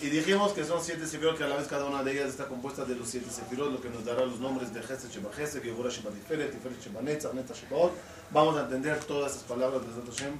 Y 0.00 0.10
dijimos 0.10 0.52
que 0.52 0.64
son 0.64 0.82
siete 0.82 1.06
sefirot, 1.06 1.36
que 1.36 1.44
a 1.44 1.48
la 1.48 1.56
vez 1.56 1.66
cada 1.66 1.86
una 1.86 2.04
de 2.04 2.12
ellas 2.12 2.28
está 2.28 2.46
compuesta 2.46 2.84
de 2.84 2.94
los 2.94 3.08
siete 3.08 3.28
sefirot, 3.30 3.72
lo 3.72 3.80
que 3.80 3.90
nos 3.90 4.04
dará 4.04 4.24
los 4.24 4.38
nombres 4.38 4.72
de 4.72 4.80
Gesed 4.80 5.10
Sheba 5.10 5.32
Gesed, 5.32 5.62
Gebura 5.62 5.90
Sheba 5.90 6.10
Tiferet, 6.10 6.52
Tiferet 6.52 6.80
Sheba 6.80 7.02
Netzach, 7.02 7.32
Netzach. 7.34 7.58
Vamos 8.30 8.56
a 8.56 8.62
entender 8.62 8.98
todas 9.04 9.32
esas 9.32 9.44
palabras 9.44 9.82
de 9.82 10.10
Hashem 10.10 10.34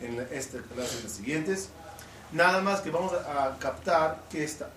en 0.00 0.26
esta 0.30 0.58
clase 0.62 0.96
de 0.98 1.02
las 1.02 1.12
siguientes. 1.12 1.70
Nada 2.32 2.60
más 2.62 2.80
que 2.80 2.90
vamos 2.90 3.12
a 3.12 3.56
captar 3.58 4.22
qué, 4.30 4.44
está, 4.44 4.70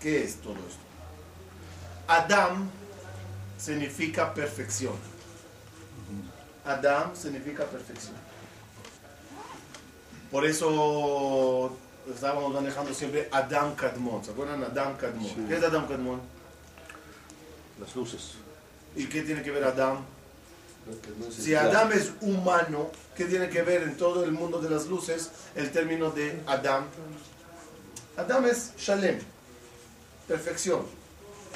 qué 0.00 0.24
es 0.24 0.36
todo 0.36 0.54
esto. 0.54 0.80
Adam 2.08 2.70
significa 3.58 4.32
perfección. 4.32 4.94
Adam 6.64 7.14
significa 7.14 7.64
perfección. 7.64 8.14
Por 10.30 10.46
eso 10.46 11.76
estábamos 12.12 12.52
manejando 12.52 12.92
siempre 12.92 13.28
Adam 13.30 13.74
Kadmon. 13.74 14.24
¿Se 14.24 14.30
acuerdan? 14.32 14.62
Adam 14.62 14.96
Kadmon. 14.96 15.48
¿Qué 15.48 15.56
es 15.56 15.62
Adam 15.62 15.86
Kadmon? 15.86 16.20
Las 17.80 17.96
luces. 17.96 18.32
¿Y 18.96 19.06
qué 19.06 19.22
tiene 19.22 19.42
que 19.42 19.50
ver 19.50 19.64
Adam? 19.64 20.04
Si 21.30 21.54
Adam 21.54 21.92
es 21.92 22.12
humano, 22.20 22.90
¿qué 23.16 23.24
tiene 23.24 23.48
que 23.48 23.62
ver 23.62 23.82
en 23.82 23.96
todo 23.96 24.22
el 24.24 24.32
mundo 24.32 24.60
de 24.60 24.68
las 24.68 24.86
luces 24.86 25.30
el 25.54 25.72
término 25.72 26.10
de 26.10 26.42
Adam? 26.46 26.84
Adam 28.16 28.44
es 28.46 28.72
Shalem, 28.76 29.18
perfección. 30.28 30.82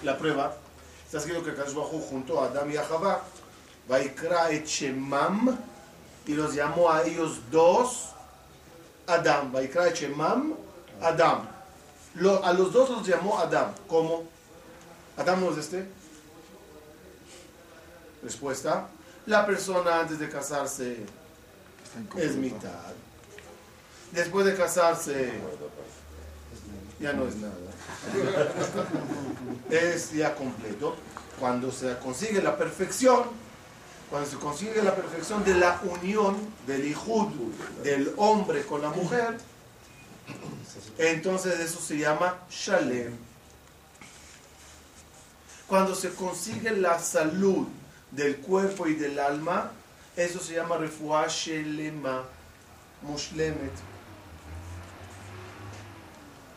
La 0.02 0.16
prueba, 0.16 0.56
está 1.04 1.18
escrito 1.18 1.44
que 1.44 1.50
Bajú 1.50 2.00
junto 2.00 2.40
a 2.40 2.46
Adam 2.46 2.70
y 2.70 2.76
a 2.76 2.84
Javá, 2.84 3.22
Vaikra 3.86 4.50
et 4.50 4.66
Shemam, 4.66 5.56
y 6.26 6.32
los 6.32 6.54
llamó 6.54 6.90
a 6.90 7.04
ellos 7.04 7.38
dos 7.50 8.14
Adam. 9.08 9.52
Vaikra 9.52 9.88
et 9.88 9.94
Shemam, 9.96 10.54
Adam. 11.02 11.46
Lo- 12.14 12.44
a 12.44 12.52
los 12.52 12.72
dos 12.72 12.90
los 12.90 13.06
llamó 13.06 13.38
Adam. 13.38 13.72
¿Cómo? 13.88 14.24
Adam 15.16 15.40
no 15.40 15.50
es 15.52 15.58
este. 15.58 15.86
Respuesta. 18.22 18.88
La 19.26 19.46
persona 19.46 20.00
antes 20.00 20.18
de 20.18 20.28
casarse 20.28 20.96
es 22.16 22.36
mitad. 22.36 22.92
Después 24.12 24.46
de 24.46 24.54
casarse 24.56 25.32
ya 27.00 27.12
no 27.12 27.26
es 27.28 27.36
nada. 27.36 27.54
Es 29.70 30.12
ya 30.12 30.34
completo. 30.34 30.96
Cuando 31.38 31.70
se 31.70 31.96
consigue 31.98 32.42
la 32.42 32.56
perfección, 32.56 33.24
cuando 34.10 34.28
se 34.28 34.36
consigue 34.36 34.82
la 34.82 34.94
perfección 34.94 35.44
de 35.44 35.54
la 35.54 35.80
unión 35.82 36.36
del 36.66 36.86
hijud 36.86 37.28
del 37.82 38.12
hombre 38.16 38.64
con 38.64 38.82
la 38.82 38.90
mujer, 38.90 39.38
entonces 40.98 41.60
eso 41.60 41.80
se 41.80 41.98
llama 41.98 42.38
shalem. 42.50 43.16
Cuando 45.66 45.94
se 45.94 46.10
consigue 46.14 46.70
la 46.70 46.98
salud 46.98 47.66
del 48.10 48.38
cuerpo 48.38 48.86
y 48.86 48.94
del 48.94 49.18
alma, 49.18 49.70
eso 50.16 50.40
se 50.40 50.54
llama 50.54 50.78
refuah 50.78 51.28
shelema, 51.28 52.24
mushlemet. 53.02 53.72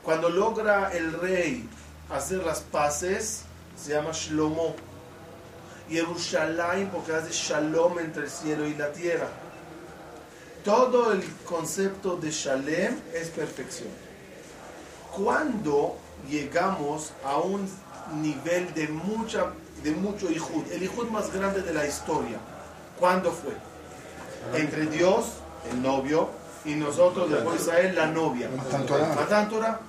Cuando 0.04 0.30
logra 0.30 0.92
el 0.94 1.14
rey 1.14 1.70
hacer 2.10 2.44
las 2.44 2.62
paces, 2.62 3.44
se 3.78 3.94
llama 3.94 4.12
Shlomo. 4.14 4.76
Yerushalayim, 5.92 6.88
porque 6.90 7.14
hace 7.14 7.32
shalom 7.32 8.00
entre 8.00 8.24
el 8.24 8.30
cielo 8.30 8.66
y 8.66 8.76
la 8.76 8.92
tierra. 8.92 9.28
Todo 10.64 11.12
el 11.12 11.24
concepto 11.46 12.16
de 12.16 12.32
shalem 12.32 13.00
es 13.14 13.30
perfección. 13.30 13.90
Cuando 15.16 15.98
llegamos 16.30 17.12
a 17.26 17.38
un 17.38 17.70
nivel 18.22 18.74
de, 18.74 18.88
mucha, 18.88 19.48
de 19.84 19.92
mucho 19.92 20.30
hijud, 20.32 20.64
el 20.72 20.84
hijud 20.84 21.10
más 21.10 21.34
grande 21.34 21.62
de 21.62 21.74
la 21.74 21.86
historia, 21.86 22.38
¿cuándo 23.00 23.32
fue? 23.32 23.54
Entre 24.60 24.86
Dios, 24.86 25.26
el 25.72 25.82
novio, 25.82 26.30
y 26.64 26.76
nosotros, 26.76 27.30
del 27.30 27.40
pueblo 27.40 27.54
de 27.54 27.62
Israel, 27.62 27.96
la 27.96 28.06
novia. 28.08 28.50
Matan 28.56 28.86
Torah. 29.50 29.80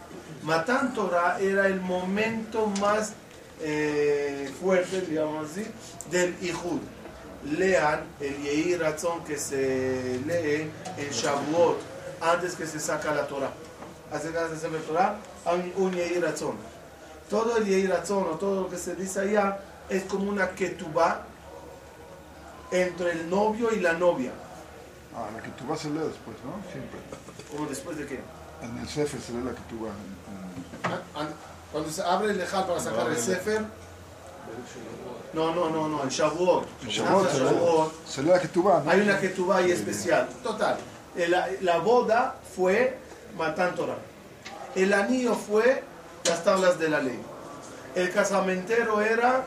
Matan 0.43 0.95
Torah 0.95 1.39
era 1.39 1.67
el 1.67 1.81
momento 1.81 2.67
más 2.81 3.13
eh, 3.61 4.51
fuerte, 4.61 5.03
digamos 5.03 5.51
así, 5.51 5.67
del 6.11 6.37
Ijud. 6.43 6.81
Lean 7.45 8.03
el 8.21 8.37
Yehi 8.43 8.77
Ratzon 8.77 9.25
que 9.25 9.37
se 9.37 10.21
lee 10.27 10.71
en 10.97 11.11
Shavuot 11.11 11.79
antes 12.21 12.55
que 12.55 12.67
se 12.67 12.79
saca 12.79 13.13
la 13.13 13.27
Torah. 13.27 13.53
Se 14.13 14.33
saca 14.33 14.49
la 14.49 14.79
Torah, 14.87 15.17
hay 15.45 15.73
un 15.77 15.93
Yehi 15.93 16.21
Ratzon. 16.21 16.57
Todo 17.29 17.57
el 17.57 17.65
Yehi 17.65 17.87
Ratzon 17.87 18.25
o 18.25 18.37
todo 18.37 18.63
lo 18.63 18.69
que 18.69 18.77
se 18.77 18.95
dice 18.95 19.21
allá 19.21 19.59
es 19.89 20.05
como 20.05 20.31
una 20.31 20.51
ketubá 20.51 21.27
entre 22.71 23.13
el 23.13 23.29
novio 23.29 23.73
y 23.73 23.81
la 23.81 23.95
novia. 23.95 24.33
Ah, 25.15 25.29
la 25.33 25.69
vas 25.69 25.84
a 25.84 25.89
leer 25.89 26.07
después, 26.07 26.37
¿no? 26.45 26.55
Siempre. 26.71 26.99
¿O 27.59 27.67
después 27.69 27.99
de 27.99 28.07
qué? 28.07 28.21
En 28.63 28.79
el 28.79 28.89
Sefer 28.89 29.21
se 29.21 29.33
lee 29.33 29.43
la 29.45 29.51
que 29.53 29.61
tú 29.69 29.84
vas. 29.84 29.93
Cuando 31.72 31.91
se 31.91 32.03
abre 32.03 32.31
el 32.31 32.38
lejal 32.38 32.66
para 32.66 32.81
sacar 32.81 33.09
el 33.10 33.16
Sefer. 33.16 33.62
No, 35.33 35.55
no, 35.55 35.71
no, 35.71 35.88
no, 35.88 36.03
en 36.03 36.09
Shavuot. 36.10 36.66
En 36.83 36.88
Shavuot 36.88 37.31
se 38.06 38.22
la 38.22 38.38
¿no? 38.81 38.91
Hay 38.91 39.00
una 39.00 39.19
tú 39.28 39.50
ahí 39.53 39.71
especial. 39.71 40.28
Total. 40.43 40.77
La, 41.16 41.49
la 41.62 41.78
boda 41.78 42.37
fue 42.55 42.99
Matan 43.37 43.75
Torah. 43.75 43.97
El 44.75 44.93
anillo 44.93 45.34
fue 45.34 45.83
las 46.25 46.44
tablas 46.44 46.78
de 46.78 46.88
la 46.91 47.00
ley. 47.00 47.19
El 47.94 48.12
casamentero 48.12 49.00
era 49.00 49.44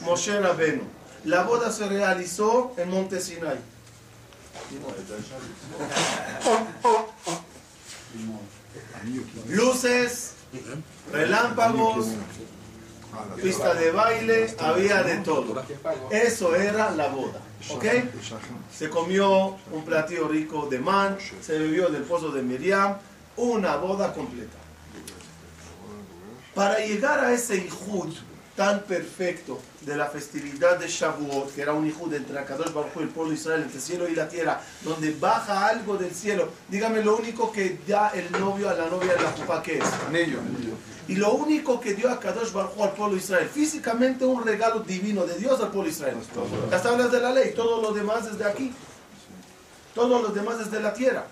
Moshe 0.00 0.38
Rabenu. 0.40 0.82
La 1.24 1.44
boda 1.44 1.70
se 1.70 1.88
realizó 1.88 2.72
en 2.76 2.90
Monte 2.90 3.20
Sinai. 3.20 3.58
Luces, 9.48 10.31
relámpagos, 11.12 12.08
pista 13.42 13.74
de 13.74 13.90
baile, 13.90 14.54
había 14.58 15.02
de 15.02 15.18
todo. 15.18 15.62
Eso 16.10 16.54
era 16.54 16.90
la 16.90 17.08
boda. 17.08 17.40
Se 18.76 18.90
comió 18.90 19.56
un 19.70 19.84
platillo 19.84 20.28
rico 20.28 20.66
de 20.68 20.78
man, 20.78 21.16
se 21.40 21.58
bebió 21.58 21.88
del 21.88 22.02
pozo 22.02 22.30
de 22.30 22.42
Miriam, 22.42 22.96
una 23.36 23.76
boda 23.76 24.12
completa. 24.12 24.56
Para 26.54 26.78
llegar 26.78 27.20
a 27.20 27.32
ese 27.32 27.56
Ijud 27.56 28.14
tan 28.62 28.82
perfecto 28.82 29.58
de 29.80 29.96
la 29.96 30.06
festividad 30.06 30.78
de 30.78 30.86
Shavuot, 30.86 31.52
que 31.52 31.62
era 31.62 31.72
un 31.72 31.84
Ijud 31.84 32.14
entre 32.14 32.38
Akadosh 32.38 32.72
Baruj 32.72 32.96
el 33.00 33.08
pueblo 33.08 33.32
de 33.32 33.36
Israel, 33.36 33.62
entre 33.62 33.78
el 33.78 33.82
cielo 33.82 34.08
y 34.08 34.14
la 34.14 34.28
tierra, 34.28 34.60
donde 34.84 35.10
baja 35.18 35.66
algo 35.66 35.96
del 35.96 36.14
cielo. 36.14 36.48
Dígame 36.68 37.02
lo 37.02 37.16
único 37.16 37.50
que 37.50 37.80
da 37.88 38.10
el 38.10 38.30
novio 38.30 38.70
a 38.70 38.74
la 38.74 38.86
novia 38.86 39.14
de 39.14 39.22
la 39.24 39.32
jupa 39.32 39.60
que 39.64 39.78
es. 39.78 39.84
Anillo. 40.06 40.38
Y 41.08 41.16
lo 41.16 41.32
único 41.32 41.80
que 41.80 41.94
dio 41.94 42.08
a 42.08 42.20
Kadosh 42.20 42.52
Baruj 42.52 42.80
al 42.80 42.92
pueblo 42.92 43.16
de 43.16 43.20
Israel, 43.20 43.50
físicamente 43.52 44.24
un 44.24 44.44
regalo 44.44 44.78
divino 44.78 45.26
de 45.26 45.34
Dios 45.38 45.60
al 45.60 45.72
pueblo 45.72 45.86
de 45.86 45.90
Israel. 45.90 46.16
Las 46.70 46.84
tablas 46.84 47.10
de 47.10 47.20
la 47.20 47.32
ley, 47.32 47.54
todo 47.56 47.82
lo 47.82 47.90
demás 47.92 48.30
desde 48.30 48.48
aquí. 48.48 48.72
Todo 49.92 50.22
lo 50.22 50.28
demás 50.28 50.58
desde 50.58 50.80
la 50.80 50.94
tierra. 50.94 51.26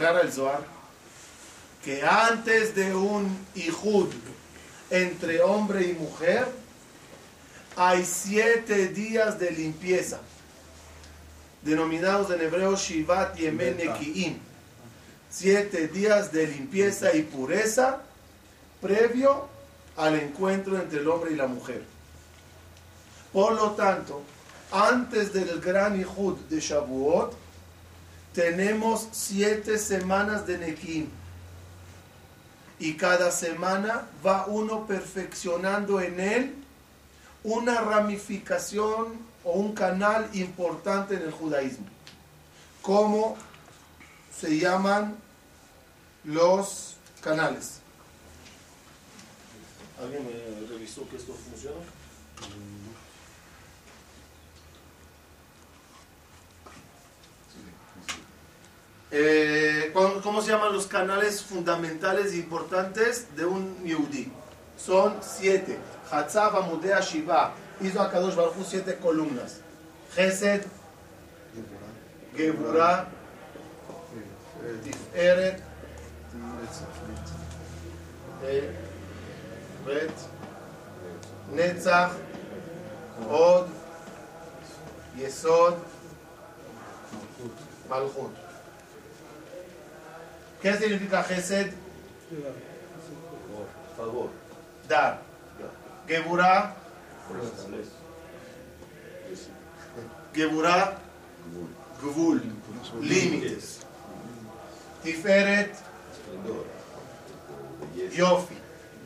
El 0.00 0.32
Zohar 0.32 0.78
que 1.84 2.04
antes 2.04 2.74
de 2.74 2.94
un 2.94 3.36
Ijud 3.56 4.08
entre 4.90 5.42
hombre 5.42 5.88
y 5.88 5.92
mujer, 5.92 6.46
hay 7.76 8.04
siete 8.04 8.88
días 8.88 9.40
de 9.40 9.50
limpieza, 9.50 10.20
denominados 11.62 12.30
en 12.30 12.40
hebreo 12.40 12.76
Shivat 12.76 13.36
Yemen 13.36 13.76
Neki'im. 13.76 14.38
Siete 15.30 15.88
días 15.88 16.32
de 16.32 16.46
limpieza 16.46 17.14
y 17.14 17.22
pureza 17.22 18.02
previo 18.80 19.48
al 19.96 20.14
encuentro 20.16 20.78
entre 20.78 21.00
el 21.00 21.08
hombre 21.08 21.32
y 21.32 21.36
la 21.36 21.48
mujer. 21.48 21.82
Por 23.32 23.52
lo 23.52 23.72
tanto, 23.72 24.22
antes 24.70 25.32
del 25.32 25.60
gran 25.60 26.00
Ijud 26.00 26.36
de 26.48 26.60
Shavuot, 26.60 27.47
tenemos 28.32 29.08
siete 29.12 29.78
semanas 29.78 30.46
de 30.46 30.58
Neki'im. 30.58 31.08
Y 32.78 32.94
cada 32.94 33.30
semana 33.30 34.08
va 34.24 34.46
uno 34.46 34.86
perfeccionando 34.86 36.00
en 36.00 36.20
él 36.20 36.54
una 37.42 37.80
ramificación 37.80 39.18
o 39.44 39.52
un 39.52 39.74
canal 39.74 40.28
importante 40.34 41.16
en 41.16 41.22
el 41.22 41.32
judaísmo. 41.32 41.86
Como 42.82 43.36
se 44.38 44.58
llaman 44.58 45.16
los 46.24 46.96
canales. 47.20 47.80
¿Alguien 50.00 50.24
me 50.24 50.68
revisó 50.68 51.08
que 51.08 51.16
esto 51.16 51.34
funciona? 51.34 51.76
Eh, 59.10 59.90
¿cómo, 59.94 60.42
se 60.42 60.50
llaman 60.50 60.72
los 60.72 60.86
canales 60.86 61.42
fundamentales 61.42 62.32
e 62.32 62.36
importantes 62.36 63.34
de 63.36 63.46
un 63.46 63.82
Yehudi? 63.82 64.30
Son 64.76 65.16
siete. 65.22 65.78
Hatzav, 66.10 66.56
Amudea, 66.56 67.00
Shiva. 67.00 67.52
Hizo 67.80 68.02
a 68.02 68.10
Kadosh 68.10 68.34
Baruj 68.34 68.66
siete 68.66 68.96
columnas. 68.96 69.60
Gesed, 70.14 70.64
Geburah, 72.36 73.06
Tiferet, 74.82 75.62
Netzach, 81.52 82.12
Od, 83.30 83.68
Yesod, 85.16 85.76
Malchut. 87.88 88.47
¿Qué 90.62 90.76
significa 90.76 91.22
Gesed? 91.22 91.72
Favor. 93.96 94.30
Dar. 94.88 95.22
Establece. 97.44 97.90
Geburah, 100.34 100.98
Gvul, 102.02 102.42
límites. 103.02 103.80
Tiferet. 105.02 105.74
Yofi, 108.12 108.54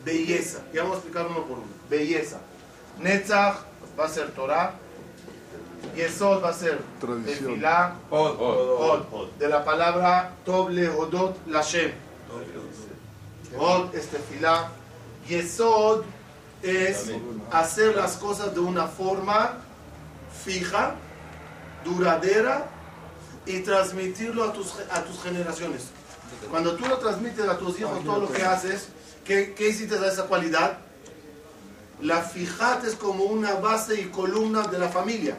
belleza. 0.05 0.63
Ya 0.73 0.83
vamos 0.83 0.97
a 0.97 0.99
explicar 1.01 1.27
uno 1.27 1.47
por 1.47 1.59
uno. 1.59 1.67
Belleza. 1.89 2.39
Netzach 2.99 3.65
va 3.99 4.05
a 4.05 4.09
ser 4.09 4.31
Torah. 4.33 4.75
Yesod 5.97 6.43
va 6.43 6.51
a 6.51 6.53
ser 6.53 6.79
Tradición. 7.01 7.55
Tefilá. 7.55 7.97
Od. 8.11 9.07
Od. 9.13 9.39
De 9.39 9.49
la 9.49 9.65
palabra 9.65 10.33
Toble 10.45 10.89
Odot 10.89 11.37
Lashem. 11.47 11.93
Od 13.59 13.95
es 13.95 14.09
Tefilá. 14.09 14.71
Yesod 15.29 16.05
es 16.63 17.11
hacer 17.51 17.97
las 17.97 18.17
cosas 18.17 18.55
de 18.55 18.61
una 18.61 18.87
forma 18.87 19.59
fija, 20.45 20.95
duradera 21.85 22.67
y 23.47 23.61
transmitirlo 23.61 24.45
a 24.45 24.53
tus, 24.53 24.75
a 24.91 25.03
tus 25.03 25.23
generaciones. 25.23 25.89
Cuando 26.51 26.75
tú 26.77 26.87
lo 26.87 26.99
transmites 26.99 27.47
a 27.49 27.59
tus 27.59 27.79
hijos 27.81 28.03
todo 28.05 28.21
lo 28.21 28.33
que 28.33 28.43
haces, 28.43 28.89
¿qué, 29.25 29.55
qué 29.55 29.69
hiciste 29.69 29.97
a 29.97 30.07
esa 30.07 30.25
cualidad? 30.25 30.79
La 32.01 32.23
fijate 32.23 32.89
es 32.89 32.95
como 32.95 33.25
una 33.25 33.55
base 33.55 34.01
y 34.01 34.07
columna 34.07 34.63
de 34.63 34.79
la 34.79 34.89
familia. 34.89 35.39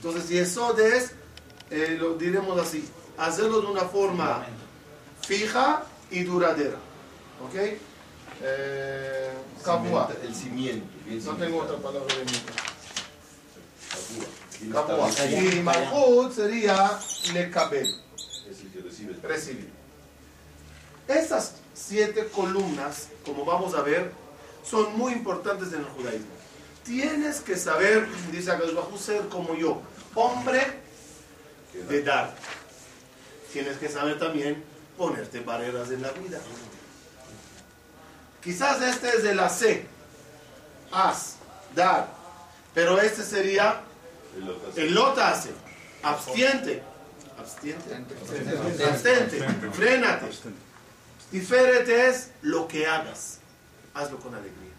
Entonces, 0.00 0.24
si 0.28 0.38
eso 0.38 0.76
es, 0.78 1.12
eh, 1.70 1.96
lo 2.00 2.14
diremos 2.14 2.58
así, 2.58 2.88
hacerlo 3.18 3.60
de 3.60 3.66
una 3.66 3.82
forma 3.82 4.46
fija 5.26 5.84
y 6.10 6.22
duradera. 6.24 6.78
¿Ok? 7.46 7.54
Eh, 8.42 9.30
Kabua. 9.62 10.08
Cimenta- 10.08 10.26
El 10.26 10.34
cimiento. 10.34 10.86
No 11.30 11.36
tengo 11.36 11.58
otra 11.58 11.76
palabra 11.76 12.14
de 12.16 12.24
mí. 12.24 12.30
Establecido. 14.68 15.52
Y 15.52 15.62
Malchut 15.62 16.32
sería 16.34 16.98
lekabel, 17.34 17.94
Es 18.50 18.60
el 18.60 18.70
que 18.72 18.80
recibe 18.80 19.14
recibir. 19.22 19.70
Estas 21.08 21.56
siete 21.74 22.28
columnas, 22.28 23.08
como 23.24 23.44
vamos 23.44 23.74
a 23.74 23.82
ver, 23.82 24.12
son 24.64 24.96
muy 24.96 25.12
importantes 25.12 25.68
en 25.72 25.80
el 25.80 25.86
judaísmo. 25.86 26.39
Tienes 26.84 27.40
que 27.40 27.56
saber, 27.56 28.06
dice 28.32 28.50
Bajú, 28.50 28.98
ser 28.98 29.28
como 29.28 29.54
yo, 29.54 29.80
hombre 30.14 30.80
de 31.88 32.02
dar. 32.02 32.34
Tienes 33.52 33.76
que 33.78 33.88
saber 33.88 34.18
también 34.18 34.62
ponerte 34.96 35.40
barreras 35.40 35.90
en 35.90 36.02
la 36.02 36.10
vida. 36.12 36.40
Quizás 38.42 38.80
este 38.82 39.08
es 39.08 39.22
de 39.22 39.34
la 39.34 39.48
C, 39.50 39.86
haz, 40.90 41.36
dar, 41.74 42.08
pero 42.74 43.00
este 43.00 43.22
sería 43.22 43.82
El 44.36 44.48
otro 44.48 44.72
el 44.76 44.94
lota 44.94 45.28
hace, 45.30 45.50
abstiente, 46.02 46.82
abstiente, 47.38 47.94
abstente, 48.84 49.48
frénate. 49.72 50.26
Diferente 51.30 52.08
es 52.08 52.30
lo 52.42 52.66
que 52.66 52.86
hagas, 52.86 53.38
hazlo 53.94 54.18
con 54.18 54.34
alegría, 54.34 54.72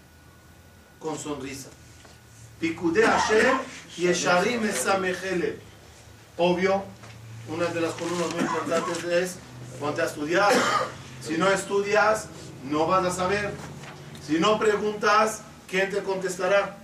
con 1.00 1.18
sonrisa. 1.18 1.70
Picude 2.62 3.04
Hashem 3.04 3.58
y 3.98 4.08
Esharim 4.08 4.64
Esamejele. 4.64 5.58
Obvio, 6.38 6.84
una 7.50 7.66
de 7.66 7.82
las 7.82 7.94
columnas 7.94 8.32
muy 8.34 8.42
importantes 8.42 9.04
es 9.04 9.36
ponte 9.80 10.04
a 10.04 10.06
estudiar. 10.06 10.54
Si 11.22 11.38
no 11.38 11.52
estudias, 11.52 12.28
no 12.64 12.86
vas 12.86 13.04
a 13.06 13.12
saber. 13.12 13.52
Si 14.26 14.40
no 14.40 14.60
preguntas, 14.60 15.42
¿quién 15.68 15.90
te 15.90 16.04
contestará? 16.04 16.78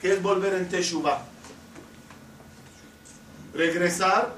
¿Qué 0.00 0.12
es 0.12 0.22
volver 0.22 0.54
en 0.54 0.68
Teshuvah? 0.68 1.22
Regresar. 3.54 4.34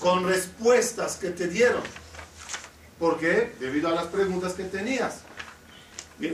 con 0.00 0.26
respuestas 0.26 1.16
que 1.16 1.30
te 1.30 1.48
dieron. 1.48 1.82
¿Por 2.98 3.18
qué? 3.18 3.54
Debido 3.60 3.88
a 3.88 3.92
las 3.92 4.06
preguntas 4.06 4.54
que 4.54 4.64
tenías. 4.64 5.20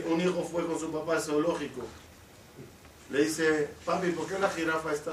Un 0.09 0.21
hijo 0.21 0.47
fue 0.49 0.65
con 0.65 0.79
su 0.79 0.91
papá 0.91 1.15
al 1.15 1.21
zoológico. 1.21 1.85
Le 3.09 3.23
dice, 3.23 3.69
papi, 3.85 4.11
¿por 4.11 4.27
qué 4.27 4.37
la 4.37 4.49
jirafa 4.49 4.93
está 4.93 5.11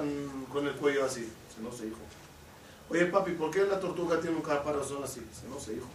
con 0.53 0.67
el 0.67 0.75
cuello 0.75 1.05
así? 1.05 1.21
Dice, 1.21 1.63
no 1.63 1.73
sé, 1.73 1.87
hijo. 1.87 1.99
Oye, 2.89 3.07
papi, 3.07 3.33
¿por 3.33 3.51
qué 3.51 3.65
la 3.65 3.81
tortuga 3.81 4.21
tiene 4.21 4.37
un 4.37 4.43
caparazón 4.43 5.03
así? 5.03 5.21
Dice, 5.21 5.49
no 5.49 5.59
sé, 5.59 5.75
hijo. 5.75 5.89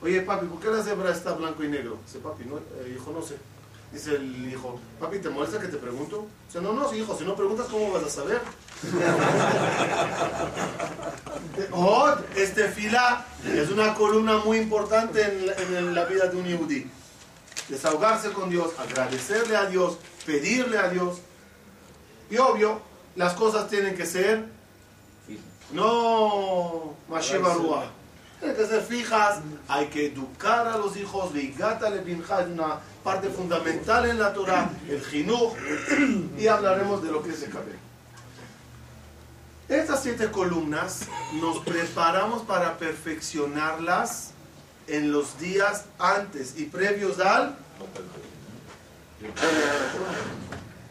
Oye, 0.00 0.22
papi, 0.22 0.46
¿por 0.46 0.60
qué 0.60 0.68
la 0.68 0.82
cebra 0.82 1.12
está 1.12 1.34
blanco 1.34 1.62
y 1.64 1.68
negro? 1.68 1.98
Dice, 2.06 2.18
papi, 2.18 2.44
no, 2.44 2.58
eh, 2.58 2.96
hijo, 2.96 3.12
no 3.12 3.22
sé. 3.22 3.36
Dice 3.92 4.16
el 4.16 4.52
hijo, 4.52 4.78
papi, 5.00 5.18
¿te 5.18 5.30
molesta 5.30 5.60
que 5.60 5.68
te 5.68 5.78
pregunto? 5.78 6.26
Dice, 6.46 6.60
no, 6.60 6.72
no, 6.72 6.92
hijo, 6.94 7.16
si 7.16 7.24
no 7.24 7.34
preguntas, 7.34 7.66
¿cómo 7.70 7.92
vas 7.92 8.04
a 8.04 8.10
saber? 8.10 8.40
Od, 11.72 12.18
este 12.36 12.68
fila 12.68 13.26
es 13.44 13.70
una 13.70 13.94
columna 13.94 14.38
muy 14.38 14.58
importante 14.58 15.22
en 15.22 15.46
la, 15.46 15.54
en 15.54 15.94
vida 16.08 16.26
de 16.26 16.36
un 16.36 16.44
yudí. 16.44 16.90
Desahogarse 17.68 18.32
con 18.32 18.50
Dios, 18.50 18.72
agradecerle 18.78 19.56
a 19.56 19.66
Dios, 19.66 19.98
pedirle 20.24 20.78
a 20.78 20.88
Dios. 20.90 21.18
Y 22.30 22.36
obvio, 22.36 22.80
las 23.16 23.34
cosas 23.34 23.68
tienen 23.68 23.96
que 23.96 24.06
ser 24.06 24.44
no 25.72 26.94
Mashiva 27.08 27.54
Ruach. 27.54 27.88
Tienen 28.38 28.56
que 28.56 28.66
ser 28.66 28.82
fijas, 28.82 29.40
hay 29.66 29.86
que 29.86 30.06
educar 30.06 30.68
a 30.68 30.78
los 30.78 30.96
hijos, 30.96 31.32
Vigata 31.32 31.90
le 31.90 32.00
es 32.00 32.46
una 32.46 32.78
parte 33.02 33.28
fundamental 33.30 34.08
en 34.08 34.18
la 34.18 34.32
Torah, 34.32 34.70
el 34.88 35.04
Jinuj, 35.04 35.54
y 36.38 36.46
hablaremos 36.46 37.02
de 37.02 37.10
lo 37.10 37.20
que 37.22 37.30
es 37.30 37.42
el 37.42 37.50
cabello. 37.50 37.78
Estas 39.68 40.02
siete 40.02 40.30
columnas 40.30 41.00
nos 41.40 41.58
preparamos 41.58 42.42
para 42.42 42.78
perfeccionarlas 42.78 44.30
en 44.86 45.10
los 45.10 45.38
días 45.40 45.86
antes 45.98 46.54
y 46.56 46.64
previos 46.64 47.18
al 47.18 47.56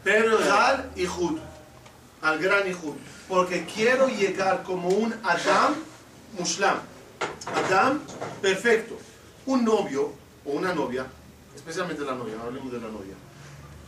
previos 0.02 0.42
al 0.48 0.90
Ijud, 0.96 1.38
al 2.22 2.38
gran 2.38 2.68
Ijud, 2.68 2.94
porque 3.28 3.64
quiero 3.64 4.08
llegar 4.08 4.62
como 4.62 4.88
un 4.88 5.14
Adam 5.22 5.74
Mushlam, 6.38 6.78
Adam 7.54 8.00
perfecto, 8.40 8.96
un 9.46 9.64
novio 9.64 10.12
o 10.44 10.52
una 10.52 10.74
novia, 10.74 11.06
especialmente 11.54 12.04
la 12.04 12.14
novia, 12.14 12.34
hablemos 12.42 12.72
de 12.72 12.80
la 12.80 12.88
novia. 12.88 13.14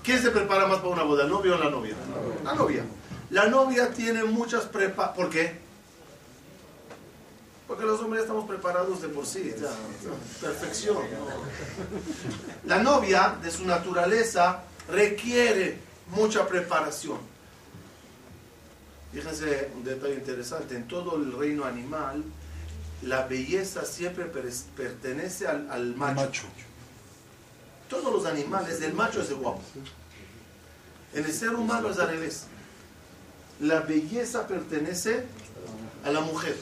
¿Quién 0.03 0.23
se 0.23 0.31
prepara 0.31 0.67
más 0.67 0.79
para 0.79 0.89
una 0.89 1.03
boda, 1.03 1.25
el 1.25 1.31
novio 1.31 1.55
o 1.57 1.59
la 1.59 1.71
novia? 1.71 1.95
La 2.43 2.55
novia. 2.55 2.85
La 3.31 3.47
novia 3.47 3.91
tiene 3.91 4.25
muchas 4.25 4.65
prepa... 4.65 5.13
¿Por 5.13 5.31
qué? 5.31 5.59
Porque 7.69 7.85
los 7.85 8.01
hombres 8.01 8.23
estamos 8.23 8.49
preparados 8.49 9.01
de 9.01 9.09
por 9.09 9.25
sí, 9.25 9.55
perfección. 10.41 10.97
La 12.67 12.83
novia, 12.83 13.37
de 13.41 13.51
su 13.51 13.65
naturaleza, 13.65 14.63
requiere 14.89 15.79
mucha 16.11 16.47
preparación. 16.47 17.19
Fíjense 19.13 19.71
un 19.75 19.83
detalle 19.85 20.15
interesante, 20.15 20.77
en 20.77 20.87
todo 20.87 21.17
el 21.17 21.33
reino 21.33 21.65
animal, 21.65 22.23
la 23.03 23.27
belleza 23.27 23.85
siempre 23.85 24.27
per- 24.27 24.53
pertenece 24.77 25.49
al, 25.49 25.69
al 25.71 25.95
macho. 25.97 26.15
Macho. 26.21 26.43
Todos 27.89 28.13
los 28.13 28.25
animales, 28.27 28.81
el 28.83 28.93
macho 28.95 29.21
es 29.23 29.31
el 29.31 29.37
guapo. 29.37 29.61
En 31.13 31.25
el 31.25 31.33
ser 31.33 31.55
humano 31.57 31.91
es 31.91 31.99
al 31.99 32.09
revés. 32.09 32.45
La 33.59 33.81
belleza 33.81 34.47
pertenece 34.47 35.25
a 36.05 36.11
la 36.11 36.21
mujer. 36.21 36.57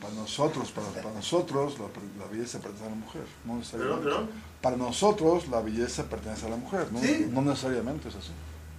Para 0.00 0.14
nosotros, 0.14 0.70
para, 0.70 0.86
para 0.88 1.12
nosotros 1.12 1.76
la, 1.78 1.86
la 2.24 2.30
belleza 2.30 2.60
pertenece 2.60 2.86
a 2.86 2.90
la 2.90 2.94
mujer. 2.96 3.22
No 3.44 3.60
Perdón, 3.60 4.00
perdón. 4.02 4.30
Para 4.60 4.76
nosotros 4.76 5.48
la 5.48 5.60
belleza 5.60 6.04
pertenece 6.04 6.46
a 6.46 6.50
la 6.50 6.56
mujer. 6.56 6.88
No, 6.90 7.00
Sí. 7.00 7.28
no 7.30 7.42
necesariamente 7.42 8.08
es 8.08 8.16
así. 8.16 8.32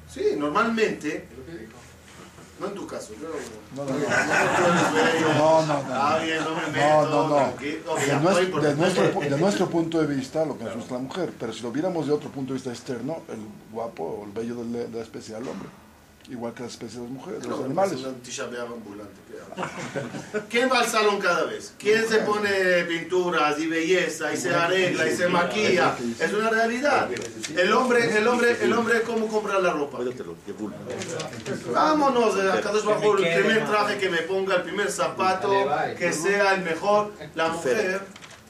Sí, 0.09 0.35
normalmente. 0.37 1.27
No 2.59 2.67
en 2.67 2.73
tu 2.73 2.85
caso, 2.85 3.13
yo. 3.13 3.29
No, 3.73 3.85
no, 3.85 3.97
no. 3.97 4.05
No, 5.33 5.65
no, 5.65 5.83
no. 5.83 5.93
Ah, 5.93 6.19
bien, 6.21 6.43
no 6.43 6.55
me 6.55 6.67
meto. 6.67 7.09
No, 7.09 7.29
no, 7.29 7.53
De 7.55 8.19
nuestro, 8.19 8.61
de 8.61 8.75
nuestro 8.75 9.19
de 9.21 9.37
nuestro 9.37 9.69
punto 9.69 10.01
de 10.01 10.07
vista, 10.13 10.43
lo 10.43 10.57
que 10.57 10.65
nos 10.65 10.75
gusta 10.75 10.95
la 10.95 10.99
mujer. 10.99 11.33
Pero 11.39 11.53
si 11.53 11.61
lo 11.61 11.71
viéramos 11.71 12.07
de 12.07 12.11
otro 12.11 12.29
punto 12.29 12.51
de 12.51 12.55
vista 12.55 12.71
externo, 12.71 13.21
el 13.29 13.39
guapo 13.71 14.03
o 14.03 14.25
el 14.25 14.31
bello 14.31 14.55
de 14.55 14.89
la, 14.89 15.01
especie 15.01 15.35
del 15.35 15.47
hombre. 15.47 15.69
Igual 16.29 16.53
que 16.53 16.61
la 16.61 16.67
especie 16.69 16.99
de 16.99 17.05
las 17.05 17.11
mujeres, 17.13 17.41
de 17.41 17.47
los 17.49 17.59
No, 17.59 17.65
animales. 17.65 17.93
es 17.99 18.05
un 18.05 18.15
Tisha 18.21 18.45
B'Av 18.45 18.71
ambulante, 18.71 19.13
¿qué 19.27 19.41
habla? 19.41 20.45
¿Quién 20.47 20.69
va 20.71 20.79
al 20.81 20.85
salón 20.85 21.19
cada 21.19 21.45
vez? 21.45 21.73
¿Quién 21.79 22.07
se 22.07 22.19
pone 22.19 22.83
pinturas 22.83 23.57
y 23.59 23.65
belleza 23.65 24.31
y 24.31 24.37
se 24.37 24.53
arregla 24.53 25.07
y 25.09 25.17
se 25.17 25.27
maquilla? 25.27 25.95
Es 26.19 26.31
una 26.31 26.51
realidad. 26.51 27.09
El 27.57 27.73
hombre, 27.73 28.15
el 28.15 28.27
hombre, 28.27 28.57
el 28.61 28.71
hombre, 28.73 29.01
¿cómo 29.01 29.27
compra 29.27 29.57
la 29.59 29.73
ropa? 29.73 29.97
Vámonos, 31.73 32.35
eh, 32.37 32.61
Kadosh 32.61 32.83
Baruj 32.85 33.03
Hu, 33.05 33.17
el 33.17 33.39
primer 33.41 33.65
traje 33.65 33.97
que 33.97 34.09
me 34.09 34.19
ponga, 34.19 34.57
el 34.57 34.61
primer 34.63 34.91
zapato, 34.91 35.51
que 35.97 36.13
sea 36.13 36.53
el 36.53 36.61
mejor. 36.61 37.11
La 37.33 37.49
mujer 37.49 38.01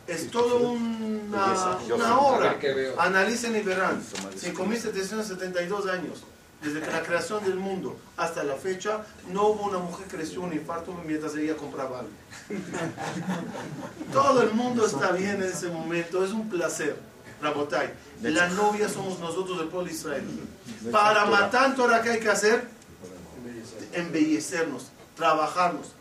es 0.05 0.29
todo 0.29 0.57
una, 0.71 1.55
una 1.95 2.19
obra. 2.19 2.57
Analicen 2.98 3.55
y 3.55 3.62
verán. 3.62 4.01
5.772 4.03 5.89
años. 5.89 6.24
Desde 6.61 6.81
que 6.81 6.91
la 6.91 7.01
creación 7.03 7.43
del 7.45 7.55
mundo 7.55 7.97
hasta 8.17 8.43
la 8.43 8.55
fecha, 8.55 9.05
no 9.31 9.47
hubo 9.47 9.69
una 9.69 9.77
mujer 9.77 10.07
que 10.07 10.17
creció 10.17 10.41
un 10.41 10.51
infarto 10.51 10.93
mientras 11.05 11.33
ella 11.35 11.55
compraba 11.55 11.99
algo. 11.99 12.11
Todo 14.11 14.41
el 14.43 14.51
mundo 14.51 14.85
está 14.85 15.13
bien 15.13 15.41
en 15.41 15.43
ese 15.43 15.69
momento, 15.69 16.23
es 16.23 16.31
un 16.31 16.49
placer. 16.49 16.97
Rabotai, 17.41 17.93
la 18.21 18.49
novia 18.49 18.89
somos 18.89 19.19
nosotros 19.19 19.59
del 19.59 19.69
pueblo 19.69 19.87
de 19.87 19.95
Israel. 19.95 20.23
Para 20.91 21.25
matar 21.25 21.73
Torah, 21.75 22.01
¿qué 22.01 22.09
hay 22.11 22.19
que 22.19 22.29
hacer? 22.29 22.67
Embellecernos, 23.93 24.87
trabajarnos. 25.15 25.93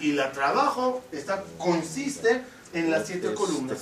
Y 0.00 0.16
el 0.18 0.32
trabajo 0.32 1.02
está, 1.12 1.44
consiste 1.58 2.42
en 2.72 2.90
las 2.90 3.06
siete 3.06 3.34
columnas. 3.34 3.78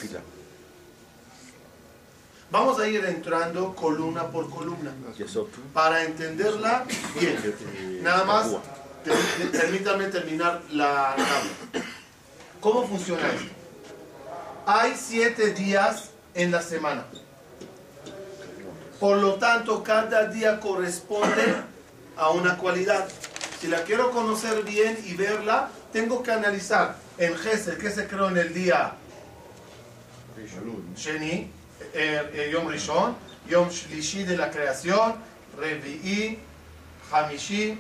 Vamos 2.52 2.78
a 2.78 2.87
ir 2.87 3.02
entrando 3.06 3.75
columna 3.75 4.30
por 4.30 4.50
columna 4.50 4.92
para 5.73 6.04
entenderla 6.04 6.85
bien. 7.18 8.02
Nada 8.02 8.25
más, 8.25 8.50
permítame 9.50 10.09
terminar 10.09 10.61
la 10.71 11.16
tabla. 11.16 11.87
¿Cómo 12.61 12.87
funciona 12.87 13.26
esto? 13.26 13.54
Hay 14.66 14.92
siete 14.94 15.54
días 15.54 16.11
en 16.35 16.50
la 16.50 16.61
semana. 16.61 17.06
Por 19.00 19.16
lo 19.16 19.37
tanto, 19.37 19.82
cada 19.82 20.26
día 20.26 20.61
corresponde 20.61 21.54
a 22.18 22.28
una 22.32 22.59
cualidad. 22.59 23.09
Si 23.62 23.66
la 23.66 23.82
quiero 23.85 24.11
conocer 24.11 24.62
bien 24.62 24.99
y 25.06 25.14
verla, 25.14 25.71
tengo 25.90 26.23
que 26.23 26.32
analizar 26.32 26.97
en 27.16 27.35
Gesed, 27.35 27.78
que 27.78 27.90
se 27.90 28.06
creó 28.06 28.28
en 28.28 28.37
el 28.37 28.52
día 28.52 28.92
Sheni, 30.94 31.50
Yom 33.49 33.68
Shlishi 33.68 34.25
de 34.25 34.37
la 34.37 34.50
creación, 34.50 35.14
Revi'i, 35.58 36.38
Hamishi, 37.11 37.78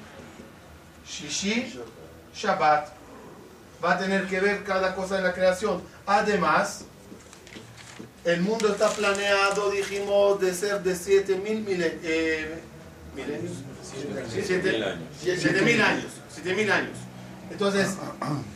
Shishi, 1.06 1.80
Shabbat. 2.34 2.88
Va 3.82 3.92
a 3.94 3.98
tener 3.98 4.26
que 4.26 4.40
ver 4.40 4.62
cada 4.64 4.94
cosa 4.94 5.16
de 5.16 5.22
la 5.22 5.32
creación. 5.32 5.82
Además, 6.06 6.84
el 8.24 8.40
mundo 8.40 8.68
está 8.68 8.88
planeado, 8.90 9.70
dijimos, 9.70 10.40
de 10.40 10.54
ser 10.54 10.82
de 10.82 10.94
7000 10.94 11.60
mil, 11.62 11.82
eh, 11.82 12.60
milenios. 13.16 13.52
Mil 14.04 14.18
años. 15.82 16.04
Siete 16.28 16.54
mil 16.54 16.70
años. 16.70 16.94
Entonces, 17.50 17.96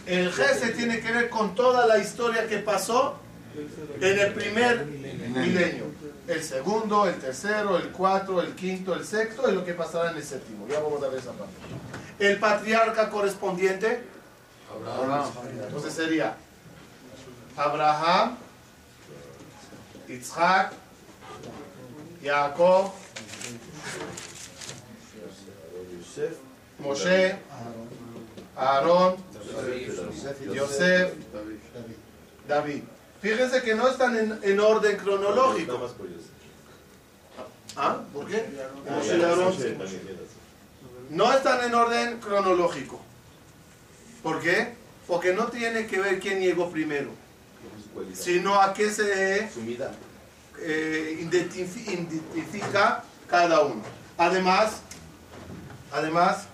el 0.06 0.32
Gese 0.32 0.68
tiene 0.70 1.00
que 1.00 1.12
ver 1.12 1.28
con 1.28 1.54
toda 1.54 1.86
la 1.86 1.98
historia 1.98 2.46
que 2.46 2.58
pasó 2.58 3.18
en 4.00 4.18
el 4.18 4.32
primer 4.34 4.84
milenio. 4.86 5.86
El 6.26 6.42
segundo, 6.42 7.06
el 7.06 7.14
tercero, 7.16 7.76
el 7.76 7.90
cuarto, 7.90 8.40
el 8.40 8.54
quinto, 8.54 8.94
el 8.94 9.04
sexto 9.04 9.48
y 9.48 9.54
lo 9.54 9.64
que 9.64 9.74
pasará 9.74 10.10
en 10.10 10.16
el 10.16 10.24
séptimo. 10.24 10.66
Ya 10.68 10.80
vamos 10.80 11.02
a 11.02 11.08
ver 11.08 11.20
esa 11.20 11.32
parte. 11.32 11.54
El 12.18 12.38
patriarca 12.38 13.08
correspondiente. 13.08 14.02
Entonces 15.66 15.94
sería 15.94 16.36
Abraham, 17.56 18.36
Isaac, 20.08 20.72
Jacob, 22.22 22.92
Moshe, 26.78 27.36
Aarón, 28.56 29.16
Yosef, 30.52 31.14
David. 32.48 32.82
Fíjense 33.26 33.62
que 33.62 33.74
no 33.74 33.88
están 33.88 34.16
en, 34.16 34.38
en 34.42 34.60
orden 34.60 34.96
cronológico. 34.98 35.90
¿Ah? 37.76 37.98
¿Por 38.12 38.26
qué? 38.28 38.46
No 41.10 41.32
están 41.32 41.64
en 41.64 41.74
orden 41.74 42.20
cronológico. 42.20 43.00
¿Por 44.22 44.40
qué? 44.40 44.74
Porque 45.08 45.32
no 45.34 45.46
tiene 45.48 45.86
que 45.88 45.98
ver 46.00 46.20
quién 46.20 46.40
llegó 46.40 46.70
primero, 46.70 47.10
sino 48.14 48.60
a 48.60 48.72
qué 48.72 48.90
se 48.92 49.50
Sumida. 49.52 49.90
eh, 50.60 51.18
identifi- 51.28 51.88
identifica 51.88 53.02
cada 53.28 53.60
uno. 53.62 53.82
Además, 54.18 54.82
además, 55.92 56.46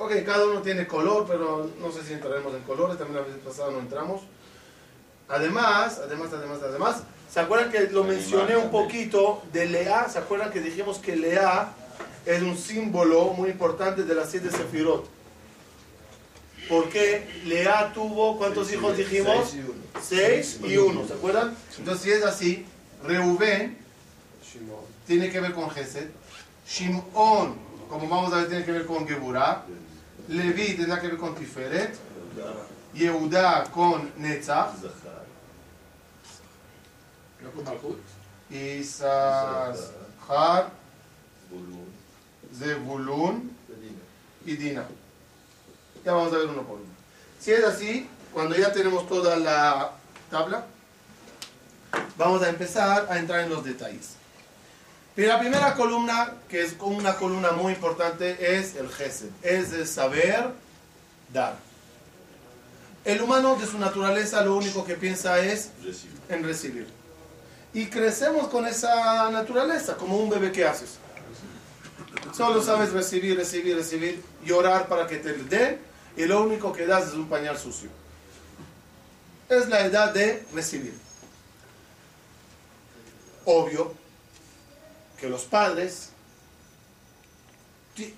ok, 0.00 0.12
cada 0.24 0.46
uno 0.46 0.62
tiene 0.62 0.86
color, 0.86 1.26
pero 1.28 1.70
no 1.78 1.92
sé 1.92 2.02
si 2.02 2.14
entraremos 2.14 2.54
en 2.54 2.62
colores, 2.62 2.96
también 2.96 3.20
la 3.20 3.28
vez 3.28 3.36
pasada 3.44 3.70
no 3.70 3.80
entramos. 3.80 4.22
Además, 5.28 6.00
además, 6.02 6.30
además, 6.32 6.58
además, 6.62 7.02
¿se 7.30 7.38
acuerdan 7.38 7.70
que 7.70 7.80
lo 7.90 8.02
mencioné 8.02 8.56
un 8.56 8.70
poquito 8.70 9.42
de 9.52 9.66
Lea? 9.66 10.08
¿Se 10.08 10.18
acuerdan 10.18 10.50
que 10.50 10.60
dijimos 10.60 10.98
que 10.98 11.16
Lea 11.16 11.74
es 12.24 12.40
un 12.42 12.56
símbolo 12.56 13.26
muy 13.34 13.50
importante 13.50 14.04
de 14.04 14.14
las 14.14 14.30
siete 14.30 14.50
sefirot? 14.50 15.06
Porque 16.66 17.28
Lea 17.44 17.92
tuvo, 17.92 18.38
¿cuántos 18.38 18.72
hijos 18.72 18.96
dijimos? 18.96 19.54
Seis 20.00 20.60
y 20.64 20.78
uno, 20.78 21.06
¿se 21.06 21.12
acuerdan? 21.12 21.54
Entonces, 21.76 22.02
si 22.02 22.10
es 22.10 22.24
así, 22.24 22.66
Reuben 23.04 23.76
tiene 25.06 25.30
que 25.30 25.40
ver 25.40 25.52
con 25.52 25.68
Gesed, 25.68 26.08
Shimon, 26.66 27.54
como 27.90 28.08
vamos 28.08 28.32
a 28.32 28.38
ver, 28.38 28.48
tiene 28.48 28.64
que 28.64 28.72
ver 28.72 28.86
con 28.86 29.06
Geburah, 29.06 29.66
Levi 30.30 30.74
tendrá 30.74 31.00
que 31.00 31.08
ver 31.08 31.16
con 31.16 31.34
Tiferet, 31.34 31.98
Yehuda 32.94 33.64
con 33.64 34.12
Netzach, 34.16 34.70
Isachar, 38.48 39.76
Zebulun 42.56 43.50
y 44.46 44.56
Dina. 44.56 44.86
Ya 46.04 46.12
vamos 46.12 46.32
a 46.32 46.38
ver 46.38 46.46
uno 46.46 46.62
por 46.62 46.76
uno. 46.76 46.86
Si 47.40 47.50
es 47.52 47.64
así, 47.64 48.08
cuando 48.32 48.56
ya 48.56 48.72
tenemos 48.72 49.08
toda 49.08 49.36
la 49.36 49.90
tabla, 50.30 50.64
vamos 52.16 52.40
a 52.42 52.50
empezar 52.50 53.08
a 53.10 53.18
entrar 53.18 53.40
en 53.40 53.50
los 53.50 53.64
detalles. 53.64 54.19
Y 55.20 55.26
la 55.26 55.38
primera 55.38 55.74
columna, 55.74 56.32
que 56.48 56.62
es 56.62 56.76
una 56.80 57.14
columna 57.16 57.52
muy 57.52 57.74
importante, 57.74 58.56
es 58.56 58.74
el 58.76 58.88
Gesed, 58.88 59.28
es 59.42 59.70
el 59.74 59.86
saber 59.86 60.48
dar. 61.30 61.58
El 63.04 63.20
humano 63.20 63.54
de 63.56 63.66
su 63.66 63.78
naturaleza 63.78 64.42
lo 64.42 64.56
único 64.56 64.82
que 64.82 64.94
piensa 64.94 65.38
es 65.40 65.72
en 66.30 66.42
recibir. 66.42 66.88
Y 67.74 67.88
crecemos 67.88 68.48
con 68.48 68.66
esa 68.66 69.30
naturaleza, 69.30 69.94
como 69.98 70.16
un 70.16 70.30
bebé 70.30 70.52
que 70.52 70.66
haces. 70.66 70.96
Solo 72.34 72.62
sabes 72.62 72.90
recibir, 72.90 73.36
recibir, 73.36 73.76
recibir, 73.76 74.22
llorar 74.42 74.88
para 74.88 75.06
que 75.06 75.18
te 75.18 75.34
den, 75.34 75.80
y 76.16 76.24
lo 76.24 76.42
único 76.42 76.72
que 76.72 76.86
das 76.86 77.08
es 77.08 77.12
un 77.12 77.28
pañal 77.28 77.58
sucio. 77.58 77.90
Es 79.50 79.68
la 79.68 79.84
edad 79.84 80.14
de 80.14 80.46
recibir. 80.54 80.94
Obvio 83.44 83.99
que 85.20 85.28
los 85.28 85.42
padres, 85.42 86.10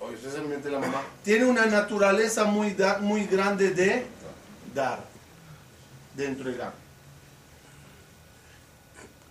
o 0.00 0.10
especialmente 0.10 0.70
la 0.70 0.78
mamá, 0.78 1.02
tienen 1.24 1.48
una 1.48 1.66
naturaleza 1.66 2.44
muy, 2.44 2.72
da- 2.74 2.98
muy 2.98 3.26
grande 3.26 3.70
de 3.70 4.06
dar, 4.74 5.00
de 6.14 6.26
entregar. 6.26 6.72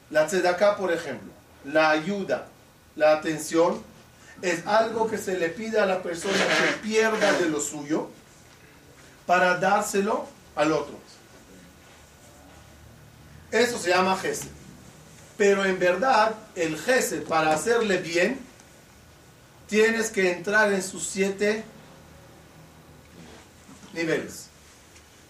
La 0.09 0.27
tzedakah, 0.27 0.75
por 0.75 0.91
ejemplo, 0.91 1.31
la 1.63 1.91
ayuda, 1.91 2.47
la 2.97 3.13
atención, 3.13 3.81
es 4.41 4.65
algo 4.67 5.09
que 5.09 5.17
se 5.17 5.37
le 5.37 5.49
pide 5.49 5.79
a 5.79 5.85
la 5.85 6.01
persona 6.03 6.33
que 6.35 6.73
pierda 6.87 7.31
de 7.33 7.47
lo 7.47 7.61
suyo 7.61 8.09
para 9.25 9.57
dárselo 9.57 10.27
al 10.55 10.73
otro. 10.73 10.99
Eso 13.51 13.77
se 13.77 13.89
llama 13.89 14.17
gesed. 14.17 14.49
Pero 15.41 15.65
en 15.65 15.79
verdad, 15.79 16.35
el 16.53 16.77
gesed, 16.77 17.23
para 17.23 17.53
hacerle 17.53 17.97
bien, 17.97 18.39
tienes 19.67 20.11
que 20.11 20.31
entrar 20.33 20.71
en 20.71 20.83
sus 20.83 21.07
siete 21.07 21.63
niveles. 23.91 24.49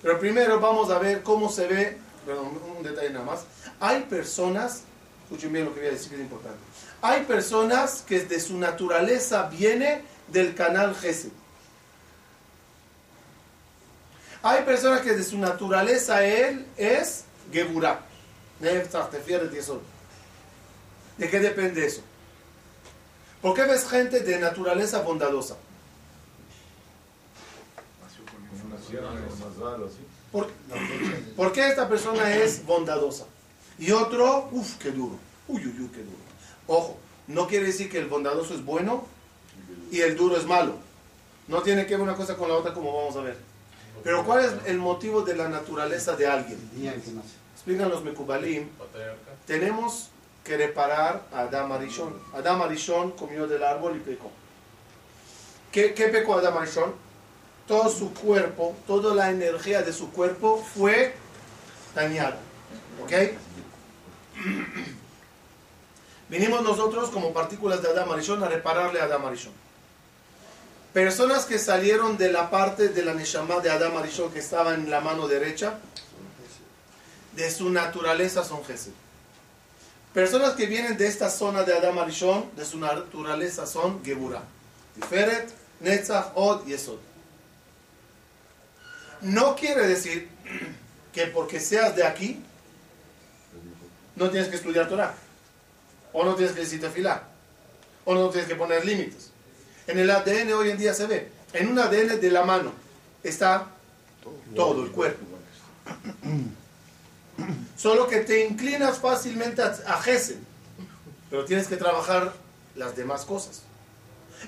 Pero 0.01 0.19
primero 0.19 0.59
vamos 0.59 0.89
a 0.89 0.99
ver 0.99 1.23
cómo 1.23 1.49
se 1.49 1.65
ve, 1.65 1.97
perdón, 2.25 2.59
un 2.77 2.83
detalle 2.83 3.11
nada 3.11 3.23
más. 3.23 3.45
Hay 3.79 4.01
personas, 4.01 4.81
escuchen 5.23 5.53
bien 5.53 5.63
lo 5.63 5.73
que 5.73 5.79
voy 5.79 5.87
a 5.87 5.93
decir 5.93 6.09
que 6.09 6.15
es 6.15 6.21
importante. 6.23 6.59
Hay 7.01 7.23
personas 7.23 8.03
que 8.05 8.19
de 8.19 8.41
su 8.41 8.57
naturaleza 8.57 9.43
viene 9.43 10.01
del 10.27 10.55
canal 10.55 10.93
Gesed. 10.93 11.31
Hay 14.43 14.63
personas 14.63 14.99
que 15.03 15.13
de 15.13 15.23
su 15.23 15.37
naturaleza 15.37 16.25
él 16.25 16.65
es 16.75 17.23
Geburah. 17.49 18.01
¿De 21.21 21.29
qué 21.29 21.39
depende 21.39 21.85
eso? 21.85 22.01
¿Por 23.43 23.53
qué 23.53 23.61
ves 23.61 23.87
gente 23.87 24.21
de 24.21 24.39
naturaleza 24.39 25.03
bondadosa? 25.03 25.55
¿Por, 30.31 30.49
¿Por 31.35 31.53
qué 31.53 31.69
esta 31.69 31.87
persona 31.87 32.33
es 32.33 32.65
bondadosa? 32.65 33.27
Y 33.77 33.91
otro, 33.91 34.49
uff, 34.51 34.77
qué 34.77 34.89
duro. 34.89 35.19
Uy, 35.47 35.63
uy, 35.63 35.81
uy, 35.81 35.89
qué 35.89 36.01
duro. 36.01 36.17
Ojo, 36.65 36.97
no 37.27 37.45
quiere 37.47 37.67
decir 37.67 37.87
que 37.87 37.99
el 37.99 38.07
bondadoso 38.07 38.55
es 38.55 38.65
bueno 38.65 39.05
y 39.91 39.99
el 40.01 40.17
duro 40.17 40.37
es 40.37 40.47
malo. 40.47 40.73
No 41.47 41.61
tiene 41.61 41.85
que 41.85 41.93
ver 41.93 42.01
una 42.01 42.15
cosa 42.15 42.35
con 42.35 42.49
la 42.49 42.55
otra 42.55 42.73
como 42.73 42.97
vamos 42.97 43.15
a 43.15 43.21
ver. 43.21 43.37
Pero 44.03 44.25
¿cuál 44.25 44.43
es 44.43 44.51
el 44.65 44.79
motivo 44.79 45.21
de 45.21 45.35
la 45.35 45.49
naturaleza 45.49 46.15
de 46.15 46.25
alguien? 46.25 46.57
Explican 47.53 47.89
los 47.89 48.03
Mekubalim. 48.03 48.69
Tenemos 49.45 50.10
que 50.43 50.57
reparar 50.57 51.23
a 51.31 51.41
Adam 51.41 51.71
Arishon. 51.71 52.19
Adam 52.33 52.61
Arishon 52.63 53.11
comió 53.11 53.47
del 53.47 53.63
árbol 53.63 53.97
y 53.97 53.99
pecó. 53.99 54.31
¿Qué, 55.71 55.89
pecó 55.89 56.35
Adam 56.35 56.57
Arishon? 56.57 56.93
Todo 57.67 57.89
su 57.89 58.13
cuerpo, 58.13 58.75
toda 58.87 59.15
la 59.15 59.29
energía 59.29 59.81
de 59.81 59.93
su 59.93 60.11
cuerpo 60.11 60.57
fue 60.57 61.15
dañada. 61.95 62.37
¿Ok? 63.03 63.11
Vinimos 66.29 66.63
nosotros 66.63 67.09
como 67.09 67.33
partículas 67.33 67.81
de 67.81 67.89
Adam 67.89 68.11
Arishon 68.11 68.43
a 68.43 68.47
repararle 68.47 68.99
a 68.99 69.05
Adam 69.05 69.25
Arishon. 69.25 69.53
Personas 70.93 71.45
que 71.45 71.57
salieron 71.59 72.17
de 72.17 72.31
la 72.31 72.49
parte 72.49 72.89
de 72.89 73.05
la 73.05 73.13
Neshama 73.13 73.59
de 73.59 73.69
Adam 73.69 73.95
Arishon 73.97 74.31
que 74.31 74.39
estaba 74.39 74.73
en 74.73 74.89
la 74.89 74.99
mano 74.99 75.27
derecha, 75.27 75.79
de 77.35 77.49
su 77.49 77.69
naturaleza 77.69 78.43
son 78.43 78.63
Gesed. 78.65 78.91
Personas 80.13 80.55
que 80.55 80.65
vienen 80.65 80.97
de 80.97 81.07
esta 81.07 81.29
zona 81.29 81.63
de 81.63 81.73
Adam 81.73 81.97
Arishon, 81.99 82.49
de 82.57 82.65
su 82.65 82.77
naturaleza 82.77 83.65
son 83.65 84.03
Geburah. 84.03 84.43
Tiferet, 84.95 85.49
Netzach, 85.79 86.31
Od 86.35 86.67
y 86.67 86.73
Esod. 86.73 86.99
No 89.21 89.55
quiere 89.55 89.87
decir 89.87 90.27
que 91.13 91.27
porque 91.27 91.61
seas 91.61 91.95
de 91.95 92.03
aquí, 92.03 92.43
no 94.17 94.29
tienes 94.29 94.49
que 94.49 94.57
estudiar 94.57 94.89
Torah. 94.89 95.15
O 96.11 96.25
no 96.25 96.35
tienes 96.35 96.53
que 96.53 96.61
decir 96.61 96.81
tefilá. 96.81 97.23
O 98.03 98.13
no 98.13 98.29
tienes 98.29 98.49
que 98.49 98.55
poner 98.55 98.83
límites. 98.85 99.31
En 99.87 99.97
el 99.97 100.09
ADN 100.09 100.51
hoy 100.51 100.71
en 100.71 100.77
día 100.77 100.93
se 100.93 101.07
ve. 101.07 101.31
En 101.53 101.69
un 101.69 101.79
ADN 101.79 102.19
de 102.19 102.31
la 102.31 102.43
mano 102.43 102.73
está 103.23 103.67
todo 104.53 104.83
el 104.83 104.91
cuerpo. 104.91 105.25
Solo 107.77 108.07
que 108.07 108.21
te 108.21 108.45
inclinas 108.45 108.99
fácilmente 108.99 109.61
a 109.61 110.01
Gesed. 110.01 110.37
Pero 111.29 111.45
tienes 111.45 111.67
que 111.67 111.77
trabajar 111.77 112.33
las 112.75 112.95
demás 112.95 113.25
cosas. 113.25 113.63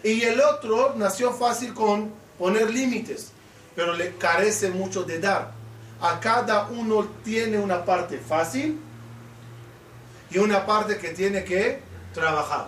Y 0.04 0.22
el 0.24 0.42
otro 0.42 0.94
nació 0.96 1.34
fácil 1.34 1.74
con 1.74 2.12
poner 2.38 2.70
límites. 2.70 3.32
Pero 3.76 3.94
le 3.94 4.16
carece 4.16 4.70
mucho 4.70 5.04
de 5.04 5.20
dar. 5.20 5.52
A 6.02 6.20
cada 6.20 6.68
uno 6.68 7.08
tiene 7.24 7.58
una 7.58 7.86
parte 7.86 8.18
fácil 8.18 8.80
y 10.30 10.38
una 10.38 10.66
parte 10.66 10.98
que 10.98 11.10
tiene 11.10 11.44
que 11.44 11.80
trabajar. 12.14 12.68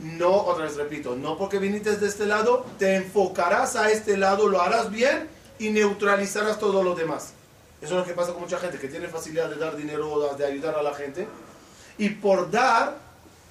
No, 0.00 0.30
otra 0.30 0.64
vez 0.64 0.76
repito, 0.76 1.16
no 1.16 1.36
porque 1.36 1.58
viniste 1.58 1.96
de 1.96 2.06
este 2.06 2.26
lado, 2.26 2.66
te 2.78 2.96
enfocarás 2.96 3.74
a 3.76 3.90
este 3.90 4.16
lado, 4.16 4.48
lo 4.48 4.60
harás 4.60 4.90
bien 4.90 5.28
y 5.58 5.70
neutralizarás 5.70 6.58
todo 6.58 6.82
lo 6.82 6.94
demás. 6.94 7.32
Eso 7.80 7.94
es 7.94 8.00
lo 8.00 8.04
que 8.04 8.12
pasa 8.12 8.32
con 8.32 8.42
mucha 8.42 8.58
gente 8.58 8.78
que 8.78 8.88
tiene 8.88 9.06
facilidad 9.08 9.48
de 9.48 9.56
dar 9.56 9.76
dinero, 9.76 10.34
de 10.36 10.44
ayudar 10.44 10.74
a 10.74 10.82
la 10.82 10.94
gente. 10.94 11.28
Y 11.96 12.10
por 12.10 12.50
dar, 12.50 12.96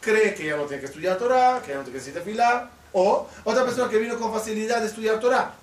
cree 0.02 0.34
que 0.34 0.46
ya 0.46 0.58
no 0.58 0.64
tiene 0.64 0.82
que 0.82 0.88
estudiar 0.88 1.18
Torah, 1.18 1.62
que 1.62 1.72
ya 1.72 1.78
no 1.78 1.84
tiene 1.84 2.00
que 2.00 2.06
decir 2.06 2.22
fila. 2.24 2.70
O 2.94 3.28
otra 3.44 3.64
persona 3.64 3.90
que 3.90 3.98
vino 3.98 4.18
con 4.18 4.34
facilidad 4.34 4.82
de 4.82 4.88
estudiar 4.88 5.20
Torah, 5.20 5.54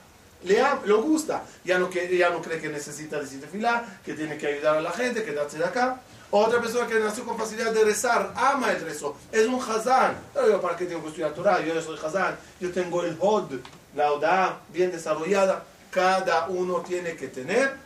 le, 0.44 0.62
lo 0.84 1.02
gusta, 1.02 1.42
ya 1.64 1.78
no, 1.78 1.88
que, 1.88 2.16
ya 2.16 2.30
no 2.30 2.40
cree 2.42 2.60
que 2.60 2.68
necesita 2.68 3.18
decir 3.18 3.46
fila, 3.50 3.84
que 4.04 4.14
tiene 4.14 4.36
que 4.36 4.46
ayudar 4.46 4.76
a 4.76 4.80
la 4.80 4.92
gente, 4.92 5.24
que 5.24 5.32
darse 5.32 5.58
de 5.58 5.64
acá. 5.64 6.00
Otra 6.30 6.60
persona 6.60 6.86
que 6.86 6.98
nació 6.98 7.24
con 7.24 7.38
facilidad 7.38 7.72
de 7.72 7.84
rezar, 7.84 8.32
ama 8.34 8.72
el 8.72 8.80
rezo, 8.80 9.16
es 9.30 9.46
un 9.46 9.60
hazán. 9.60 10.16
Pero 10.32 10.48
yo, 10.48 10.60
¿para 10.60 10.76
qué 10.76 10.86
tengo 10.86 11.02
que 11.02 11.08
estudiar 11.08 11.32
Torah? 11.32 11.64
Yo 11.64 11.80
soy 11.80 11.98
hazán, 12.04 12.36
yo 12.60 12.72
tengo 12.72 13.02
el 13.04 13.16
hod, 13.20 13.52
la 13.94 14.12
oda 14.12 14.58
bien 14.72 14.90
desarrollada. 14.90 15.64
Cada 15.90 16.48
uno 16.48 16.80
tiene 16.80 17.14
que 17.14 17.28
tener 17.28 17.83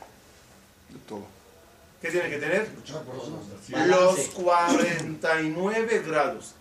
De 0.89 0.99
todo. 1.07 1.27
¿Qué 2.01 2.11
tiene 2.11 2.31
que 2.31 2.39
tener? 2.39 2.71
Los 3.87 4.19
49 4.29 6.03
grados, 6.07 6.55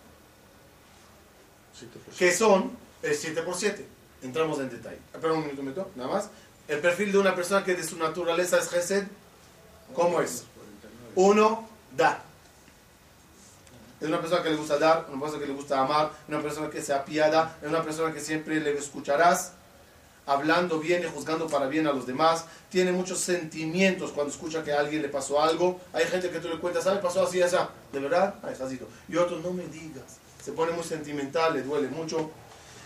que 2.17 2.33
son 2.33 2.71
el 3.03 3.15
7 3.15 3.41
por 3.43 3.55
7. 3.55 3.85
Entramos 4.23 4.59
en 4.59 4.69
detalle. 4.69 4.97
Espera 5.13 5.33
un 5.33 5.41
minuto, 5.41 5.61
un 5.61 5.67
minuto, 5.67 5.91
nada 5.95 6.09
más. 6.09 6.29
El 6.67 6.79
perfil 6.79 7.11
de 7.11 7.19
una 7.19 7.35
persona 7.35 7.63
que 7.63 7.75
de 7.75 7.83
su 7.83 7.97
naturaleza 7.97 8.57
es 8.57 8.69
Gesed, 8.69 9.05
¿cómo 9.93 10.21
es? 10.21 10.43
Uno, 11.15 11.67
da. 11.95 12.23
Es 14.01 14.07
una 14.07 14.19
persona 14.19 14.43
que 14.43 14.49
le 14.49 14.55
gusta 14.55 14.77
dar, 14.77 15.07
una 15.09 15.21
persona 15.21 15.41
que 15.41 15.47
le 15.47 15.53
gusta 15.53 15.79
amar, 15.79 16.11
una 16.27 16.41
persona 16.41 16.69
que 16.69 16.81
se 16.81 16.93
apiada, 16.93 17.57
es 17.61 17.69
una 17.69 17.83
persona 17.83 18.13
que 18.13 18.19
siempre 18.19 18.59
le 18.59 18.77
escucharás 18.77 19.53
hablando 20.27 20.79
bien 20.79 21.01
y 21.01 21.07
juzgando 21.07 21.47
para 21.47 21.65
bien 21.65 21.87
a 21.87 21.93
los 21.93 22.05
demás. 22.05 22.45
Tiene 22.69 22.91
muchos 22.91 23.19
sentimientos 23.19 24.11
cuando 24.11 24.31
escucha 24.31 24.63
que 24.63 24.71
a 24.71 24.79
alguien 24.79 25.01
le 25.01 25.09
pasó 25.09 25.41
algo. 25.41 25.79
Hay 25.93 26.05
gente 26.05 26.29
que 26.29 26.39
tú 26.39 26.49
le 26.49 26.59
cuentas, 26.59 26.83
¿sabes? 26.83 26.99
Pasó 26.99 27.23
así, 27.23 27.41
esa. 27.41 27.69
¿De 27.91 27.99
verdad? 27.99 28.35
Ay, 28.43 28.53
jazito. 28.55 28.87
Y 29.09 29.15
otros, 29.15 29.41
no 29.43 29.51
me 29.51 29.65
digas. 29.67 30.19
Se 30.43 30.51
pone 30.51 30.73
muy 30.73 30.83
sentimental, 30.83 31.53
le 31.53 31.63
duele 31.63 31.87
mucho. 31.87 32.29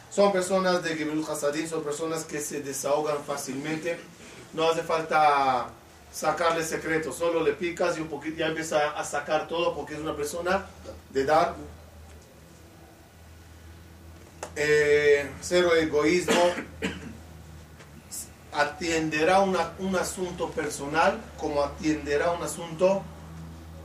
Son 0.10 0.32
personas 0.32 0.84
de 0.84 0.95
Gebel 0.95 1.23
Hasadim, 1.27 1.67
son 1.67 1.84
personas 1.84 2.23
que 2.23 2.39
se 2.39 2.62
desahogan 2.62 3.23
fácilmente. 3.25 3.97
No 4.54 4.69
hace 4.69 4.84
falta 4.84 5.69
sacarle 6.12 6.63
secretos, 6.63 7.15
solo 7.15 7.41
le 7.41 7.54
picas 7.54 7.97
y 7.97 8.01
un 8.01 8.08
poquito 8.08 8.38
ya 8.38 8.47
empieza 8.47 8.91
a 8.91 9.04
sacar 9.04 9.47
todo 9.47 9.73
porque 9.73 9.93
es 9.93 9.99
una 9.99 10.15
persona 10.15 10.65
de 11.10 11.25
dar. 11.25 11.56
Eh, 14.56 15.30
cero 15.39 15.73
egoísmo, 15.75 16.54
atenderá 18.53 19.39
una- 19.41 19.73
un 19.79 19.95
asunto 19.95 20.49
personal 20.51 21.19
como 21.37 21.63
atenderá 21.63 22.31
un 22.31 22.43
asunto 22.43 23.01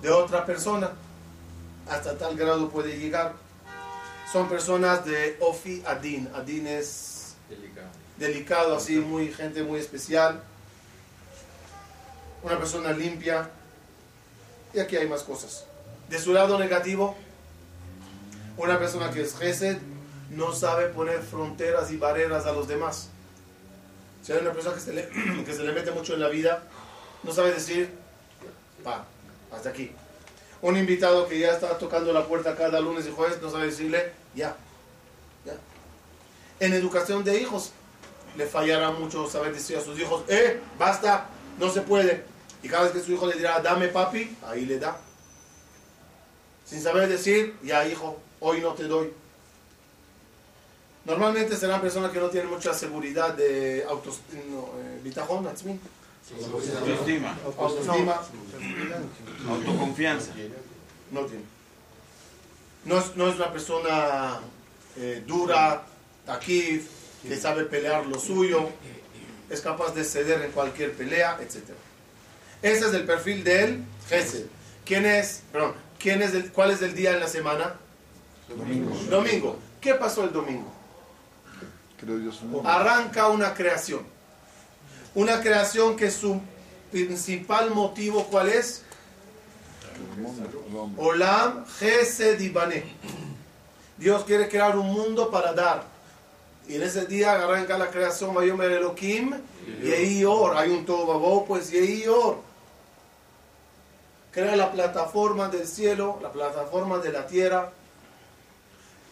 de 0.02 0.11
otra 0.11 0.44
persona. 0.44 0.90
Hasta 1.88 2.18
tal 2.18 2.37
grado 2.37 2.68
puede 2.68 2.98
llegar. 2.98 3.35
Son 4.33 4.48
personas 4.48 5.05
de 5.05 5.37
Ofi 5.40 5.83
Adin. 5.87 6.29
Adin 6.35 6.66
es 6.66 7.35
delicado, 8.18 8.76
así, 8.76 8.96
muy, 8.96 9.33
gente 9.33 9.62
muy 9.62 9.79
especial. 9.79 10.42
Una 12.42 12.59
persona 12.59 12.92
limpia. 12.92 13.50
Y 14.74 14.81
aquí 14.81 14.96
hay 14.96 15.09
más 15.09 15.22
cosas. 15.22 15.64
De 16.09 16.18
su 16.18 16.33
lado 16.33 16.59
negativo, 16.59 17.16
una 18.57 18.79
persona 18.79 19.11
que 19.11 19.22
es 19.22 19.37
Gesed 19.37 19.79
no 20.31 20.52
sabe 20.52 20.88
poner 20.88 21.22
fronteras 21.22 21.90
y 21.92 21.96
barreras 21.96 22.46
a 22.46 22.52
los 22.52 22.66
demás. 22.66 23.11
Si 24.27 24.33
hay 24.33 24.41
una 24.41 24.53
persona 24.53 24.75
que 24.75 24.81
se, 24.81 24.93
le, 24.93 25.09
que 25.45 25.53
se 25.53 25.62
le 25.62 25.73
mete 25.73 25.93
mucho 25.93 26.15
en 26.15 26.21
la 26.21 26.29
vida, 26.29 26.65
no 27.23 27.33
sabe 27.33 27.53
decir, 27.53 27.91
pa, 28.83 29.07
hasta 29.53 29.69
aquí. 29.69 29.93
Un 30.62 30.77
invitado 30.77 31.29
que 31.29 31.39
ya 31.39 31.53
está 31.53 31.79
tocando 31.79 32.12
la 32.12 32.27
puerta 32.27 32.57
cada 32.57 32.81
lunes 32.81 33.07
y 33.07 33.12
jueves, 33.12 33.41
no 33.41 33.51
sabe 33.51 33.67
decirle, 33.67 34.12
ya, 34.35 34.57
ya. 35.45 35.55
En 36.59 36.73
educación 36.73 37.23
de 37.23 37.41
hijos, 37.41 37.71
le 38.37 38.47
fallará 38.47 38.91
mucho 38.91 39.31
saber 39.31 39.55
decir 39.55 39.77
a 39.77 39.81
sus 39.81 39.97
hijos, 39.97 40.25
eh, 40.27 40.59
basta, 40.77 41.29
no 41.61 41.71
se 41.71 41.83
puede. 41.83 42.25
Y 42.65 42.69
cada 42.69 42.83
vez 42.83 42.93
que 42.95 43.01
su 43.01 43.12
hijo 43.12 43.29
le 43.29 43.37
dirá, 43.37 43.61
dame 43.61 43.87
papi, 43.87 44.37
ahí 44.45 44.67
le 44.67 44.81
da. 44.81 44.99
Sin 46.65 46.83
saber 46.83 47.09
decir, 47.09 47.55
ya 47.62 47.87
hijo, 47.87 48.19
hoy 48.41 48.61
no 48.61 48.75
te 48.75 48.89
doy. 48.89 49.12
Normalmente 51.07 51.57
serán 51.57 51.81
personas 51.81 52.11
que 52.11 52.19
no 52.19 52.29
tienen 52.29 52.51
mucha 52.51 52.75
seguridad 52.75 53.35
de 53.35 53.85
autos, 53.88 54.21
no, 54.51 54.71
eh, 54.81 55.01
bitajón, 55.05 55.47
Autoestima, 55.47 57.37
autoestima. 57.45 58.21
autoconfianza. 59.49 60.33
No 61.12 61.21
tiene. 61.27 61.45
No 62.85 62.99
es, 62.99 63.14
no 63.14 63.29
es 63.29 63.37
una 63.37 63.53
persona 63.53 64.40
eh, 64.97 65.23
dura, 65.25 65.85
aquí, 66.27 66.85
que 67.23 67.37
sabe 67.37 67.64
pelear 67.64 68.05
lo 68.07 68.19
suyo, 68.19 68.69
es 69.49 69.61
capaz 69.61 69.95
de 69.95 70.03
ceder 70.03 70.42
en 70.42 70.51
cualquier 70.51 70.92
pelea, 70.95 71.38
etc. 71.40 71.71
Ese 72.62 72.87
es 72.87 72.95
el 72.95 73.05
perfil 73.05 73.45
del 73.45 73.85
Gesed. 74.09 74.47
¿Quién 74.85 75.07
es? 75.07 75.42
Perdón, 75.53 75.75
¿quién 76.01 76.23
es 76.23 76.35
el, 76.35 76.51
¿cuál 76.51 76.73
es 76.73 76.83
el 76.83 76.97
día 76.97 77.12
en 77.12 77.21
la 77.21 77.29
semana? 77.29 77.77
Domingo. 78.49 78.97
Domingo. 79.09 79.59
¿Qué 79.81 79.95
pasó 79.95 80.25
el 80.25 80.33
domingo? 80.33 80.76
Creo. 81.98 82.18
Arranca 82.64 83.28
una 83.28 83.54
creación. 83.54 84.00
Una 85.14 85.40
creación 85.40 85.96
que 85.96 86.11
su 86.11 86.40
principal 86.90 87.70
motivo, 87.70 88.24
¿cuál 88.24 88.48
es? 88.48 88.82
Olam 90.98 91.64
Gesed 91.78 92.38
Ibané. 92.40 92.85
Dios 93.96 94.24
quiere 94.24 94.48
crear 94.48 94.76
un 94.76 94.92
mundo 94.92 95.30
para 95.30 95.52
dar. 95.54 95.85
Y 96.68 96.74
en 96.74 96.82
ese 96.82 97.06
día 97.06 97.32
arranca 97.32 97.78
la 97.78 97.88
creación, 97.90 98.35
Vayomer 98.35 98.72
Elohim. 98.72 99.35
Hay 99.82 100.24
un 100.24 100.85
Tobabó, 100.85 101.46
pues 101.46 101.70
Yehi 101.70 102.06
Or. 102.09 102.40
Crea 104.32 104.54
la 104.54 104.70
plataforma 104.70 105.48
del 105.48 105.66
cielo, 105.66 106.18
la 106.20 106.30
plataforma 106.30 106.98
de 106.98 107.12
la 107.12 107.26
tierra. 107.26 107.72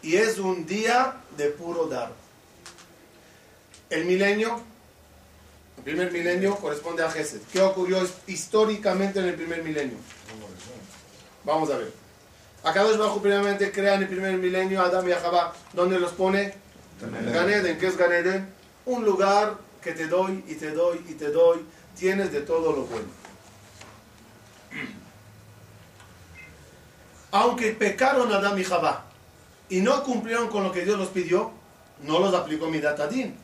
Y 0.03 0.17
es 0.17 0.37
un 0.37 0.67
día 0.67 1.15
de 1.35 1.47
puro 1.47 1.87
dar. 1.87 2.11
El 3.89 4.05
milenio, 4.05 4.61
el 5.77 5.83
primer 5.83 6.11
milenio 6.11 6.55
corresponde 6.55 7.03
a 7.03 7.11
Gesed. 7.11 7.41
¿Qué 7.51 7.61
ocurrió 7.61 7.99
históricamente 8.27 9.19
en 9.19 9.25
el 9.25 9.35
primer 9.35 9.63
milenio? 9.63 9.97
Vamos 11.43 11.69
a 11.69 11.77
ver. 11.77 11.91
Akadosh 12.63 12.97
Bajo 12.97 13.21
primeramente 13.21 13.71
crea 13.71 13.93
en 13.93 14.01
el 14.01 14.07
primer 14.07 14.37
milenio 14.37 14.81
Adam 14.81 15.07
y 15.07 15.11
Jabá. 15.11 15.53
¿Dónde 15.73 15.99
los 15.99 16.13
pone? 16.13 16.55
Ganeden. 16.99 17.77
¿Qué 17.77 17.87
es 17.87 17.97
Ganeden? 17.97 18.47
Un 18.85 19.05
lugar 19.05 19.57
que 19.83 19.91
te 19.91 20.07
doy 20.07 20.43
y 20.47 20.55
te 20.55 20.71
doy 20.71 21.05
y 21.07 21.13
te 21.13 21.29
doy. 21.29 21.63
Tienes 21.95 22.31
de 22.31 22.41
todo 22.41 22.71
lo 22.75 22.85
bueno. 22.85 23.05
Aunque 27.31 27.73
pecaron 27.73 28.31
Adam 28.33 28.57
y 28.57 28.63
Jabá 28.63 29.05
y 29.69 29.81
no 29.81 30.03
cumplieron 30.03 30.47
con 30.47 30.63
lo 30.63 30.71
que 30.71 30.85
Dios 30.85 30.97
los 30.97 31.09
pidió, 31.09 31.51
no 32.01 32.19
los 32.19 32.33
aplicó 32.33 32.67
mi 32.67 32.79
datadín. 32.79 33.35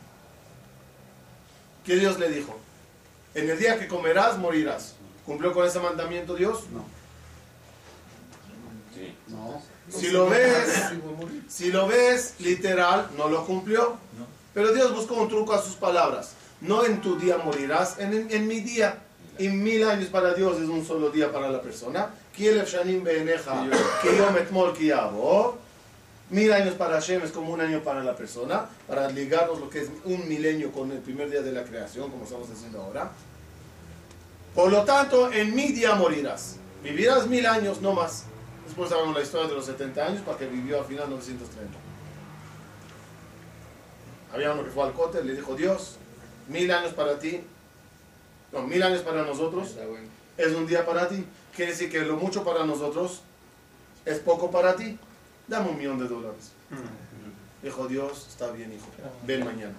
¿Qué 1.84 1.96
Dios 1.96 2.18
le 2.18 2.28
dijo? 2.28 2.58
En 3.34 3.48
el 3.48 3.58
día 3.58 3.78
que 3.78 3.88
comerás, 3.88 4.38
morirás. 4.38 4.94
¿Cumplió 5.26 5.52
con 5.52 5.66
ese 5.66 5.80
mandamiento 5.80 6.34
Dios? 6.34 6.64
No. 6.72 6.84
Sí. 8.94 9.14
Si 9.88 10.10
lo 10.10 10.28
ves, 10.28 10.92
si 11.48 11.72
lo 11.72 11.86
ves 11.86 12.34
literal, 12.38 13.08
no 13.16 13.28
lo 13.28 13.44
cumplió. 13.46 13.96
Pero 14.54 14.72
Dios 14.72 14.94
buscó 14.94 15.14
un 15.14 15.28
truco 15.28 15.54
a 15.54 15.62
sus 15.62 15.74
palabras. 15.74 16.32
No 16.60 16.84
en 16.84 17.00
tu 17.00 17.18
día 17.18 17.38
morirás, 17.38 17.98
en, 17.98 18.30
en 18.30 18.46
mi 18.46 18.60
día. 18.60 19.02
Y 19.38 19.48
mil 19.48 19.82
años 19.84 20.08
para 20.08 20.34
Dios 20.34 20.58
es 20.58 20.68
un 20.68 20.84
solo 20.86 21.10
día 21.10 21.32
para 21.32 21.50
la 21.50 21.62
persona. 21.62 22.10
Kielef 22.36 22.70
shanim 22.70 23.02
beeneja, 23.02 23.66
que 24.02 24.16
yo. 24.16 24.26
Mil 26.32 26.50
años 26.50 26.74
para 26.76 26.94
Hashem 26.94 27.22
es 27.22 27.30
como 27.30 27.52
un 27.52 27.60
año 27.60 27.82
para 27.84 28.02
la 28.02 28.16
persona, 28.16 28.66
para 28.88 29.06
ligarnos 29.10 29.60
lo 29.60 29.68
que 29.68 29.80
es 29.80 29.90
un 30.06 30.26
milenio 30.26 30.72
con 30.72 30.90
el 30.90 30.98
primer 31.00 31.28
día 31.28 31.42
de 31.42 31.52
la 31.52 31.62
creación, 31.62 32.10
como 32.10 32.24
estamos 32.24 32.48
haciendo 32.48 32.80
ahora. 32.80 33.10
Por 34.54 34.72
lo 34.72 34.82
tanto, 34.84 35.30
en 35.30 35.54
mi 35.54 35.72
día 35.72 35.94
morirás. 35.94 36.56
Vivirás 36.82 37.26
mil 37.26 37.44
años, 37.44 37.82
no 37.82 37.92
más. 37.92 38.24
Después 38.64 38.88
sabemos 38.88 39.14
la 39.14 39.20
historia 39.20 39.46
de 39.46 39.54
los 39.56 39.66
70 39.66 40.06
años, 40.06 40.22
para 40.22 40.38
que 40.38 40.46
vivió 40.46 40.80
a 40.80 40.84
final 40.84 41.10
930. 41.10 41.78
Había 44.32 44.52
uno 44.52 44.64
que 44.64 44.70
fue 44.70 44.84
al 44.84 44.94
cótel, 44.94 45.26
le 45.26 45.34
dijo, 45.34 45.54
Dios, 45.54 45.96
mil 46.48 46.70
años 46.72 46.94
para 46.94 47.18
ti, 47.18 47.42
no, 48.52 48.62
mil 48.62 48.82
años 48.82 49.02
para 49.02 49.22
nosotros, 49.24 49.76
es 50.38 50.52
un 50.54 50.66
día 50.66 50.86
para 50.86 51.08
ti. 51.08 51.26
Quiere 51.54 51.72
decir 51.72 51.90
que 51.90 52.00
lo 52.00 52.16
mucho 52.16 52.42
para 52.42 52.64
nosotros 52.64 53.20
es 54.06 54.18
poco 54.18 54.50
para 54.50 54.76
ti. 54.76 54.98
Dame 55.52 55.68
un 55.68 55.76
millón 55.76 55.98
de 55.98 56.08
dólares. 56.08 56.52
Dijo 57.62 57.86
Dios, 57.86 58.26
está 58.26 58.50
bien, 58.52 58.72
hijo. 58.72 58.86
Ven 59.26 59.44
mañana. 59.44 59.74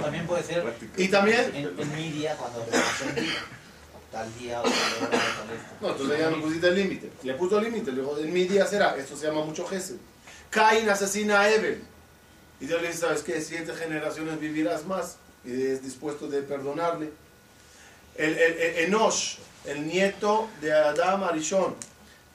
También 0.00 0.26
puede 0.28 0.44
ser 0.44 0.72
Y 0.96 1.08
también, 1.08 1.50
en, 1.52 1.80
en 1.80 1.96
mi 1.96 2.12
día 2.12 2.36
cuando 2.36 2.64
tal 4.12 4.38
día 4.38 4.60
o 4.60 4.62
tal 4.62 4.72
hora, 4.72 5.10
tal 5.10 5.56
esto. 5.56 5.74
no, 5.80 5.90
entonces 5.90 6.18
ya 6.20 6.30
no 6.30 6.40
pusiste 6.40 6.68
el 6.68 6.74
límite. 6.76 7.10
Le 7.24 7.34
puso 7.34 7.60
límite, 7.60 7.90
le 7.90 8.02
dijo, 8.02 8.16
en 8.18 8.32
mi 8.32 8.44
día 8.44 8.66
será. 8.66 8.96
Esto 8.96 9.16
se 9.16 9.26
llama 9.26 9.44
mucho 9.44 9.66
Gesed. 9.66 9.96
Caín 10.50 10.88
asesina 10.88 11.40
a 11.40 11.52
Evel. 11.52 11.82
Y 12.60 12.66
Dios 12.66 12.80
le 12.80 12.86
dice, 12.86 13.00
¿sabes 13.00 13.22
qué? 13.22 13.40
Siete 13.40 13.74
generaciones 13.74 14.38
vivirás 14.38 14.86
más. 14.86 15.16
Y 15.44 15.50
es 15.50 15.82
dispuesto 15.82 16.28
de 16.28 16.42
perdonarle. 16.42 17.10
El, 18.18 18.36
el, 18.38 18.52
el- 18.58 18.76
Enosh, 18.86 19.36
el 19.66 19.86
nieto 19.86 20.48
de 20.60 20.72
Adam 20.72 21.24
Arishon. 21.24 21.74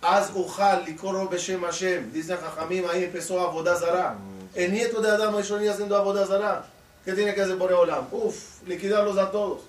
Az 0.01 0.31
Ujal, 0.33 0.83
Likoro 0.85 1.27
Beshem 1.29 1.61
Hashem. 1.61 2.11
Dicen 2.11 2.37
Jajamim, 2.37 2.85
ahí 2.89 3.03
empezó 3.05 3.39
Abodazara. 3.39 4.15
El 4.55 4.71
nieto 4.71 5.01
de 5.01 5.09
Adam 5.11 5.35
Arishon 5.35 5.63
iba 5.63 5.73
haciendo 5.73 5.95
Abodazara. 5.95 6.65
¿Qué 7.05 7.13
tiene 7.13 7.33
que 7.33 7.41
hacer 7.41 7.55
Boreolam? 7.55 8.07
Uf, 8.11 8.61
liquidarlos 8.67 9.17
a 9.17 9.31
todos. 9.31 9.61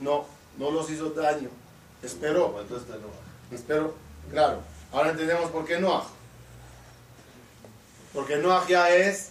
No, 0.00 0.24
no 0.58 0.70
los 0.70 0.90
hizo 0.90 1.10
daño. 1.10 1.48
No. 2.40 2.52
Espero, 3.52 3.94
claro. 4.30 4.60
Ahora 4.92 5.10
entendemos 5.10 5.50
por 5.50 5.64
qué 5.64 5.78
Noah. 5.78 6.04
Porque 8.12 8.36
Noah 8.36 8.66
ya 8.68 8.88
es 8.94 9.30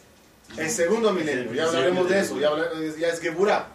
el 0.58 0.70
segundo 0.70 1.12
milenio. 1.12 1.54
Ya 1.54 1.66
hablaremos 1.66 2.08
de 2.10 2.20
eso. 2.20 2.38
Ya 2.40 3.08
es 3.10 3.20
Geburah. 3.20 3.68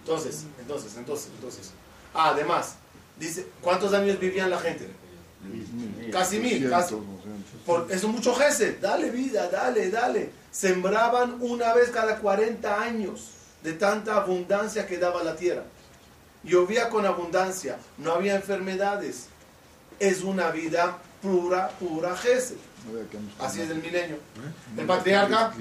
Entonces, 0.00 0.44
entonces, 0.64 0.96
entonces, 0.96 1.30
entonces. 1.34 1.72
Ah, 2.14 2.30
además, 2.30 2.76
dice, 3.18 3.46
¿cuántos 3.60 3.92
años 3.92 4.18
vivían 4.18 4.48
la 4.48 4.58
gente? 4.58 4.88
Casi 6.10 6.38
mil, 6.38 6.70
casi. 6.70 6.96
Por, 7.66 7.86
eso 7.90 8.08
mucho 8.08 8.34
gesed. 8.34 8.80
Dale 8.80 9.10
vida, 9.10 9.48
dale, 9.50 9.90
dale. 9.90 10.30
Sembraban 10.50 11.36
una 11.40 11.74
vez 11.74 11.90
cada 11.90 12.18
40 12.18 12.80
años 12.80 13.28
de 13.62 13.74
tanta 13.74 14.16
abundancia 14.16 14.86
que 14.86 14.96
daba 14.96 15.22
la 15.22 15.36
tierra. 15.36 15.64
Llovía 16.42 16.88
con 16.88 17.04
abundancia, 17.04 17.78
no 17.98 18.12
había 18.12 18.36
enfermedades. 18.36 19.26
Es 19.98 20.22
una 20.22 20.50
vida 20.50 20.98
pura, 21.20 21.68
pura 21.78 22.16
gesed. 22.16 22.56
Así 23.38 23.60
es 23.60 23.70
el 23.70 23.82
milenio. 23.82 24.18
El 24.76 24.86
patriarca. 24.86 25.52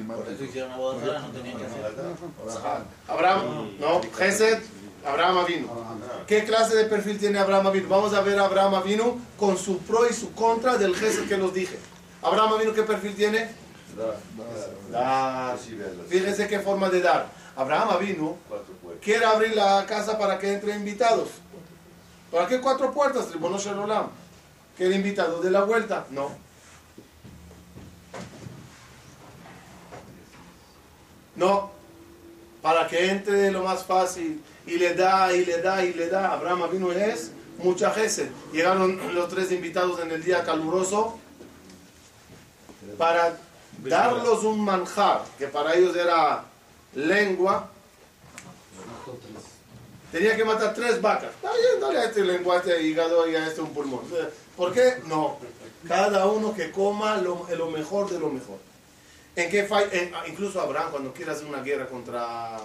Abraham, 3.07 3.77
no, 3.79 4.01
gesed, 4.17 4.59
Abraham 5.05 5.45
vino. 5.45 5.67
¿Qué 6.27 6.43
clase 6.45 6.75
de 6.75 6.85
perfil 6.85 7.19
tiene 7.19 7.39
Abraham 7.39 7.71
vino? 7.71 7.89
Vamos 7.89 8.13
a 8.13 8.21
ver 8.21 8.39
a 8.39 8.45
Abraham 8.45 8.81
vino 8.83 9.17
con 9.37 9.57
su 9.57 9.79
pro 9.79 10.07
y 10.09 10.13
su 10.13 10.33
contra 10.33 10.77
del 10.77 10.95
gesed 10.95 11.27
que 11.27 11.37
los 11.37 11.53
dije. 11.53 11.77
Abraham 12.21 12.59
vino, 12.59 12.73
¿qué 12.73 12.83
perfil 12.83 13.15
tiene? 13.15 13.49
Dar. 14.91 15.57
Fíjense 16.07 16.47
qué 16.47 16.59
forma 16.59 16.89
de 16.89 17.01
dar. 17.01 17.27
Abraham 17.55 17.99
vino 17.99 18.37
cuatro 18.47 18.73
puertas. 18.75 19.03
quiere 19.03 19.25
abrir 19.25 19.55
la 19.55 19.85
casa 19.85 20.17
para 20.17 20.39
que 20.39 20.53
entren 20.53 20.79
invitados. 20.79 21.29
¿Para 22.31 22.47
qué 22.47 22.59
cuatro 22.61 22.91
puertas? 22.91 23.27
Tribuno 23.27 23.59
Shalom. 23.59 24.07
¿Quiere 24.75 24.95
invitados 24.95 25.43
de 25.43 25.51
la 25.51 25.63
vuelta? 25.63 26.07
No. 26.09 26.31
No. 31.35 31.72
Para 32.63 32.88
que 32.88 33.12
entre 33.12 33.52
lo 33.52 33.62
más 33.62 33.84
fácil. 33.84 34.41
Y 34.65 34.78
le 34.78 34.95
da, 34.95 35.32
y 35.36 35.45
le 35.45 35.62
da, 35.62 35.84
y 35.86 35.93
le 35.93 36.08
da. 36.08 36.32
Abraham 36.32 36.69
vino 36.71 36.91
es 36.91 37.32
mucha 37.58 37.91
gesed. 37.91 38.30
Llegaron 38.54 39.13
los 39.13 39.28
tres 39.30 39.52
invitados 39.52 39.99
en 39.99 40.12
el 40.12 40.23
día 40.23 40.43
caluroso 40.43 41.19
para 42.97 43.38
darlos 43.84 44.43
un 44.43 44.63
manjar, 44.63 45.23
que 45.38 45.47
para 45.47 45.76
ellos 45.76 45.95
era 45.95 46.45
lengua. 46.95 47.69
Tenía 50.12 50.38
que 50.38 50.45
matar 50.45 50.73
tres 50.73 51.02
vacas. 51.02 51.32
Dale 51.82 51.99
a 51.99 52.06
este 52.06 52.23
lengua, 52.23 52.58
este 52.58 52.82
hígado 52.82 53.30
y 53.30 53.36
a 53.36 53.45
este 53.45 53.60
un 53.60 53.73
pulmón. 53.73 54.02
¿Por 54.56 54.71
qué? 54.71 55.02
No. 55.08 55.38
Cada 55.86 56.28
uno 56.28 56.54
que 56.54 56.71
coma 56.71 57.17
lo 57.17 57.69
mejor 57.71 58.10
de 58.10 58.19
lo 58.19 58.30
mejor. 58.30 58.72
¿En 59.35 59.49
qué 59.49 59.63
fa- 59.63 59.83
en- 59.83 60.13
ah, 60.13 60.23
incluso 60.27 60.61
Abraham, 60.61 60.91
cuando 60.91 61.13
quiere 61.13 61.31
hacer 61.31 61.47
una 61.47 61.61
guerra 61.61 61.87
contra 61.87 62.59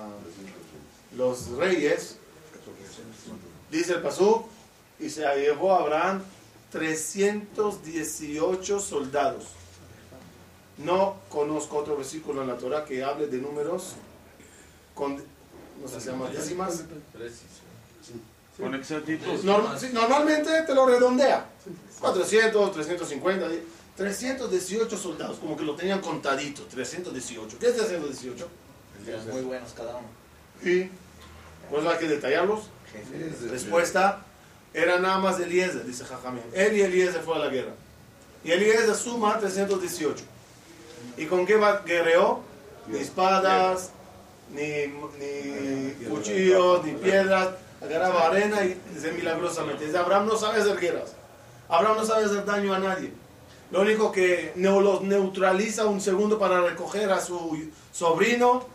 los 1.16 1.48
reyes, 1.52 2.16
dice 3.70 3.94
el 3.94 4.02
Pasú, 4.02 4.44
y 5.00 5.08
se 5.08 5.22
llevó 5.36 5.74
a 5.74 5.78
Abraham 5.80 6.22
318 6.70 8.80
soldados. 8.80 9.44
No 10.78 11.16
conozco 11.28 11.78
otro 11.78 11.96
versículo 11.96 12.42
en 12.42 12.48
la 12.48 12.56
Torah 12.56 12.84
que 12.84 13.02
hable 13.02 13.26
de 13.26 13.38
números 13.38 13.94
con, 14.94 15.16
no 15.16 15.88
sé 15.88 16.00
se 16.00 16.10
llama 16.10 16.28
décimas. 16.30 16.84
Con 18.58 18.74
exactitud. 18.74 19.38
Sí, 19.78 19.90
normalmente 19.92 20.62
te 20.62 20.74
lo 20.74 20.86
redondea. 20.86 21.46
400, 22.00 22.72
350, 22.72 23.48
318 23.98 24.96
soldados, 24.96 25.38
como 25.38 25.56
que 25.56 25.64
lo 25.64 25.74
tenían 25.74 26.00
contadito, 26.00 26.62
318. 26.70 27.58
¿Qué 27.58 27.66
es 27.66 27.76
318? 27.76 28.48
Eran 29.06 29.28
muy 29.30 29.42
buenos 29.42 29.72
cada 29.72 29.96
uno. 29.96 30.06
Y 30.62 30.88
pues 31.70 31.84
hay 31.86 31.98
que 31.98 32.08
detallarlos. 32.08 32.70
Respuesta, 33.50 34.22
era 34.72 34.98
nada 34.98 35.18
más 35.18 35.38
Eliezer, 35.40 35.84
dice 35.84 36.04
Jajamín. 36.04 36.42
Él 36.54 36.76
y 36.76 36.82
Eliezer 36.82 37.20
fue 37.22 37.36
a 37.36 37.38
la 37.40 37.48
guerra. 37.48 37.72
Y 38.44 38.52
Eliezer 38.52 38.94
suma 38.94 39.38
318. 39.38 40.24
¿Y 41.16 41.26
con 41.26 41.44
qué 41.44 41.56
va- 41.56 41.80
guerreó? 41.82 42.40
Ni 42.86 42.98
espadas, 43.00 43.90
ni, 44.52 44.86
ni 45.18 46.04
cuchillos, 46.08 46.84
ni 46.84 46.92
piedras. 46.92 47.48
Agarraba 47.82 48.26
arena 48.28 48.64
y 48.64 48.80
dice 48.94 49.12
milagrosamente. 49.12 49.84
Dice, 49.86 49.98
Abraham 49.98 50.26
no 50.26 50.36
sabe 50.36 50.60
hacer 50.60 50.78
guerras. 50.78 51.12
Abraham 51.68 51.98
no 51.98 52.04
sabe 52.06 52.24
hacer 52.24 52.44
daño 52.44 52.72
a 52.74 52.78
nadie. 52.78 53.12
Lo 53.70 53.82
único 53.82 54.10
que 54.12 54.52
neo- 54.56 54.80
los 54.80 55.02
neutraliza 55.02 55.84
un 55.86 56.00
segundo 56.00 56.38
para 56.38 56.60
recoger 56.62 57.10
a 57.12 57.20
su 57.20 57.70
sobrino, 57.92 58.66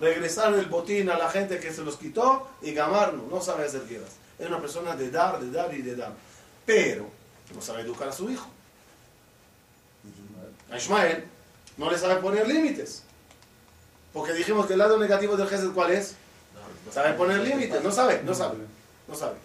regresar 0.00 0.52
el 0.54 0.66
botín 0.66 1.08
a 1.10 1.16
la 1.18 1.30
gente 1.30 1.60
que 1.60 1.72
se 1.72 1.82
los 1.82 1.96
quitó 1.96 2.48
y 2.62 2.72
gamarlo. 2.72 3.24
No 3.30 3.40
sabe 3.40 3.64
hacer 3.66 3.86
guerras. 3.86 4.10
Es 4.38 4.48
una 4.48 4.60
persona 4.60 4.96
de 4.96 5.10
dar, 5.10 5.38
de 5.40 5.50
dar 5.50 5.72
y 5.74 5.82
de 5.82 5.94
dar. 5.96 6.12
Pero 6.66 7.06
no 7.54 7.60
sabe 7.62 7.82
educar 7.82 8.08
a 8.08 8.12
su 8.12 8.28
hijo. 8.30 8.48
A 10.70 10.76
Ismael 10.76 11.24
no 11.76 11.90
le 11.90 11.98
sabe 11.98 12.16
poner 12.20 12.46
límites. 12.48 13.02
Porque 14.12 14.32
dijimos 14.32 14.66
que 14.66 14.72
el 14.72 14.78
lado 14.80 14.98
negativo 14.98 15.36
del 15.36 15.48
Gesed, 15.48 15.70
¿cuál 15.72 15.92
es? 15.92 16.14
Sabe 16.92 17.12
poner 17.14 17.38
límites. 17.40 17.82
No 17.84 17.92
sabe, 17.92 18.22
no 18.24 18.34
sabe. 18.34 18.58
No 19.06 19.14
sabe. 19.14 19.36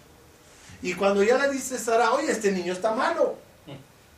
Y 0.81 0.93
cuando 0.95 1.21
ya 1.23 1.37
le 1.37 1.49
dice 1.51 1.77
Sara, 1.77 2.11
oye, 2.13 2.31
este 2.31 2.51
niño 2.51 2.73
está 2.73 2.93
malo. 2.93 3.35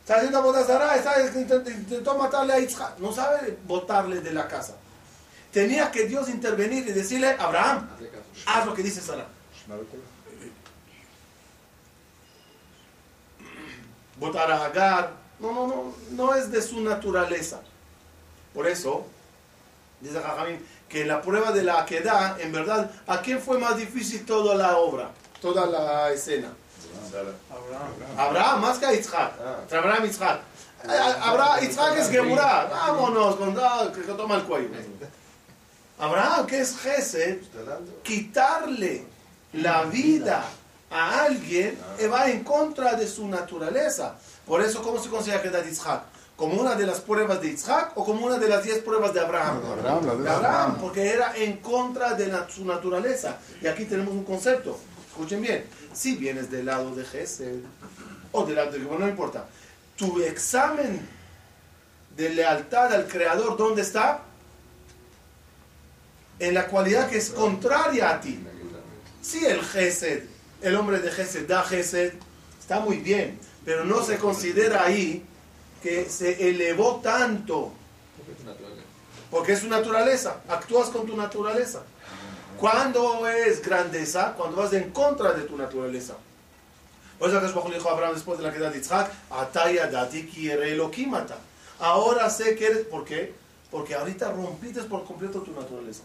Está 0.08 0.20
haciendo 0.20 0.42
boda 0.42 0.64
Sara, 0.64 0.96
está, 0.96 1.20
intentó, 1.20 1.70
intentó 1.70 2.16
matarle 2.16 2.54
a 2.54 2.58
Isaac. 2.58 2.94
No 2.96 3.12
sabe 3.12 3.58
botarle 3.66 4.22
de 4.22 4.32
la 4.32 4.48
casa. 4.48 4.74
Tenía 5.52 5.90
que 5.90 6.06
Dios 6.06 6.30
intervenir 6.30 6.88
y 6.88 6.92
decirle, 6.92 7.36
Abraham, 7.38 7.90
haz 8.46 8.64
lo 8.64 8.72
que 8.72 8.82
dice 8.82 9.02
Sara. 9.02 9.26
Botar 14.16 14.50
a 14.50 14.64
Agar. 14.64 15.12
No, 15.40 15.52
no, 15.52 15.66
no, 15.66 15.94
no 16.12 16.34
es 16.34 16.50
de 16.50 16.62
su 16.62 16.80
naturaleza. 16.80 17.60
Por 18.54 18.66
eso, 18.66 19.06
dice 20.00 20.22
Jajamín, 20.22 20.64
que 20.88 21.04
la 21.04 21.20
prueba 21.20 21.52
de 21.52 21.64
la 21.64 21.84
queda, 21.84 22.38
en 22.40 22.50
verdad, 22.50 22.90
¿a 23.06 23.20
quién 23.20 23.42
fue 23.42 23.58
más 23.58 23.76
difícil 23.76 24.24
toda 24.24 24.54
la 24.54 24.78
obra, 24.78 25.10
toda 25.42 25.66
la 25.66 26.10
escena? 26.12 26.48
Abraham, 28.16 28.60
más 28.60 28.78
que 28.78 28.86
a 28.86 28.92
Isaac. 28.94 29.32
Entre 29.62 29.78
Abraham 29.78 30.04
y 30.04 30.08
Isaac. 30.08 30.40
A- 30.88 30.92
a- 30.92 31.30
Abraham, 31.30 31.64
Isaac 31.64 31.96
es 31.98 32.08
Gemurá. 32.10 32.66
Vámonos, 32.70 33.36
con, 33.36 33.56
ah, 33.60 33.90
que, 33.94 34.02
que 34.02 34.12
toma 34.12 34.36
el 34.36 34.42
cuello. 34.44 34.68
Abraham, 35.98 36.46
que 36.46 36.60
es 36.60 36.76
Gesed, 36.78 37.38
quitarle 38.02 39.04
la 39.52 39.82
vida 39.84 40.44
a 40.90 41.22
alguien 41.24 41.78
eh, 41.98 42.06
va 42.08 42.28
en 42.30 42.44
contra 42.44 42.94
de 42.94 43.06
su 43.08 43.26
naturaleza. 43.26 44.14
Por 44.46 44.60
eso, 44.62 44.82
¿cómo 44.82 45.02
se 45.02 45.08
considera 45.10 45.42
que 45.42 45.50
de 45.50 45.68
Isaac? 45.70 46.02
¿Como 46.36 46.60
una 46.60 46.76
de 46.76 46.86
las 46.86 47.00
pruebas 47.00 47.40
de 47.40 47.48
Isaac 47.48 47.92
o 47.96 48.04
como 48.04 48.24
una 48.26 48.38
de 48.38 48.48
las 48.48 48.62
diez 48.62 48.78
pruebas 48.78 49.12
de 49.12 49.20
Abraham? 49.20 49.60
De 49.60 49.68
Abraham, 49.72 50.06
la 50.06 50.14
de 50.14 50.22
De 50.22 50.30
Abraham, 50.30 50.54
Abraham. 50.54 50.76
porque 50.80 51.08
era 51.12 51.36
en 51.36 51.56
contra 51.56 52.14
de 52.14 52.28
la- 52.28 52.48
su 52.48 52.64
naturaleza. 52.64 53.38
Y 53.60 53.66
aquí 53.66 53.84
tenemos 53.84 54.14
un 54.14 54.22
concepto. 54.24 54.78
Escuchen 55.10 55.42
bien. 55.42 55.68
Si 55.98 56.14
vienes 56.14 56.48
del 56.48 56.66
lado 56.66 56.94
de 56.94 57.04
Gesed 57.04 57.58
o 58.30 58.46
del 58.46 58.54
lado 58.54 58.70
de 58.70 58.78
bueno, 58.78 59.06
no 59.06 59.10
importa. 59.10 59.46
Tu 59.96 60.22
examen 60.22 61.00
de 62.16 62.30
lealtad 62.30 62.92
al 62.92 63.08
Creador, 63.08 63.56
¿dónde 63.56 63.82
está? 63.82 64.22
En 66.38 66.54
la 66.54 66.68
cualidad 66.68 67.10
que 67.10 67.18
es 67.18 67.30
contraria 67.30 68.10
a 68.10 68.20
ti. 68.20 68.38
Si 69.20 69.44
el 69.44 69.60
Gesed, 69.60 70.22
el 70.62 70.76
hombre 70.76 71.00
de 71.00 71.10
Gesed 71.10 71.48
da 71.48 71.64
Gesed, 71.64 72.12
está 72.60 72.78
muy 72.78 72.98
bien, 72.98 73.36
pero 73.64 73.84
no 73.84 74.04
se 74.04 74.18
considera 74.18 74.84
ahí 74.84 75.24
que 75.82 76.08
se 76.08 76.48
elevó 76.48 77.00
tanto 77.02 77.72
porque 79.32 79.52
es 79.52 79.60
su 79.60 79.68
naturaleza. 79.68 80.42
Actúas 80.48 80.90
con 80.90 81.06
tu 81.06 81.16
naturaleza. 81.16 81.82
¿Cuándo 82.58 83.28
es 83.28 83.62
grandeza? 83.62 84.34
Cuando 84.36 84.56
vas 84.56 84.72
en 84.72 84.90
contra 84.90 85.32
de 85.32 85.42
tu 85.42 85.56
naturaleza. 85.56 86.14
Por 87.18 87.30
eso 87.30 87.40
que 87.40 87.68
le 87.68 87.76
dijo 87.76 87.88
a 87.88 87.92
Abraham 87.92 88.14
después 88.14 88.38
de 88.38 88.44
la 88.44 88.52
queda 88.52 88.70
de 88.70 88.78
Isaac, 88.78 89.10
Ataya 89.30 89.86
dati 89.88 90.26
quiere 90.26 90.72
Elohimata. 90.72 91.36
Ahora 91.78 92.28
sé 92.30 92.56
que 92.56 92.66
eres. 92.66 92.86
¿Por 92.86 93.04
qué? 93.04 93.34
Porque 93.70 93.94
ahorita 93.94 94.32
rompiste 94.32 94.82
por 94.82 95.04
completo 95.04 95.40
tu 95.40 95.52
naturaleza. 95.52 96.02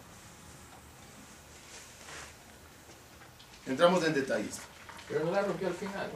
Entramos 3.65 4.03
en 4.03 4.13
detalles. 4.13 4.59
Pero 5.07 5.25
no 5.25 5.31
la 5.31 5.41
rompió 5.41 5.67
al 5.67 5.73
final. 5.73 6.09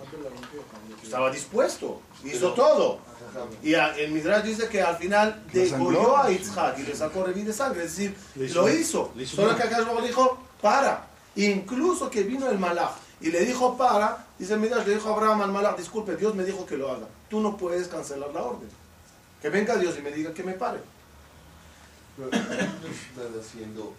Estaba 1.03 1.29
dispuesto, 1.29 2.01
hizo 2.23 2.53
todo. 2.53 2.99
Y 3.61 3.73
el 3.73 4.11
Midrash 4.11 4.43
dice 4.43 4.69
que 4.69 4.81
al 4.81 4.97
final 4.97 5.43
degolló 5.51 6.17
a 6.17 6.31
Isaac 6.31 6.77
y 6.79 6.83
le 6.83 6.95
sacó 6.95 7.23
revís 7.23 7.45
de 7.45 7.53
sangre. 7.53 7.83
Es 7.83 7.97
decir, 7.97 8.15
lo 8.35 8.69
hizo. 8.69 9.13
Solo 9.25 9.55
que 9.55 9.63
acá 9.63 9.79
le 9.79 10.07
dijo, 10.07 10.37
para. 10.61 11.07
Incluso 11.35 12.09
que 12.09 12.23
vino 12.23 12.49
el 12.49 12.57
malach 12.57 12.95
y 13.19 13.29
le 13.29 13.41
dijo, 13.45 13.77
para. 13.77 14.25
Dice 14.39 14.53
el 14.53 14.59
Midrash, 14.59 14.85
le 14.85 14.95
dijo 14.95 15.09
a 15.09 15.13
Abraham 15.13 15.41
al 15.41 15.51
malach, 15.51 15.77
disculpe, 15.77 16.15
Dios 16.15 16.33
me 16.35 16.43
dijo 16.43 16.65
que 16.65 16.77
lo 16.77 16.91
haga. 16.91 17.07
Tú 17.29 17.41
no 17.41 17.57
puedes 17.57 17.87
cancelar 17.87 18.31
la 18.33 18.43
orden. 18.43 18.69
Que 19.41 19.49
venga 19.49 19.75
Dios 19.75 19.95
y 19.99 20.01
me 20.01 20.11
diga 20.11 20.33
que 20.33 20.43
me 20.43 20.53
pare. 20.53 20.79
Pero 22.15 22.29
haciendo. 23.41 23.93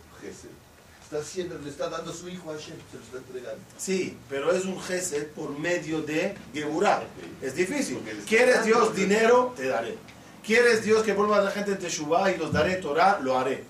Está 1.09 1.21
haciendo, 1.21 1.59
le 1.59 1.71
está 1.71 1.88
dando 1.88 2.12
su 2.12 2.29
hijo 2.29 2.51
a 2.51 2.53
Hashem, 2.53 2.77
se 2.90 2.99
lo 2.99 3.03
está 3.03 3.16
entregando. 3.16 3.62
Sí, 3.79 4.14
pero 4.29 4.53
es 4.53 4.66
un 4.66 4.79
gesed 4.79 5.29
por 5.29 5.59
medio 5.59 6.03
de 6.03 6.37
Geburah. 6.53 7.03
Es 7.40 7.55
difícil. 7.55 7.99
¿Quieres 8.29 8.62
Dios 8.66 8.94
dinero? 8.94 9.55
Te 9.57 9.68
daré. 9.68 9.97
¿Quieres 10.44 10.85
Dios 10.85 11.03
que 11.05 11.14
vuelva 11.14 11.40
la 11.40 11.51
gente 11.51 11.71
en 11.71 11.79
Teshuvah 11.79 12.31
y 12.33 12.37
los 12.37 12.53
daré 12.53 12.77
Torah? 12.77 13.21
Lo 13.23 13.38
haré. 13.38 13.64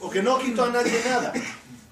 Porque 0.00 0.22
no 0.22 0.38
quito 0.38 0.62
a 0.62 0.70
nadie 0.70 1.02
nada. 1.04 1.32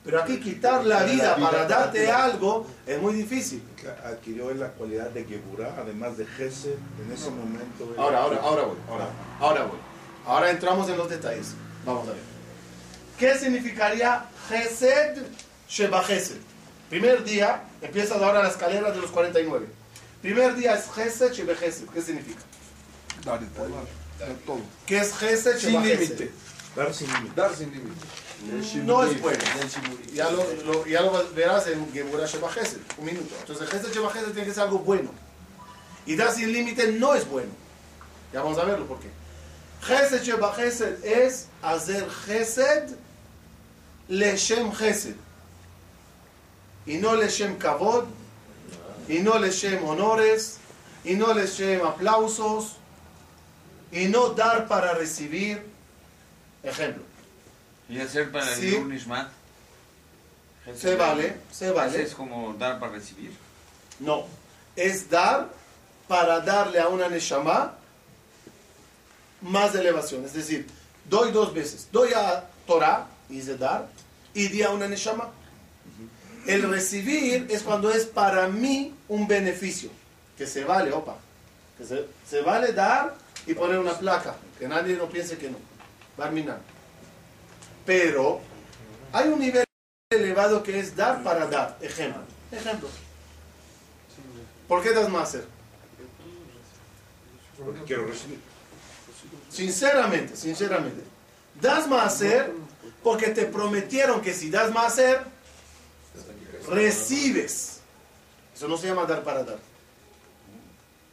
Pero 0.04 0.22
aquí 0.22 0.38
quitar 0.38 0.84
la 0.84 1.02
vida 1.02 1.34
para 1.38 1.66
darte 1.66 2.08
algo 2.12 2.64
es 2.86 3.02
muy 3.02 3.14
difícil. 3.14 3.64
adquirió 4.04 4.54
la 4.54 4.68
cualidad 4.68 5.10
de 5.10 5.24
Geburah, 5.24 5.74
además 5.76 6.16
de 6.16 6.24
Gesed, 6.24 6.76
en 7.04 7.12
ese 7.12 7.30
momento. 7.30 7.92
Ahora, 7.98 8.20
ahora, 8.20 8.40
ahora 8.40 8.62
voy. 8.62 8.76
Ahora, 8.88 9.08
ahora 9.40 9.64
voy. 9.64 9.78
Ahora 10.24 10.50
entramos 10.52 10.88
en 10.88 10.98
los 10.98 11.10
detalles. 11.10 11.54
Vamos 11.84 12.06
a 12.06 12.12
ver. 12.12 12.34
¿Qué 13.18 13.36
significaría 13.38 14.28
Gesed 14.48 15.22
Sheba 15.68 16.02
Gesed? 16.04 16.38
Primer 16.90 17.24
día, 17.24 17.62
empieza 17.82 18.14
ahora 18.14 18.42
la 18.42 18.48
escalera 18.50 18.90
de 18.90 19.00
los 19.00 19.10
49. 19.10 19.66
Primer 20.22 20.54
día 20.54 20.74
es 20.74 20.90
Gesed 20.94 21.32
Sheba 21.32 21.54
Gesed. 21.54 21.86
¿Qué 21.88 22.00
significa? 22.02 22.40
Dar 23.24 23.42
y. 23.42 23.46
Dar 23.56 24.28
todo. 24.46 24.60
¿Qué 24.86 24.98
es 24.98 25.12
Gesed 25.16 25.58
Sin 25.58 25.70
Sheba 25.72 25.84
límite. 25.84 26.06
Gesed? 26.06 26.30
Dar 26.76 26.94
sin 26.94 27.12
límite. 27.12 27.34
Dar 27.34 27.54
sin 27.54 27.70
límite. 27.72 28.06
No 28.84 29.02
es 29.04 29.20
bueno. 29.20 29.38
Ya 30.12 30.30
lo, 30.30 30.44
lo- 30.64 30.86
ya 30.86 31.00
lo 31.00 31.30
verás 31.34 31.66
en 31.68 31.90
Geburah 31.92 32.26
Sheba 32.26 32.50
Gesed. 32.52 32.78
Un 32.98 33.06
minuto. 33.06 33.34
Entonces, 33.40 33.68
Gesed 33.70 33.92
Sheba 33.92 34.10
Gesed 34.12 34.32
tiene 34.32 34.46
que 34.48 34.54
ser 34.54 34.64
algo 34.64 34.78
bueno. 34.80 35.10
Y 36.06 36.16
dar 36.16 36.30
sin 36.32 36.52
límite 36.52 36.92
no 36.92 37.14
es 37.14 37.26
bueno. 37.28 37.50
Ya 38.32 38.42
vamos 38.42 38.58
a 38.58 38.64
verlo 38.64 38.86
por 38.86 39.00
qué. 39.00 39.08
Gesed 39.82 40.22
Sheba 40.22 40.52
Gesed 40.54 41.02
es 41.04 41.46
hacer 41.62 42.06
Gesed 42.26 42.90
Leshem 44.08 44.72
Gesed. 44.72 45.16
Y 46.86 46.96
no 46.98 47.14
Leshem 47.14 47.56
Kavod. 47.58 48.04
Y 49.08 49.18
no 49.20 49.38
Leshem 49.38 49.84
honores. 49.84 50.58
Y 51.04 51.14
no 51.14 51.32
Leshem 51.32 51.84
aplausos. 51.84 52.76
Y 53.92 54.06
no 54.06 54.30
dar 54.30 54.66
para 54.68 54.94
recibir. 54.94 55.62
Ejemplo. 56.62 57.02
Y 57.88 58.00
hacer 58.00 58.32
para 58.32 58.46
Sí. 58.54 58.74
el 58.74 58.82
un 58.82 58.92
Ishmat. 58.94 59.30
Se 60.76 60.94
vale, 60.96 61.36
se 61.52 61.70
vale. 61.70 62.02
Es 62.02 62.14
como 62.14 62.54
dar 62.54 62.80
para 62.80 62.92
recibir. 62.92 63.30
No, 64.00 64.24
es 64.74 65.10
dar 65.10 65.50
para 66.08 66.40
darle 66.40 66.80
a 66.80 66.88
una 66.88 67.08
Neshama 67.08 67.74
más 69.42 69.74
elevación. 69.74 70.24
Es 70.24 70.32
decir, 70.32 70.66
doy 71.08 71.32
dos 71.32 71.52
veces. 71.52 71.86
Doy 71.92 72.14
a 72.14 72.48
Torah, 72.66 73.06
hice 73.28 73.58
dar, 73.58 73.86
y 74.34 74.48
di 74.48 74.62
a 74.62 74.70
una 74.70 74.88
Neshama. 74.88 75.30
El 76.46 76.68
recibir 76.68 77.46
es 77.48 77.62
cuando 77.62 77.90
es 77.90 78.04
para 78.04 78.48
mí 78.48 78.94
un 79.08 79.26
beneficio, 79.26 79.90
que 80.36 80.46
se 80.46 80.64
vale, 80.64 80.92
opa, 80.92 81.16
que 81.78 81.84
se, 81.86 82.06
se 82.28 82.42
vale 82.42 82.72
dar 82.72 83.16
y 83.46 83.54
poner 83.54 83.78
una 83.78 83.98
placa, 83.98 84.36
que 84.58 84.68
nadie 84.68 84.96
no 84.96 85.08
piense 85.08 85.38
que 85.38 85.50
no, 85.50 85.56
Barminan. 86.18 86.58
Pero 87.86 88.40
hay 89.12 89.28
un 89.28 89.38
nivel 89.38 89.64
elevado 90.10 90.62
que 90.62 90.78
es 90.78 90.94
dar 90.94 91.22
para 91.22 91.46
dar, 91.46 91.78
ejemplo. 91.80 92.22
Ejemplo. 92.52 92.88
¿Por 94.68 94.82
qué 94.82 94.92
das 94.92 95.08
más 95.08 95.36
Porque 97.58 97.82
quiero 97.84 98.06
recibir. 98.06 98.38
Sinceramente, 99.50 100.36
sinceramente. 100.36 101.02
Das 101.60 101.86
más 101.86 102.20
porque 103.04 103.28
te 103.28 103.44
prometieron 103.44 104.20
que 104.20 104.32
si 104.34 104.50
das 104.50 104.72
más 104.72 104.98
recibes. 106.68 107.80
Eso 108.54 108.66
no 108.68 108.76
se 108.76 108.86
llama 108.88 109.04
dar 109.04 109.22
para 109.22 109.44
dar. 109.44 109.58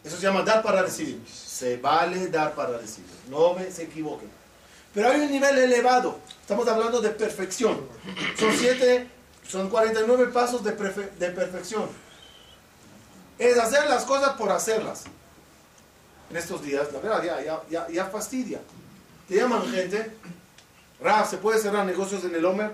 Eso 0.04 0.15
se 0.15 0.23
llama 0.23 0.41
dar 0.41 0.63
para 0.63 0.82
recibir. 0.82 1.21
Se 1.27 1.77
vale 1.77 2.27
dar 2.27 2.56
para 2.56 2.77
recibir. 2.77 3.10
No 3.30 3.54
me, 3.54 3.69
se 3.71 3.84
equivoquen. 3.84 4.30
Pero 4.93 5.10
hay 5.10 5.21
un 5.21 5.32
nivel 5.32 5.58
elevado. 5.58 6.17
Estamos 6.41 6.67
hablando 6.67 7.01
de 7.01 7.10
perfección. 7.12 7.80
Son 8.38 8.51
siete, 8.58 9.08
son 9.47 9.69
49 9.69 10.27
pasos 10.27 10.63
de, 10.63 10.75
perfe- 10.77 11.12
de 11.12 11.30
perfección. 11.32 11.88
Es 13.38 13.58
hacer 13.58 13.89
las 13.89 14.04
cosas 14.06 14.34
por 14.38 14.51
hacerlas. 14.51 15.04
En 16.30 16.38
estos 16.38 16.62
días, 16.63 16.88
la 16.93 16.99
verdad, 16.99 17.23
ya, 17.43 17.62
ya, 17.69 17.88
ya 17.89 18.06
fastidia. 18.06 18.60
Te 19.27 19.36
llaman 19.36 19.69
gente. 19.71 20.12
Raf, 21.02 21.30
¿se 21.30 21.38
puede 21.38 21.60
cerrar 21.60 21.86
negocios 21.86 22.24
en 22.26 22.36
el 22.36 22.46
Homer? 22.46 22.74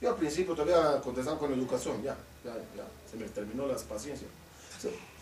Yo 0.00 0.10
al 0.10 0.16
principio 0.16 0.54
todavía 0.54 1.00
contestaba 1.00 1.38
con 1.38 1.52
educación, 1.52 2.02
ya, 2.02 2.16
ya, 2.44 2.52
ya, 2.76 2.84
se 3.10 3.16
me 3.16 3.26
terminó 3.28 3.66
las 3.66 3.82
paciencias. 3.82 4.30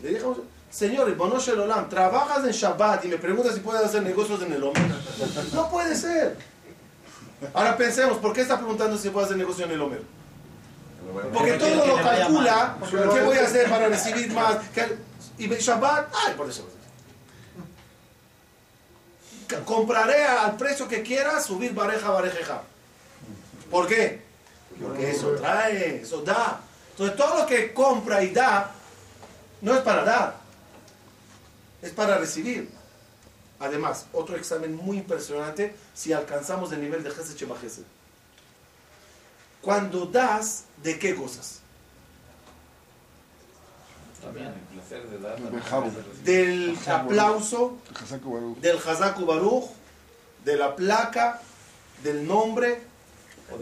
Le 0.03 0.09
dije, 0.11 0.23
señor, 0.71 1.15
Bonosh 1.17 1.49
el 1.49 1.61
Olam, 1.61 1.89
trabajas 1.89 2.45
en 2.45 2.51
Shabbat 2.53 3.05
y 3.07 3.09
me 3.09 3.17
preguntas 3.17 3.55
si 3.55 3.61
puedes 3.61 3.83
hacer 3.83 4.03
negocios 4.03 4.43
en 4.43 4.53
el 4.53 4.63
Homer. 4.63 4.83
No 5.55 5.71
puede 5.71 5.97
ser. 5.97 6.37
Ahora 7.55 7.77
pensemos, 7.77 8.19
¿por 8.19 8.33
qué 8.35 8.43
está 8.43 8.59
preguntando 8.59 8.99
si 8.99 9.09
puede 9.11 9.27
hacer 9.27 9.39
negocio 9.39 9.65
en 9.65 9.71
el 9.73 9.81
Homer? 9.81 10.03
Porque 11.33 11.53
todo 11.53 11.87
lo 11.87 11.97
calcula. 11.97 12.77
¿qué 12.91 13.21
voy 13.23 13.39
a 13.39 13.45
hacer 13.45 13.71
para 13.71 13.89
recibir 13.89 14.33
más? 14.33 14.57
¿Qué- 14.75 14.97
Y 15.39 15.49
Shabbat, 15.49 16.13
ay, 16.27 16.35
por 16.35 16.49
eso. 16.49 16.67
Compraré 19.65 20.25
al 20.25 20.57
precio 20.57 20.89
que 20.89 21.03
quiera, 21.03 21.41
subir 21.41 21.73
bareja, 21.73 22.11
barejeja. 22.11 22.63
¿Por 23.71 23.87
qué? 23.87 24.23
Porque 24.81 25.11
eso 25.11 25.31
trae, 25.37 26.03
eso 26.03 26.23
da. 26.23 26.61
Entonces 26.91 27.17
todo 27.17 27.39
lo 27.41 27.47
que 27.47 27.73
compra 27.73 28.23
y 28.23 28.31
da, 28.31 28.73
no 29.61 29.75
es 29.75 29.81
para 29.81 30.05
dar, 30.05 30.37
es 31.83 31.93
para 31.93 32.19
recibir. 32.19 32.71
Además, 33.59 34.07
otro 34.13 34.37
examen 34.37 34.75
muy 34.75 34.99
impresionante 34.99 35.75
si 35.95 36.13
alcanzamos 36.13 36.73
el 36.73 36.81
nivel 36.81 37.03
de 37.03 37.11
Gesed. 37.11 37.85
Cuando 39.63 40.07
das, 40.07 40.65
¿de 40.83 40.99
qué 40.99 41.13
gozas? 41.15 41.61
También 44.23 44.53
de. 44.89 46.23
Del 46.25 46.79
aplauso, 46.87 47.79
del 48.61 48.79
Hazaku 48.79 49.27
Baruch, 49.27 49.71
de 50.45 50.57
la 50.57 50.75
placa, 50.75 51.41
del 52.03 52.27
nombre. 52.27 52.83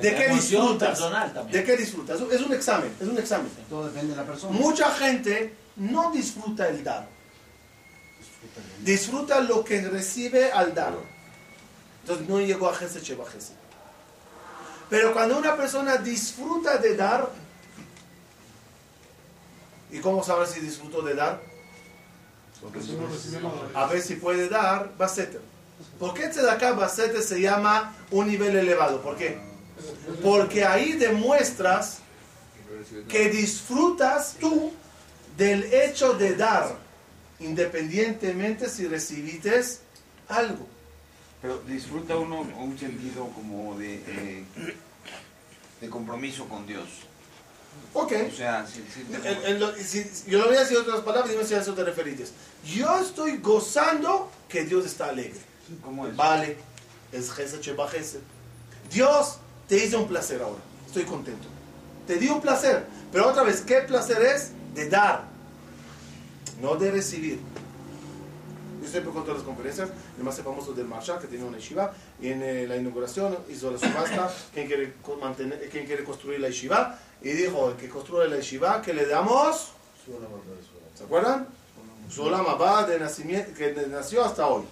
¿De 0.00 0.12
la 0.12 0.18
qué 0.18 0.28
disfrutas? 0.28 0.98
¿De 1.50 1.64
qué 1.64 1.76
disfrutas? 1.76 2.20
Es 2.20 2.40
un 2.40 2.52
examen, 2.52 2.94
es 3.00 3.06
un 3.06 3.18
examen. 3.18 3.50
Todo 3.68 3.86
depende 3.86 4.12
de 4.12 4.16
la 4.16 4.26
persona. 4.26 4.56
Mucha 4.58 4.90
gente 4.92 5.54
no 5.76 6.10
disfruta 6.10 6.68
el 6.68 6.82
dar. 6.82 7.06
Disfruta 8.82 9.40
lo 9.40 9.64
que 9.64 9.82
recibe 9.82 10.52
al 10.52 10.74
dar. 10.74 10.94
Entonces 12.02 12.28
no 12.28 12.40
llegó 12.40 12.68
a 12.68 12.78
Sheba 12.78 13.24
Gesed. 13.24 13.54
Pero 14.90 15.12
cuando 15.12 15.38
una 15.38 15.56
persona 15.56 15.96
disfruta 15.96 16.76
de 16.76 16.96
dar, 16.96 17.30
¿y 19.94 20.00
cómo 20.00 20.24
saber 20.24 20.48
si 20.48 20.60
disfrutó 20.60 21.02
de 21.02 21.14
dar? 21.14 21.40
A 23.74 23.86
ver 23.86 24.02
si 24.02 24.16
puede 24.16 24.48
dar 24.48 24.92
Baseter. 24.98 25.40
¿Por 25.98 26.14
qué 26.14 26.28
Tzedakah 26.28 26.72
Baseter 26.72 27.22
se 27.22 27.40
llama 27.40 27.94
un 28.10 28.26
nivel 28.26 28.56
elevado? 28.56 29.00
¿Por 29.00 29.16
qué? 29.16 29.38
Porque 30.22 30.64
ahí 30.64 30.94
demuestras 30.94 31.98
que 33.08 33.28
disfrutas 33.28 34.36
tú 34.40 34.72
del 35.36 35.64
hecho 35.72 36.14
de 36.14 36.34
dar, 36.34 36.76
independientemente 37.38 38.68
si 38.68 38.88
recibiste 38.88 39.62
algo. 40.28 40.66
Pero 41.40 41.60
disfruta 41.60 42.16
uno 42.16 42.40
un 42.40 42.78
sentido 42.78 43.28
como 43.28 43.78
de, 43.78 43.96
eh, 43.96 44.44
de 45.80 45.90
compromiso 45.90 46.48
con 46.48 46.66
Dios. 46.66 46.88
Ok. 47.92 48.12
O 48.32 48.36
sea, 48.36 48.66
si, 48.66 48.84
si 48.92 49.04
te- 49.04 49.28
En- 49.30 49.46
en 49.54 49.60
lo- 49.60 49.74
si- 49.76 50.10
yo 50.26 50.38
lo 50.40 50.46
voy 50.48 50.56
a 50.56 50.60
decir 50.60 50.76
otras 50.78 51.00
palabras, 51.02 51.30
dime 51.30 51.44
si 51.44 51.54
a 51.54 51.60
eso 51.60 51.74
te 51.74 51.84
referiste. 51.84 52.24
Yo 52.64 52.98
estoy 52.98 53.36
gozando 53.38 54.30
que 54.48 54.64
Dios 54.64 54.84
está 54.84 55.06
alegre. 55.10 55.40
¿cómo 55.82 56.06
es? 56.06 56.16
Vale, 56.16 56.56
es 57.12 57.30
Gesed 57.32 57.60
Sheba 57.60 57.88
Gesed. 57.88 58.20
Dios 58.92 59.38
te 59.68 59.84
hizo 59.84 60.00
un 60.00 60.08
placer 60.08 60.42
ahora. 60.42 60.60
Estoy 60.86 61.04
contento. 61.04 61.46
Te 62.06 62.16
di 62.16 62.28
un 62.28 62.40
placer. 62.40 62.84
Pero 63.12 63.28
otra 63.30 63.44
vez, 63.44 63.60
¿qué 63.62 63.76
placer 63.80 64.20
es? 64.22 64.50
De 64.74 64.88
dar, 64.88 65.24
no 66.60 66.74
de 66.74 66.90
recibir. 66.90 67.38
Yo 68.84 68.90
siempre 68.90 69.12
cuento 69.12 69.32
las 69.32 69.42
conferencias, 69.42 69.88
el 70.18 70.24
más 70.24 70.38
famoso 70.42 70.74
del 70.74 70.84
Marsha, 70.84 71.18
que 71.18 71.26
tenía 71.26 71.46
una 71.46 71.56
yeshiva, 71.56 71.94
y 72.20 72.28
en 72.28 72.42
eh, 72.42 72.66
la 72.66 72.76
inauguración 72.76 73.34
hizo 73.48 73.70
la 73.70 73.78
subasta, 73.78 74.30
¿quién 74.52 74.66
quiere, 74.66 74.92
mantener, 75.18 75.70
quién 75.70 75.86
quiere 75.86 76.04
construir 76.04 76.38
la 76.38 76.48
yeshiva? 76.48 76.98
Y 77.22 77.30
dijo, 77.30 77.70
el 77.70 77.76
que 77.76 77.88
construye 77.88 78.28
la 78.28 78.36
yeshiva, 78.36 78.82
que 78.82 78.92
le 78.92 79.06
damos, 79.06 79.72
¿se 80.94 81.02
acuerdan? 81.02 81.46
Sulam 82.10 82.46
Abba 82.46 82.84
de 82.84 83.00
nacimiento, 83.00 83.54
que 83.54 83.72
nació 83.88 84.22
hasta 84.22 84.46
hoy. 84.46 84.64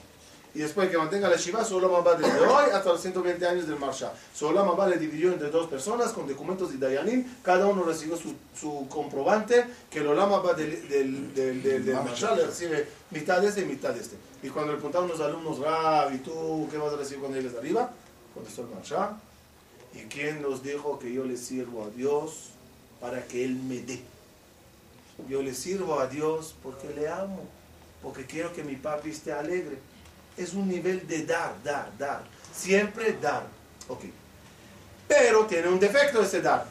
Y 0.54 0.58
después 0.58 0.90
que 0.90 0.98
mantenga 0.98 1.30
la 1.30 1.36
Shiva, 1.36 1.64
Sulam 1.64 1.94
Abba 1.94 2.14
desde 2.14 2.40
hoy 2.40 2.70
hasta 2.72 2.90
los 2.90 3.00
120 3.00 3.46
años 3.46 3.66
del 3.66 3.78
Marsha. 3.78 4.12
Sulam 4.34 4.68
Abba 4.68 4.86
le 4.86 4.98
dividió 4.98 5.32
entre 5.32 5.50
dos 5.50 5.66
personas 5.66 6.12
con 6.12 6.28
documentos 6.28 6.70
de 6.70 6.78
Dayanim. 6.78 7.24
Cada 7.42 7.66
uno 7.66 7.84
recibió 7.84 8.16
su, 8.16 8.34
su 8.54 8.86
comprobante 8.88 9.64
que 9.90 10.00
el 10.00 10.08
Olam 10.08 10.32
Abba 10.32 10.52
del, 10.52 10.88
del, 10.88 11.34
del, 11.34 11.62
del, 11.62 11.84
del 11.86 11.94
Marsha 11.94 12.34
le 12.34 12.46
recibe 12.46 12.86
mitad 13.10 13.40
de 13.40 13.48
este 13.48 13.62
y 13.62 13.64
mitad 13.64 13.94
de 13.94 14.00
este. 14.00 14.16
Y 14.42 14.48
cuando 14.48 14.72
le 14.72 14.78
preguntaron 14.78 15.08
los 15.08 15.20
alumnos, 15.20 15.58
Rab, 15.58 16.12
¿y 16.12 16.18
tú 16.18 16.68
qué 16.70 16.76
vas 16.76 16.92
a 16.92 16.96
recibir 16.96 17.20
cuando 17.20 17.38
llegues 17.38 17.56
arriba? 17.56 17.90
Contestó 18.34 18.62
el 18.62 18.68
Marsha. 18.68 19.16
¿Y 19.94 20.00
quién 20.08 20.42
nos 20.42 20.62
dijo 20.62 20.98
que 20.98 21.12
yo 21.12 21.24
le 21.24 21.36
sirvo 21.36 21.84
a 21.84 21.90
Dios 21.90 22.50
para 23.00 23.26
que 23.26 23.44
Él 23.44 23.54
me 23.54 23.80
dé? 23.80 24.02
Yo 25.28 25.42
le 25.42 25.54
sirvo 25.54 25.98
a 26.00 26.06
Dios 26.08 26.54
porque 26.62 26.88
le 26.94 27.08
amo, 27.08 27.44
porque 28.02 28.26
quiero 28.26 28.52
que 28.52 28.64
mi 28.64 28.76
papi 28.76 29.10
esté 29.10 29.32
alegre. 29.32 29.78
Es 30.36 30.54
un 30.54 30.68
nivel 30.68 31.06
de 31.06 31.24
dar, 31.24 31.54
dar, 31.62 31.90
dar. 31.98 32.24
Siempre 32.54 33.12
dar. 33.20 33.46
Ok. 33.88 34.04
Pero 35.08 35.46
tiene 35.46 35.68
un 35.68 35.78
defecto 35.78 36.22
ese 36.22 36.40
dar. 36.40 36.66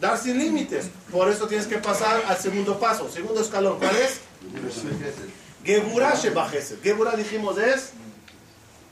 Dar 0.00 0.16
sin 0.16 0.38
límites. 0.38 0.90
Por 1.10 1.28
eso 1.28 1.48
tienes 1.48 1.66
que 1.66 1.78
pasar 1.78 2.22
al 2.26 2.36
segundo 2.36 2.78
paso, 2.78 3.10
segundo 3.10 3.40
escalón. 3.40 3.78
¿Cuál 3.78 3.96
es? 3.96 4.20
Geburah 5.64 6.14
Sheba 6.14 6.48
Gesed. 6.48 6.80
Geburah 6.82 7.16
dijimos 7.16 7.58
es 7.58 7.90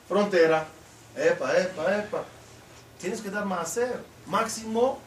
frontera. 0.08 0.66
Epa, 1.16 1.56
epa, 1.56 1.98
epa. 1.98 2.24
Tienes 3.00 3.20
que 3.20 3.30
dar 3.30 3.44
más 3.44 3.60
hacer. 3.60 4.00
Máximo 4.26 4.98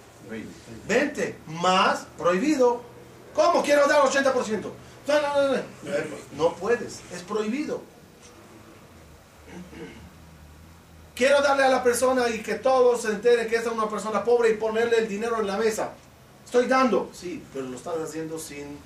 20. 0.88 1.36
Más 1.48 2.06
prohibido. 2.18 2.82
¿Cómo? 3.34 3.62
Quiero 3.62 3.88
dar 3.88 4.02
80%. 4.02 4.34
No, 5.08 5.22
no, 5.22 5.48
no, 5.48 5.54
no. 5.54 5.62
No 6.38 6.56
puedes. 6.56 7.00
Es 7.14 7.22
prohibido. 7.28 7.82
Quiero 11.16 11.42
darle 11.42 11.64
a 11.64 11.70
la 11.70 11.84
persona 11.84 12.30
y 12.30 12.42
que 12.42 12.56
todos 12.56 13.02
se 13.02 13.10
enteren 13.10 13.48
que 13.50 13.58
es 13.58 13.66
una 13.68 13.90
persona 13.90 14.24
pobre 14.24 14.52
y 14.52 14.54
ponerle 14.54 15.00
el 15.00 15.08
dinero 15.08 15.40
en 15.40 15.48
la 15.48 15.58
mesa. 15.58 15.92
Estoy 16.46 16.68
dando. 16.68 17.10
Sí, 17.14 17.44
pero 17.54 17.66
lo 17.66 17.76
estás 17.76 17.98
haciendo 17.98 18.40
sin 18.40 18.78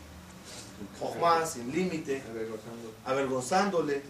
jochma, 0.99 1.45
sin 1.45 1.71
límite, 1.71 2.23
avergonzándole. 3.05 4.01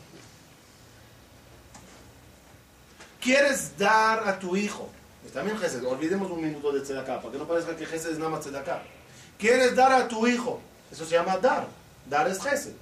¿Quieres 3.22 3.78
dar 3.78 4.28
a 4.28 4.40
tu 4.40 4.56
hijo? 4.56 4.90
Y 5.26 5.30
también 5.30 5.58
Jesús, 5.58 5.84
olvidemos 5.84 6.32
un 6.32 6.42
minuto 6.42 6.72
de 6.72 6.82
tzedakah, 6.82 7.22
para 7.22 7.32
que 7.32 7.38
no 7.38 7.48
parezca 7.48 7.76
que 7.76 7.86
Jesús 7.86 8.12
es 8.12 8.18
nada 8.18 8.32
más 8.32 8.42
tzedakah. 8.42 8.84
¿Quieres 9.38 9.76
dar 9.76 9.92
a 9.92 10.08
tu 10.08 10.28
hijo? 10.28 10.60
Eso 10.92 11.06
se 11.06 11.16
llama 11.16 11.38
dar. 11.38 11.68
Dar 12.10 12.28
es 12.28 12.42
Jesús. 12.42 12.74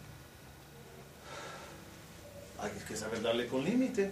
Hay 2.61 2.71
que 2.87 2.95
saber 2.95 3.21
darle 3.21 3.47
con 3.47 3.63
límite. 3.63 4.11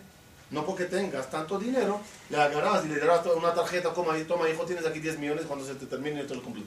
No 0.51 0.65
porque 0.65 0.85
tengas 0.85 1.29
tanto 1.29 1.59
dinero, 1.59 2.01
le 2.29 2.37
agarras 2.37 2.83
y 2.83 2.87
le 2.87 2.99
darás 2.99 3.23
una 3.27 3.53
tarjeta, 3.53 3.93
como 3.93 4.09
ahí, 4.09 4.23
toma 4.23 4.49
hijo, 4.49 4.65
tienes 4.65 4.83
aquí 4.83 4.99
10 4.99 5.19
millones, 5.19 5.45
cuando 5.45 5.63
se 5.63 5.75
te 5.75 5.85
termine 5.85 6.23
te 6.23 6.33
lo 6.33 6.41
cumplo. 6.41 6.63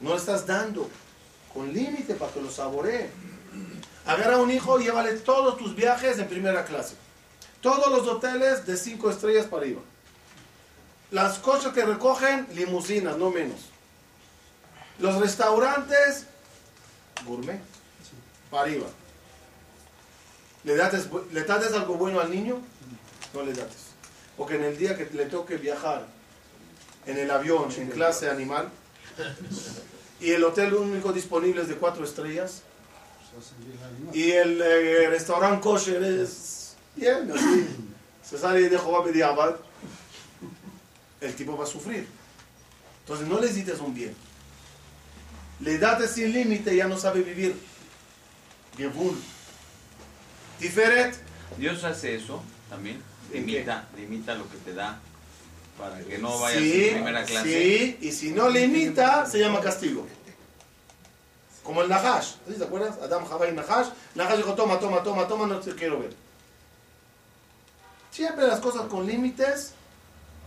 No 0.00 0.10
le 0.10 0.16
estás 0.16 0.46
dando 0.46 0.88
con 1.52 1.70
límite 1.70 2.14
para 2.14 2.32
que 2.32 2.40
lo 2.40 2.50
saboree. 2.50 3.10
Agarra 4.06 4.38
un 4.38 4.50
hijo 4.50 4.80
y 4.80 4.84
llévale 4.84 5.12
todos 5.18 5.58
tus 5.58 5.76
viajes 5.76 6.18
en 6.18 6.28
primera 6.28 6.64
clase. 6.64 6.94
Todos 7.60 7.92
los 7.92 8.08
hoteles 8.08 8.66
de 8.66 8.76
5 8.76 9.10
estrellas 9.10 9.46
para 9.46 9.62
arriba. 9.62 9.82
Las 11.10 11.38
coches 11.38 11.72
que 11.74 11.84
recogen, 11.84 12.48
limusinas, 12.54 13.18
no 13.18 13.30
menos. 13.30 13.60
Los 14.98 15.16
restaurantes, 15.20 16.26
gourmet, 17.26 17.60
para 18.50 18.62
arriba. 18.62 18.86
¿Le 20.64 20.76
das, 20.76 21.08
¿Le 21.32 21.42
das 21.44 21.72
algo 21.72 21.94
bueno 21.94 22.20
al 22.20 22.30
niño? 22.30 22.60
No 23.34 23.42
le 23.42 23.52
das. 23.52 23.92
Porque 24.36 24.56
en 24.56 24.64
el 24.64 24.78
día 24.78 24.96
que 24.96 25.08
le 25.12 25.26
toque 25.26 25.56
viajar 25.56 26.06
en 27.06 27.18
el 27.18 27.30
avión, 27.30 27.70
en 27.76 27.88
clase 27.88 28.30
animal, 28.30 28.68
y 30.20 30.30
el 30.30 30.44
hotel 30.44 30.74
único 30.74 31.12
disponible 31.12 31.62
es 31.62 31.68
de 31.68 31.74
cuatro 31.74 32.04
estrellas, 32.04 32.62
y 34.12 34.30
el 34.30 34.60
eh, 34.60 35.08
restaurante 35.08 35.60
kosher 35.60 36.02
es 36.02 36.74
bien, 36.94 37.32
así, 37.32 37.66
se 38.22 38.38
sale 38.38 38.68
de 38.68 38.78
Jehová 38.78 39.02
Bediabad, 39.02 39.56
el 41.20 41.34
tipo 41.34 41.56
va 41.56 41.64
a 41.64 41.66
sufrir. 41.66 42.06
Entonces 43.00 43.26
no 43.26 43.40
le 43.40 43.48
dices 43.48 43.80
un 43.80 43.94
bien. 43.94 44.14
Le 45.60 45.78
das 45.78 46.10
sin 46.10 46.32
límite, 46.32 46.74
ya 46.74 46.86
no 46.86 46.98
sabe 46.98 47.22
vivir. 47.22 47.54
Gebul. 48.76 49.16
Tiferet, 50.62 51.16
Dios 51.58 51.82
hace 51.82 52.14
eso 52.14 52.40
también. 52.70 53.02
Limita, 53.32 53.88
limita 53.96 54.34
lo 54.34 54.48
que 54.48 54.58
te 54.58 54.72
da 54.74 55.00
para 55.76 55.98
que 56.00 56.18
no 56.18 56.38
vayas 56.38 56.62
sí, 56.62 56.88
en 56.88 56.94
primera 56.94 57.24
clase. 57.24 57.48
sí, 57.48 57.98
y 58.00 58.12
si 58.12 58.30
no 58.30 58.48
limita, 58.48 59.26
se 59.26 59.40
llama 59.40 59.60
castigo. 59.60 60.06
Como 61.64 61.82
el 61.82 61.88
Nahash, 61.88 62.34
¿sí? 62.46 62.54
¿te 62.56 62.64
acuerdas? 62.64 62.96
Adam 63.02 63.24
Jabá 63.24 63.48
y 63.48 63.52
Nahash. 63.52 63.88
Nahash 64.14 64.36
dijo, 64.36 64.54
toma, 64.54 64.78
toma, 64.78 65.02
toma, 65.02 65.26
toma, 65.26 65.46
no 65.48 65.58
te 65.58 65.74
quiero 65.74 65.98
ver. 65.98 66.14
Siempre 68.12 68.46
las 68.46 68.60
cosas 68.60 68.82
con 68.82 69.04
límites 69.04 69.72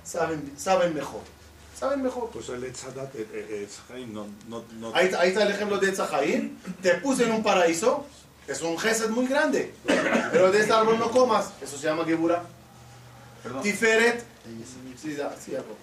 saben, 0.05 0.53
saben 0.57 0.93
mejor. 0.93 1.21
Saben 1.77 2.01
mejor. 2.01 2.29
Pues 2.29 2.47
el 2.49 2.63
Etzadat, 2.63 3.13
eh, 3.15 3.27
eh, 3.33 3.67
Etzahaim, 3.67 4.13
no, 4.13 4.27
no, 4.47 4.63
no, 4.79 4.95
Ahí, 4.95 5.11
ahí 5.19 5.29
está 5.29 5.43
el 5.43 5.51
ejemplo 5.51 5.77
de 5.77 5.89
Etzahaim. 5.89 6.57
Te 6.81 6.95
puse 6.95 7.25
en 7.25 7.31
un 7.33 7.43
paraíso. 7.43 8.05
Es 8.47 8.61
un 8.61 8.77
gesed 8.77 9.09
muy 9.09 9.27
grande. 9.27 9.73
Pero 10.31 10.51
de 10.51 10.59
este 10.61 10.73
árbol 10.73 10.99
no 10.99 11.09
comas. 11.11 11.49
Eso 11.61 11.77
se 11.77 11.87
llama 11.87 12.05
Gebura. 12.05 12.43
Tiferet. 13.61 14.23
Sí, 15.01 15.13
da- 15.15 15.35
sí, 15.39 15.55
algo. 15.55 15.75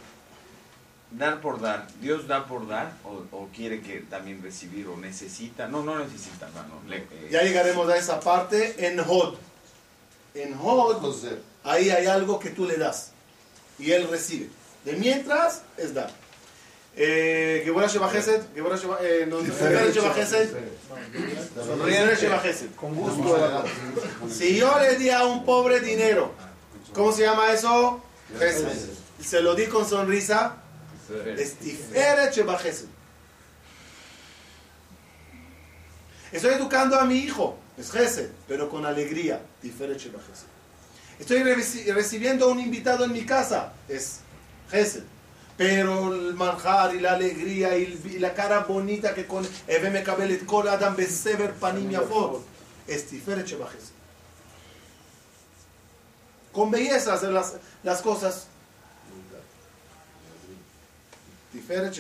dar 1.10 1.40
por 1.40 1.60
dar. 1.60 1.86
¿Dios 2.00 2.26
da 2.26 2.46
por 2.46 2.66
dar 2.66 2.92
o, 3.04 3.24
o 3.36 3.48
quiere 3.54 3.80
que 3.82 4.00
también 4.00 4.42
recibir 4.42 4.86
o 4.88 4.96
necesita? 4.96 5.68
No, 5.68 5.82
no 5.82 5.98
necesita, 5.98 6.46
hermano. 6.46 6.80
Le- 6.88 6.98
eh, 7.10 7.28
Ya 7.30 7.42
llegaremos 7.42 7.88
a 7.88 7.96
esa 7.96 8.18
parte 8.20 8.86
en 8.86 8.98
Hod. 9.00 9.34
En 10.34 10.54
Hod, 10.58 11.04
ahí 11.64 11.90
hay 11.90 12.06
algo 12.06 12.38
que 12.38 12.50
tú 12.50 12.64
le 12.66 12.76
das. 12.76 13.10
Y 13.78 13.90
él 13.92 14.08
recibe. 14.08 14.48
De 14.84 14.94
mientras, 14.94 15.62
es 15.76 15.92
dar. 15.94 16.10
Eh, 16.95 17.62
Gebura 17.64 17.88
Sheba 17.88 18.09
Gesed, 18.11 18.43
Gebura 18.55 18.76
Sheba, 18.76 18.99
eh, 19.01 19.24
no, 19.26 19.40
Sheba 19.40 20.12
Gesed, 20.14 20.51
Tiferet 21.12 22.18
Sheba 22.20 22.38
Gesed. 22.40 22.74
Con 22.76 22.95
gusto. 22.95 23.64
Si 24.28 24.57
yo 24.57 24.78
le 24.78 24.97
di 24.97 25.09
a 25.09 25.24
un 25.24 25.43
pobre 25.45 25.80
dinero, 25.80 26.32
¿cómo 26.93 27.11
se 27.12 27.22
llama 27.22 27.51
eso? 27.53 28.03
Gesed. 28.38 28.90
Se 29.24 29.40
lo 29.40 29.55
di 29.55 29.66
con 29.68 29.88
sonrisa, 29.88 30.57
es 31.38 31.55
Tiferet 31.55 32.32
Sheba 32.34 32.59
Gesed. 32.59 32.88
Estoy 36.30 36.55
educando 36.55 36.99
a 36.99 37.05
mi 37.05 37.16
hijo, 37.16 37.59
es 37.78 37.90
Gesed, 37.90 38.30
pero 38.49 38.68
con 38.68 38.84
alegría, 38.86 39.40
Tiferet 39.62 39.99
Sheba 39.99 40.18
Gesed. 40.20 40.47
Estoy 41.20 41.38
reci- 41.43 41.90
recibiendo 41.93 42.47
a 42.47 42.49
un 42.49 42.61
invitado 42.61 43.05
en 43.05 43.12
mi 43.12 43.24
casa, 43.24 43.72
es 43.88 44.20
Gesed. 44.70 45.05
Pero 45.57 46.14
el 46.14 46.34
manjar 46.34 46.94
y 46.94 47.00
la 47.00 47.12
alegría 47.12 47.76
y, 47.76 48.18
la 48.18 48.34
cara 48.34 48.61
bonita 48.61 49.14
que 49.14 49.26
con 49.26 49.46
Eve 49.66 50.03
Kabelet 50.03 50.46
Kol 50.46 50.68
Adam 50.68 50.96
Besever 50.96 51.53
Panim 51.55 51.90
Yafot, 51.90 52.44
es 52.88 53.07
Tiferet. 53.07 53.46
Con 56.53 56.70
belleza 56.70 57.14
hacer 57.14 57.30
las, 57.30 57.55
las 57.82 58.00
cosas. 58.00 58.46
Tiferet. 61.53 61.94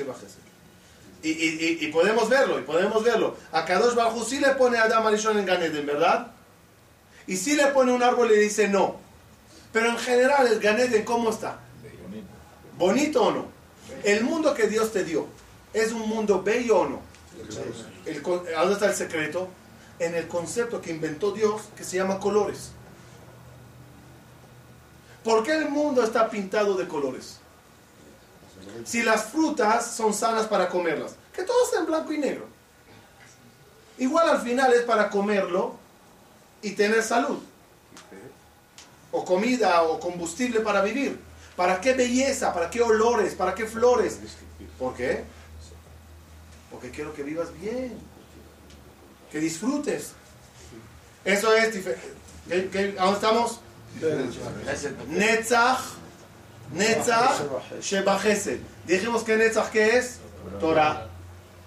Y, 1.22 1.30
y, 1.30 1.78
y, 1.80 1.86
podemos 1.92 2.28
verlo, 2.28 2.58
y 2.58 2.62
podemos 2.62 3.04
verlo. 3.04 3.36
A 3.52 3.64
Kadosh 3.64 3.94
Baruj 3.94 4.16
Hu 4.16 4.24
sí 4.24 4.40
le 4.40 4.50
pone 4.54 4.78
a 4.78 4.84
Adam 4.84 5.06
Arishon 5.06 5.38
en 5.38 5.46
Ganeden, 5.46 5.86
¿verdad? 5.86 6.32
Y 7.28 7.36
sí 7.36 7.54
le 7.54 7.66
pone 7.68 7.92
un 7.92 8.02
árbol 8.02 8.32
y 8.32 8.34
le 8.34 8.40
dice 8.40 8.68
no. 8.68 8.96
Pero 9.72 9.90
en 9.90 9.98
general 9.98 10.48
el 10.48 10.58
Ganeden, 10.58 11.04
¿cómo 11.04 11.30
está? 11.30 11.60
¿Bonito 12.82 13.22
o 13.22 13.30
no? 13.30 13.44
El 14.02 14.24
mundo 14.24 14.54
que 14.54 14.66
Dios 14.66 14.90
te 14.90 15.04
dio, 15.04 15.28
¿es 15.72 15.92
un 15.92 16.08
mundo 16.08 16.42
bello 16.42 16.80
o 16.80 16.88
no? 16.88 17.00
El 18.04 18.20
¿Dónde 18.20 18.72
está 18.72 18.86
el 18.86 18.94
secreto? 18.96 19.46
En 20.00 20.16
el 20.16 20.26
concepto 20.26 20.80
que 20.80 20.90
inventó 20.90 21.30
Dios 21.30 21.62
que 21.76 21.84
se 21.84 21.98
llama 21.98 22.18
colores. 22.18 22.72
¿Por 25.22 25.44
qué 25.44 25.52
el 25.52 25.68
mundo 25.68 26.02
está 26.02 26.28
pintado 26.28 26.74
de 26.74 26.88
colores? 26.88 27.38
Si 28.84 29.04
las 29.04 29.26
frutas 29.26 29.94
son 29.94 30.12
sanas 30.12 30.48
para 30.48 30.68
comerlas, 30.68 31.14
que 31.32 31.44
todo 31.44 31.64
está 31.64 31.78
en 31.78 31.86
blanco 31.86 32.12
y 32.12 32.18
negro. 32.18 32.46
Igual 33.96 34.28
al 34.28 34.40
final 34.40 34.72
es 34.72 34.82
para 34.82 35.08
comerlo 35.08 35.76
y 36.62 36.72
tener 36.72 37.04
salud. 37.04 37.38
O 39.12 39.24
comida 39.24 39.84
o 39.84 40.00
combustible 40.00 40.58
para 40.58 40.82
vivir. 40.82 41.31
¿Para 41.56 41.80
qué 41.80 41.92
belleza? 41.94 42.52
¿Para 42.52 42.70
qué 42.70 42.80
olores? 42.82 43.34
¿Para 43.34 43.54
qué 43.54 43.66
flores? 43.66 44.18
¿Por 44.78 44.94
qué? 44.94 45.24
Porque 46.70 46.90
quiero 46.90 47.12
que 47.12 47.22
vivas 47.22 47.48
bien. 47.60 47.98
Que 49.30 49.38
disfrutes. 49.38 50.12
Eso 51.24 51.54
es 51.54 51.68
¿qué- 52.48 52.68
qué- 52.70 52.96
¿A 52.98 53.04
dónde 53.04 53.14
estamos? 53.16 53.60
Netzach. 55.08 55.80
Netzach. 56.72 57.40
Sheba 57.80 58.18
Gesed. 58.18 58.60
Dijimos 58.86 59.22
que 59.22 59.36
Netzach 59.36 59.70
¿qué 59.70 59.98
es? 59.98 60.18
Torah. 60.58 61.06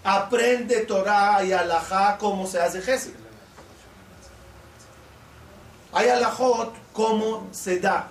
Aprende 0.03 0.81
Torah 0.81 1.43
y 1.43 1.51
alajá 1.51 2.17
cómo 2.17 2.45
se 2.47 2.59
hace 2.59 2.81
Gesed. 2.81 3.13
Hay 5.93 6.09
alajot 6.09 6.73
cómo 6.91 7.47
se 7.51 7.79
da, 7.79 8.09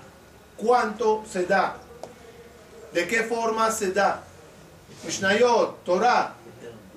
cuánto 0.56 1.24
se 1.30 1.44
da, 1.44 1.76
de 2.92 3.06
qué 3.06 3.24
forma 3.24 3.70
se 3.70 3.92
da. 3.92 4.22
Mishnayot, 5.04 5.84
Torah. 5.84 6.34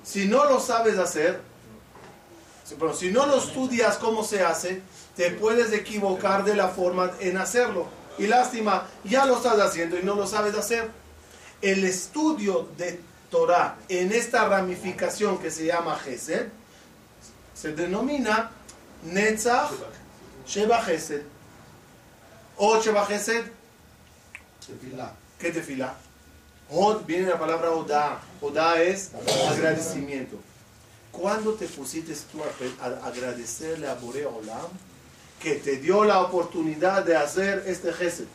Si 0.02 0.26
no 0.26 0.44
lo 0.44 0.60
sabes 0.60 0.98
hacer, 0.98 1.40
pero 2.78 2.94
si 2.94 3.10
no 3.10 3.26
lo 3.26 3.38
estudias 3.38 3.98
cómo 3.98 4.24
se 4.24 4.42
hace, 4.42 4.82
te 5.16 5.30
puedes 5.32 5.72
equivocar 5.72 6.44
de 6.44 6.54
la 6.54 6.68
forma 6.68 7.10
en 7.20 7.36
hacerlo. 7.36 7.86
Y 8.18 8.26
lástima, 8.26 8.86
ya 9.04 9.26
lo 9.26 9.36
estás 9.36 9.58
haciendo 9.60 9.98
y 9.98 10.02
no 10.02 10.14
lo 10.14 10.26
sabes 10.26 10.54
hacer. 10.54 10.90
El 11.60 11.84
estudio 11.84 12.68
de 12.76 13.00
Torah 13.30 13.76
en 13.88 14.12
esta 14.12 14.48
ramificación 14.48 15.38
que 15.38 15.50
se 15.50 15.66
llama 15.66 15.96
Gesed 15.96 16.48
se 17.54 17.72
denomina 17.72 18.50
Netzach 19.04 19.70
Sheba 20.46 20.80
Gesed. 20.82 21.22
O 22.60 22.80
Sheba 22.80 23.06
Gesed, 23.06 23.44
¿qué 25.38 25.52
tefila? 25.52 25.94
Od 26.70 27.06
viene 27.06 27.28
la 27.28 27.38
palabra 27.38 27.70
Oda. 27.70 28.20
Oda 28.40 28.82
es 28.82 29.12
agradecimiento. 29.48 30.36
¿Cuándo 31.12 31.54
te 31.54 31.68
pusiste 31.68 32.14
tú 32.32 32.40
a, 32.42 33.06
agradecerle 33.06 33.88
a 33.88 33.94
Bore 33.94 34.26
Olam 34.26 34.66
que 35.40 35.54
te 35.54 35.76
dio 35.76 36.04
la 36.04 36.20
oportunidad 36.20 37.04
de 37.04 37.16
hacer 37.16 37.62
este 37.66 37.92
Gesed? 37.92 38.26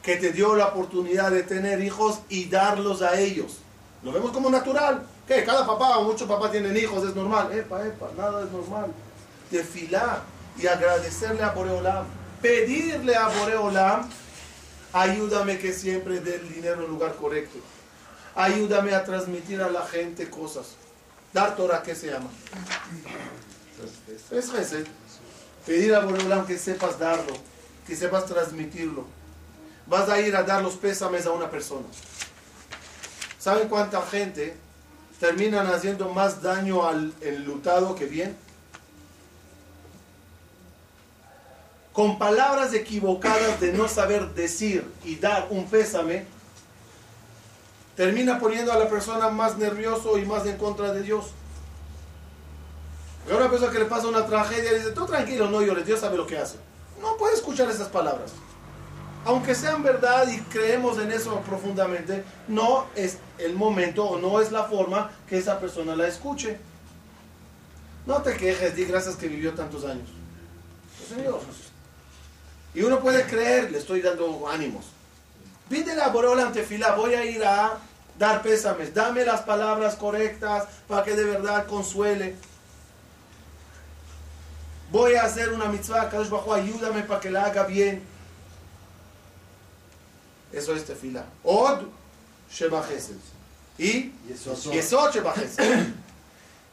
Que 0.00 0.16
te 0.16 0.32
dio 0.32 0.54
la 0.54 0.68
oportunidad 0.68 1.32
de 1.32 1.42
tener 1.42 1.80
hijos 1.82 2.20
y 2.28 2.48
darlos 2.48 3.02
a 3.02 3.18
ellos. 3.18 3.58
Lo 4.04 4.12
vemos 4.12 4.30
como 4.30 4.48
natural. 4.48 5.04
que 5.26 5.44
Cada 5.44 5.66
papá 5.66 6.00
muchos 6.02 6.28
papás 6.28 6.52
tienen 6.52 6.76
hijos, 6.76 7.04
es 7.04 7.16
normal. 7.16 7.52
Epa, 7.52 7.84
epa, 7.84 8.10
nada 8.16 8.44
es 8.44 8.50
normal. 8.52 8.92
Tefilar 9.50 10.22
y 10.56 10.68
agradecerle 10.68 11.42
a 11.42 11.50
Boreolam. 11.50 12.25
Pedirle 12.46 13.16
a 13.16 13.26
Boreolam, 13.26 14.08
ayúdame 14.92 15.58
que 15.58 15.72
siempre 15.72 16.20
dé 16.20 16.36
el 16.36 16.48
dinero 16.48 16.76
en 16.76 16.84
el 16.84 16.90
lugar 16.90 17.16
correcto. 17.16 17.58
Ayúdame 18.36 18.94
a 18.94 19.02
transmitir 19.02 19.60
a 19.60 19.68
la 19.68 19.84
gente 19.84 20.30
cosas. 20.30 20.76
Dar 21.32 21.56
Torah, 21.56 21.82
¿qué 21.82 21.96
se 21.96 22.06
llama? 22.06 22.30
Es 24.30 24.52
Gesed. 24.52 24.86
Pedir 25.66 25.92
a 25.96 26.04
Boreolam 26.04 26.46
que 26.46 26.56
sepas 26.56 27.00
darlo. 27.00 27.34
que 27.84 27.96
sepas 27.96 28.26
transmitirlo. 28.26 29.06
Vas 29.88 30.08
a 30.08 30.20
ir 30.20 30.36
a 30.36 30.44
dar 30.44 30.62
los 30.62 30.76
pésames 30.76 31.26
a 31.26 31.32
una 31.32 31.50
persona. 31.50 31.86
¿Saben 33.40 33.68
cuánta 33.68 34.02
gente 34.02 34.54
terminan 35.18 35.66
haciendo 35.66 36.10
más 36.10 36.42
daño 36.42 36.86
al 36.86 37.12
enlutado 37.22 37.96
que 37.96 38.06
bien? 38.06 38.36
Con 41.96 42.18
palabras 42.18 42.74
equivocadas 42.74 43.58
de 43.58 43.72
no 43.72 43.88
saber 43.88 44.34
decir 44.34 44.86
y 45.02 45.16
dar 45.16 45.46
un 45.48 45.64
pésame, 45.64 46.26
termina 47.96 48.38
poniendo 48.38 48.70
a 48.70 48.76
la 48.76 48.86
persona 48.86 49.30
más 49.30 49.56
nervioso 49.56 50.18
y 50.18 50.26
más 50.26 50.44
en 50.44 50.58
contra 50.58 50.92
de 50.92 51.00
Dios. 51.00 51.28
Y 53.26 53.32
una 53.32 53.48
persona 53.48 53.72
que 53.72 53.78
le 53.78 53.86
pasa 53.86 54.08
una 54.08 54.26
tragedia 54.26 54.74
dice, 54.74 54.90
tú 54.90 55.06
tranquilo, 55.06 55.48
no 55.48 55.62
llores, 55.62 55.86
Dios 55.86 56.00
sabe 56.00 56.18
lo 56.18 56.26
que 56.26 56.36
hace. 56.36 56.58
No 57.00 57.16
puede 57.16 57.34
escuchar 57.34 57.70
esas 57.70 57.88
palabras. 57.88 58.32
Aunque 59.24 59.54
sean 59.54 59.82
verdad 59.82 60.28
y 60.28 60.38
creemos 60.42 60.98
en 60.98 61.10
eso 61.10 61.40
profundamente, 61.46 62.24
no 62.46 62.88
es 62.94 63.16
el 63.38 63.54
momento 63.54 64.04
o 64.04 64.18
no 64.18 64.42
es 64.42 64.52
la 64.52 64.64
forma 64.64 65.12
que 65.26 65.38
esa 65.38 65.58
persona 65.58 65.96
la 65.96 66.06
escuche. 66.06 66.58
No 68.04 68.20
te 68.20 68.36
quejes, 68.36 68.76
di 68.76 68.84
gracias 68.84 69.16
que 69.16 69.28
vivió 69.28 69.54
tantos 69.54 69.86
años. 69.86 70.10
Pues, 70.98 71.08
Señor. 71.08 71.40
Y 72.76 72.82
uno 72.82 73.00
puede 73.00 73.24
creer, 73.24 73.72
le 73.72 73.78
estoy 73.78 74.02
dando 74.02 74.46
ánimos. 74.46 74.84
Pídele 75.66 76.02
a 76.02 76.08
Borola 76.08 76.42
ante 76.42 76.62
fila, 76.62 76.94
voy 76.94 77.14
a 77.14 77.24
ir 77.24 77.42
a 77.42 77.78
dar 78.18 78.42
pésames, 78.42 78.92
dame 78.92 79.24
las 79.24 79.40
palabras 79.40 79.94
correctas 79.94 80.64
para 80.86 81.02
que 81.02 81.16
de 81.16 81.24
verdad 81.24 81.66
consuele. 81.66 82.36
Voy 84.92 85.14
a 85.14 85.22
hacer 85.22 85.54
una 85.54 85.64
mitzvah, 85.64 86.10
Kadosh 86.10 86.28
Bajo, 86.28 86.52
ayúdame 86.52 87.02
para 87.02 87.18
que 87.18 87.30
la 87.30 87.46
haga 87.46 87.62
bien. 87.62 88.02
Eso 90.52 90.74
es 90.74 90.84
tefila. 90.84 91.24
Od 91.44 91.80
Sheba. 92.52 92.84
Y 93.78 94.12
Yesod 94.28 95.14
Sheba. 95.14 95.34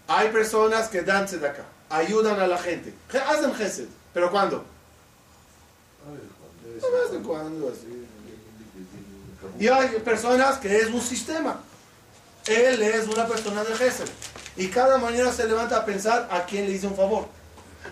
Hay 0.10 0.30
personas 0.34 0.90
que 0.90 1.02
dan 1.02 1.24
acá, 1.24 1.64
ayudan 1.90 2.42
a 2.42 2.48
la 2.48 2.58
gente, 2.58 2.94
hacen 3.26 3.56
Chesed. 3.56 3.88
¿Pero 4.14 4.30
cuándo? 4.30 4.73
Y 9.60 9.68
hay 9.68 9.88
personas 10.00 10.58
que 10.58 10.78
es 10.78 10.88
un 10.88 11.02
sistema. 11.02 11.60
Él 12.48 12.82
es 12.82 13.08
una 13.08 13.28
persona 13.28 13.64
de 13.64 13.76
Gesed. 13.76 14.10
Y 14.56 14.68
cada 14.68 14.98
mañana 14.98 15.32
se 15.32 15.46
levanta 15.48 15.78
a 15.78 15.86
pensar 15.86 16.28
a 16.32 16.46
quién 16.46 16.66
le 16.66 16.74
hice 16.74 16.88
un 16.88 16.96
favor. 16.96 17.28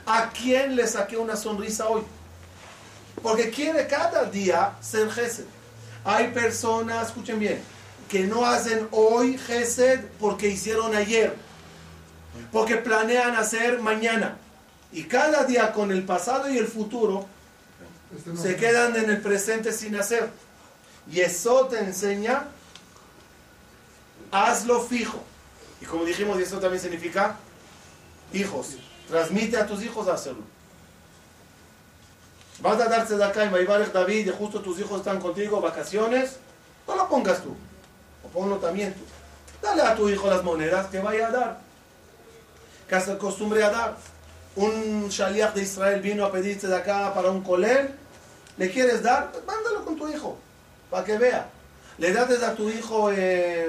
A 0.05 0.29
quién 0.29 0.75
le 0.75 0.87
saqué 0.87 1.17
una 1.17 1.35
sonrisa 1.35 1.87
hoy. 1.87 2.03
Porque 3.21 3.49
quiere 3.49 3.87
cada 3.87 4.25
día 4.25 4.73
ser 4.81 5.09
Gesed. 5.11 5.45
Hay 6.03 6.29
personas, 6.29 7.07
escuchen 7.07 7.39
bien, 7.39 7.61
que 8.09 8.21
no 8.21 8.45
hacen 8.45 8.87
hoy 8.91 9.37
Gesed 9.37 10.01
porque 10.19 10.47
hicieron 10.47 10.95
ayer. 10.95 11.35
Porque 12.51 12.77
planean 12.77 13.35
hacer 13.35 13.79
mañana. 13.79 14.37
Y 14.91 15.03
cada 15.03 15.45
día 15.45 15.71
con 15.71 15.91
el 15.91 16.03
pasado 16.03 16.49
y 16.49 16.57
el 16.57 16.67
futuro 16.67 17.25
se 18.35 18.55
quedan 18.55 18.95
en 18.95 19.09
el 19.09 19.21
presente 19.21 19.71
sin 19.71 19.95
hacer. 19.95 20.29
Y 21.11 21.21
eso 21.21 21.67
te 21.67 21.79
enseña, 21.79 22.45
hazlo 24.31 24.81
fijo. 24.81 25.23
Y 25.81 25.85
como 25.85 26.05
dijimos, 26.05 26.39
y 26.39 26.43
eso 26.43 26.59
también 26.59 26.81
significa 26.81 27.37
hijos. 28.33 28.77
Transmite 29.07 29.57
a 29.57 29.65
tus 29.65 29.83
hijos 29.83 30.07
a 30.07 30.13
hacerlo. 30.13 30.43
Vas 32.61 32.79
a 32.79 32.87
darse 32.87 33.17
de 33.17 33.23
acá 33.23 33.43
en 33.43 33.51
Maibarek 33.51 33.91
David 33.91 34.27
y 34.27 34.29
justo 34.29 34.61
tus 34.61 34.79
hijos 34.79 34.99
están 34.99 35.19
contigo, 35.19 35.59
vacaciones, 35.59 36.37
no 36.87 36.95
lo 36.95 37.09
pongas 37.09 37.41
tú. 37.41 37.55
O 38.23 38.27
ponlo 38.27 38.57
también 38.57 38.93
tú. 38.93 39.01
Dale 39.61 39.81
a 39.81 39.95
tu 39.95 40.09
hijo 40.09 40.29
las 40.29 40.43
monedas 40.43 40.87
que 40.87 40.99
vaya 40.99 41.27
a 41.27 41.31
dar. 41.31 41.59
Que 42.87 42.99
se 42.99 43.11
acostumbre 43.11 43.63
a 43.63 43.69
dar. 43.69 43.97
Un 44.55 45.07
shaliach 45.09 45.53
de 45.53 45.63
Israel 45.63 46.01
vino 46.01 46.25
a 46.25 46.31
pedirte 46.31 46.67
de 46.67 46.75
acá 46.75 47.13
para 47.13 47.31
un 47.31 47.41
colel. 47.41 47.95
¿Le 48.57 48.69
quieres 48.69 49.01
dar? 49.01 49.31
Pues 49.31 49.45
mándalo 49.45 49.85
con 49.85 49.95
tu 49.95 50.07
hijo 50.07 50.37
para 50.89 51.05
que 51.05 51.17
vea. 51.17 51.49
Le 51.97 52.13
das 52.13 52.43
a 52.43 52.55
tu 52.55 52.69
hijo 52.69 53.11
eh, 53.11 53.67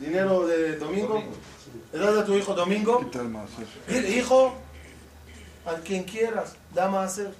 dinero 0.00 0.46
de 0.46 0.76
domingo. 0.76 1.22
Le 1.92 1.98
das 1.98 2.18
a 2.18 2.24
tu 2.24 2.34
hijo 2.34 2.54
domingo. 2.54 3.00
Dile, 3.88 4.10
hijo, 4.10 4.54
a 5.64 5.74
quien 5.76 6.04
quieras, 6.04 6.56
da 6.72 6.88
más 6.88 7.12
hacer. 7.12 7.32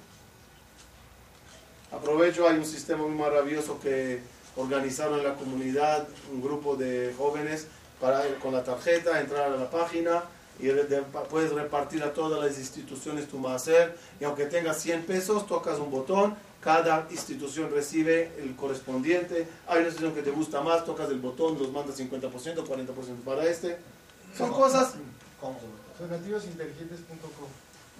Aprovecho, 1.91 2.47
hay 2.47 2.57
un 2.57 2.65
sistema 2.65 3.03
muy 3.03 3.15
maravilloso 3.15 3.79
que 3.79 4.21
organizaron 4.55 5.19
en 5.19 5.25
la 5.25 5.35
comunidad, 5.35 6.07
un 6.31 6.41
grupo 6.41 6.75
de 6.75 7.13
jóvenes 7.17 7.67
para 7.99 8.23
con 8.41 8.53
la 8.53 8.63
tarjeta 8.63 9.19
entrar 9.19 9.51
a 9.51 9.55
la 9.55 9.69
página 9.69 10.23
y 10.59 10.69
puedes 11.29 11.51
repartir 11.51 12.03
a 12.03 12.13
todas 12.13 12.43
las 12.43 12.57
instituciones 12.57 13.27
tu 13.27 13.45
hacer 13.47 13.97
y 14.19 14.23
aunque 14.23 14.45
tengas 14.45 14.81
100 14.81 15.05
pesos, 15.05 15.45
tocas 15.47 15.79
un 15.79 15.91
botón, 15.91 16.35
cada 16.61 17.07
institución 17.11 17.69
recibe 17.71 18.31
el 18.39 18.55
correspondiente, 18.55 19.47
hay 19.67 19.79
una 19.79 19.87
institución 19.87 20.15
que 20.15 20.21
te 20.23 20.31
gusta 20.31 20.61
más, 20.61 20.85
tocas 20.85 21.09
el 21.09 21.19
botón, 21.19 21.57
los 21.59 21.71
mandas 21.71 21.99
50%, 21.99 22.29
40% 22.31 22.87
para 23.23 23.45
este. 23.45 23.77
Son 24.35 24.51
cosas 24.51 24.95
¿Cómo 25.39 25.59
se 25.59 25.65
llama? 25.65 25.77
Donativosinteligentes.com. 25.99 27.47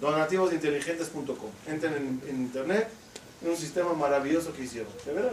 donativosinteligentes.com. 0.00 1.50
Entren 1.66 1.94
en, 1.94 2.22
en 2.28 2.36
internet, 2.42 2.88
es 3.42 3.48
un 3.48 3.56
sistema 3.56 3.92
maravilloso 3.92 4.52
que 4.52 4.64
hicieron. 4.64 4.92
De 5.04 5.12
verdad. 5.12 5.32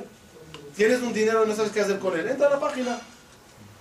Tienes 0.76 1.02
un 1.02 1.14
dinero 1.14 1.46
y 1.46 1.48
no 1.48 1.56
sabes 1.56 1.72
qué 1.72 1.82
hacer 1.82 2.00
con 2.00 2.18
él. 2.18 2.28
Entra 2.28 2.48
a 2.48 2.52
la 2.52 2.60
página. 2.60 3.00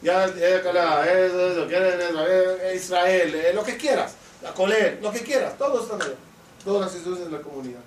Ya, 0.02 0.26
ya, 0.34 0.48
eso, 0.48 1.66
eso, 1.66 2.74
Israel, 2.74 3.34
eh, 3.34 3.52
lo 3.54 3.62
que 3.62 3.76
quieras. 3.76 4.14
La 4.42 4.52
Coler, 4.52 4.98
lo 5.00 5.12
que 5.12 5.22
quieras. 5.22 5.56
Todos 5.56 5.84
están 5.84 6.02
allá. 6.02 6.16
Todas 6.64 6.86
las 6.86 6.94
instituciones 6.94 7.30
de 7.30 7.38
la 7.38 7.42
comunidad. 7.42 7.80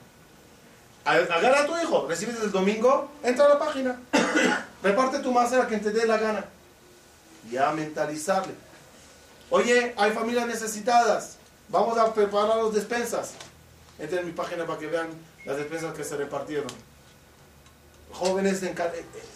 Agarra 1.04 1.62
a 1.62 1.66
tu 1.68 1.78
hijo, 1.78 2.08
recibes 2.08 2.40
el 2.42 2.52
domingo, 2.52 3.12
entra 3.22 3.46
a 3.46 3.50
la 3.50 3.60
página. 3.60 4.00
Reparte 4.84 5.20
tu 5.20 5.32
masa 5.32 5.62
a 5.62 5.68
quien 5.68 5.82
te 5.82 5.92
dé 5.92 6.08
la 6.08 6.18
gana. 6.18 6.46
Ya 7.52 7.72
mentalizarle. 7.72 8.54
Oye, 9.50 9.94
hay 9.98 10.12
familias 10.12 10.48
necesitadas. 10.48 11.38
Vamos 11.70 11.98
a 11.98 12.14
preparar 12.14 12.58
las 12.58 12.74
despensas. 12.74 13.34
Entren 14.00 14.22
en 14.22 14.26
mi 14.28 14.32
página 14.32 14.66
para 14.66 14.80
que 14.80 14.88
vean 14.88 15.10
las 15.46 15.58
despensas 15.58 15.94
que 15.94 16.04
se 16.04 16.18
repartieron. 16.18 16.72
Jóvenes 18.12 18.64
eh, 18.64 18.74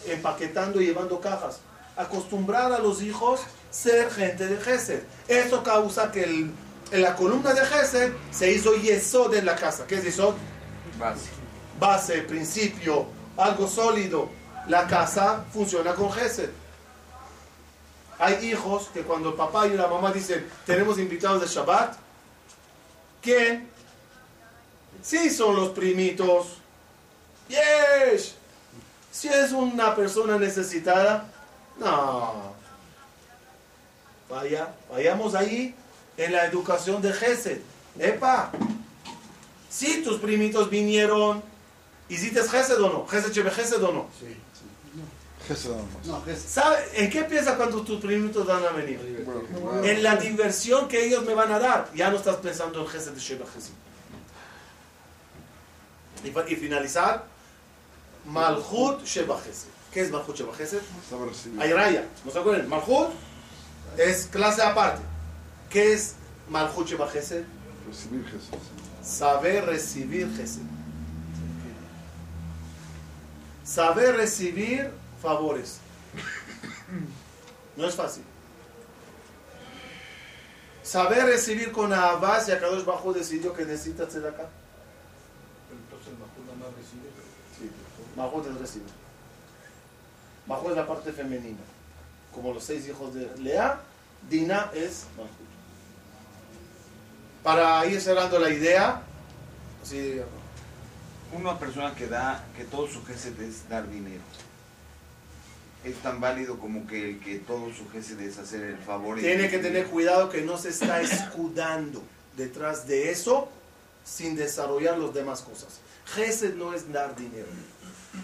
empaquetando 0.08 0.82
y 0.82 0.88
llevando 0.88 1.20
cajas. 1.20 1.60
Acostumbrar 2.00 2.72
a 2.72 2.80
los 2.80 3.02
hijos 3.02 3.41
ser 3.70 4.10
gente 4.10 4.47
de 4.47 4.56
Gesed. 4.56 5.02
Eso 5.28 5.62
causa 5.64 6.10
que 6.14 6.24
el- 6.24 6.52
en 6.91 7.02
la 7.02 7.14
columna 7.14 7.54
de 7.54 7.66
Gesed 7.66 8.14
se 8.32 8.50
hizo 8.52 8.74
Yesod 8.74 9.36
en 9.36 9.45
la 9.45 9.58
casa. 9.58 9.86
¿Qué 9.86 9.95
es 9.95 10.06
Yesod? 10.06 10.34
Base. 10.97 11.28
Base, 11.78 12.22
principio, 12.22 13.06
algo 13.36 13.68
sólido. 13.68 14.30
La 14.70 14.88
casa 14.88 15.43
funciona 15.52 15.93
con 15.93 16.10
Gesed. 16.14 16.50
Hay 18.18 18.45
hijos 18.50 18.88
que 18.93 19.02
cuando 19.02 19.30
el 19.30 19.36
papá 19.36 19.68
y 19.68 19.72
la 19.76 19.88
mamá 19.88 20.14
dicen, 20.14 20.47
tenemos 20.66 21.00
invitados 21.00 21.41
de 21.41 21.47
Shabbat, 21.47 21.95
¿quién? 23.22 23.70
Sí 25.02 25.30
son 25.30 25.58
los 25.58 25.70
primitos. 25.70 26.47
Yes. 27.50 28.36
Si 29.12 29.28
es 29.28 29.52
una 29.52 29.95
persona 29.95 30.38
necesitada, 30.38 31.26
no. 31.80 32.54
Vaya, 34.30 34.74
vayamos 34.92 35.34
ahí 35.36 35.74
en 36.18 36.32
la 36.32 36.46
educación 36.46 37.02
de 37.02 37.12
Gesed. 37.14 37.60
Epa, 37.98 38.52
si 39.70 40.04
tus 40.04 40.20
primitos 40.20 40.70
vinieron, 40.70 41.42
¿hiciste 42.10 42.42
Gesed 42.44 42.82
o 42.82 42.90
no? 42.90 43.08
¿Gesed 43.08 43.32
Shebe 43.32 43.52
Gesed 43.52 43.84
o 43.84 43.92
no? 43.92 44.08
Nada 45.50 45.82
más. 45.98 46.06
No, 46.06 46.24
es 46.32 46.40
¿Sabe 46.42 46.78
en 46.94 47.10
qué 47.10 47.24
piensa 47.24 47.58
cuando 47.58 47.82
tus 47.82 48.00
primitos 48.00 48.46
van 48.46 48.64
a 48.64 48.70
venir? 48.70 49.00
En 49.84 50.04
la 50.04 50.16
diversión 50.16 50.88
que 50.88 51.04
ellos 51.06 51.26
me 51.26 51.34
van 51.34 51.52
a 51.52 51.58
dar. 51.58 51.90
Ya 51.96 52.12
no 52.12 52.18
estás 52.18 52.36
pensando 52.38 52.82
en 52.82 52.88
Gesed 52.88 53.14
de 53.14 53.20
Sheba 53.20 53.46
Gesed. 53.48 53.74
Y, 56.24 56.54
y 56.54 56.56
finalizar, 56.56 57.26
Malchut 58.26 59.04
Sheba 59.04 59.40
Gesed. 59.40 59.79
¿Qué 59.92 60.02
es 60.02 60.12
Malchut 60.12 60.36
Sheba 60.36 60.54
Gesed? 60.54 60.82
Hay 61.60 61.74
raya. 61.74 62.06
¿No 62.24 62.32
se 62.32 62.40
acuerdan? 62.40 62.70
Malchut 62.70 63.10
es 63.98 64.28
clase 64.28 64.62
aparte. 64.62 65.02
¿Qué 65.70 65.94
es 65.94 66.16
Malchut 66.50 66.88
Sheba 66.88 67.08
Gesed? 67.10 67.44
Recibir 67.88 68.26
Gesed. 68.26 68.60
Saber 69.04 69.66
recibir 69.66 70.36
Gesed. 70.36 70.62
Saber 73.64 74.16
recibir 74.16 74.92
favores. 75.22 75.80
No 77.76 77.88
es 77.88 77.96
fácil. 77.96 78.24
Saber 80.84 81.26
recibir 81.26 81.72
con 81.72 81.94
Abbas 81.94 82.50
y 82.50 82.52
Akadosh 82.52 82.84
Bajo 82.84 83.14
decidió 83.14 83.54
que 83.54 83.64
necesitas 83.66 84.14
de 84.14 84.28
acá. 84.28 84.50
Malhut 88.16 88.48
es 88.48 88.56
recibir. 88.56 88.99
Malhut 90.50 90.72
es 90.72 90.76
la 90.76 90.88
parte 90.88 91.14
femenina. 91.14 91.60
Como 92.34 92.54
los 92.54 92.64
seis 92.64 92.88
hijos 92.88 93.14
de 93.14 93.30
Lea, 93.38 93.80
Dina 94.28 94.72
es 94.74 95.06
Malhut. 95.16 95.32
Para 97.43 97.86
ir 97.86 98.02
cerrando 98.02 98.39
la 98.39 98.50
idea, 98.50 99.04
sí, 99.84 100.20
Una 101.32 101.60
persona 101.60 101.93
que 101.93 102.08
da, 102.08 102.43
que 102.58 102.64
todo 102.64 102.88
su 102.88 103.06
gesed 103.06 103.39
es 103.39 103.70
dar 103.70 103.88
dinero. 103.88 104.24
Es 105.84 105.95
tan 105.97 106.20
válido 106.20 106.58
como 106.58 106.88
que 106.88 107.12
el 107.12 107.20
que 107.20 107.38
todo 107.38 107.72
su 107.72 107.88
gesed 107.91 108.20
es 108.20 108.39
hacer 108.39 108.64
el 108.64 108.78
favor. 108.80 109.20
tiene 109.20 109.47
que 109.47 109.60
tener 109.60 109.86
cuidado 109.86 110.30
que 110.30 110.41
no 110.41 110.58
se 110.58 110.70
está 110.70 111.00
escudando 111.02 112.02
detrás 112.36 112.88
de 112.88 113.12
eso 113.12 113.47
sin 114.04 114.36
desarrollar 114.36 114.97
las 114.97 115.14
demás 115.14 115.41
cosas. 115.41 115.80
Gesed 116.16 116.56
no 116.56 116.74
es 116.74 116.91
dar 116.91 117.16
dinero. 117.16 117.47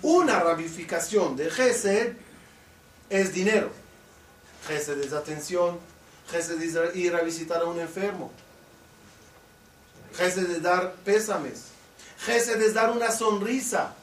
Una 0.02 0.40
ramificación 0.40 1.36
de 1.36 1.50
Gesed 1.50 2.14
es 3.10 3.34
dinero. 3.34 3.70
Gesed 4.68 5.00
es 5.02 5.14
atención. 5.14 5.80
Gesed 6.30 6.62
es 6.62 6.96
ir 6.96 7.16
a 7.16 7.22
visitar 7.22 7.62
a 7.62 7.66
un 7.66 7.80
enfermo. 7.80 8.32
Gesed 10.18 10.50
es 10.50 10.62
dar 10.62 10.94
pésames. 11.04 11.66
Gesed 12.26 12.62
es 12.62 12.74
dar 12.74 12.92
una 12.92 13.12
sonrisa. 13.12 13.94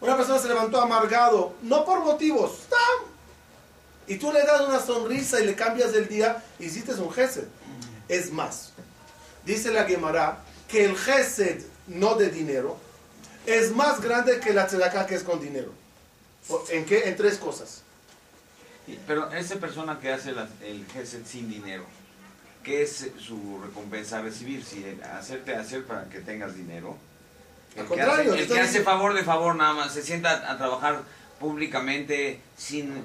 Una 0.00 0.16
persona 0.16 0.38
se 0.38 0.48
levantó 0.48 0.80
amargado, 0.80 1.54
no 1.62 1.84
por 1.84 2.00
motivos, 2.00 2.64
¡tam! 2.68 3.14
y 4.06 4.16
tú 4.16 4.32
le 4.32 4.44
das 4.44 4.60
una 4.60 4.80
sonrisa 4.80 5.40
y 5.40 5.46
le 5.46 5.54
cambias 5.54 5.94
el 5.94 6.08
día, 6.08 6.42
hiciste 6.58 6.92
un 6.94 7.10
Gesed. 7.12 7.46
Es 8.08 8.30
más, 8.30 8.72
dice 9.44 9.70
la 9.70 9.84
Gemara 9.84 10.38
que 10.68 10.84
el 10.84 10.96
Gesed 10.96 11.62
no 11.86 12.14
de 12.16 12.28
dinero 12.30 12.76
es 13.46 13.72
más 13.72 14.00
grande 14.00 14.40
que 14.40 14.52
la 14.52 14.66
tzedakah 14.66 15.06
que 15.06 15.14
es 15.16 15.22
con 15.22 15.40
dinero. 15.40 15.72
¿En 16.70 16.84
qué? 16.84 17.08
En 17.08 17.16
tres 17.16 17.38
cosas. 17.38 17.82
Pero 19.06 19.30
esa 19.32 19.56
persona 19.56 19.98
que 19.98 20.12
hace 20.12 20.32
la- 20.32 20.48
el 20.62 20.84
gesed 20.92 21.24
sin 21.26 21.48
dinero, 21.48 21.84
¿qué 22.62 22.82
es 22.82 23.10
su 23.18 23.60
recompensa 23.62 24.18
a 24.18 24.22
recibir? 24.22 24.62
Si 24.64 24.84
el- 24.84 25.02
hacerte 25.02 25.54
hacer 25.56 25.84
para 25.84 26.04
que 26.10 26.20
tengas 26.20 26.54
dinero. 26.54 26.96
Al 27.74 27.80
El 27.80 27.82
que, 27.84 27.88
contrario, 27.88 28.32
hace, 28.32 28.36
le 28.36 28.42
el 28.42 28.48
que 28.48 28.60
hace 28.60 28.82
favor 28.82 29.14
de 29.14 29.24
favor 29.24 29.56
nada 29.56 29.72
más, 29.72 29.92
se 29.94 30.02
sienta 30.02 30.50
a 30.50 30.56
trabajar 30.58 31.02
públicamente 31.40 32.40
sin 32.56 33.02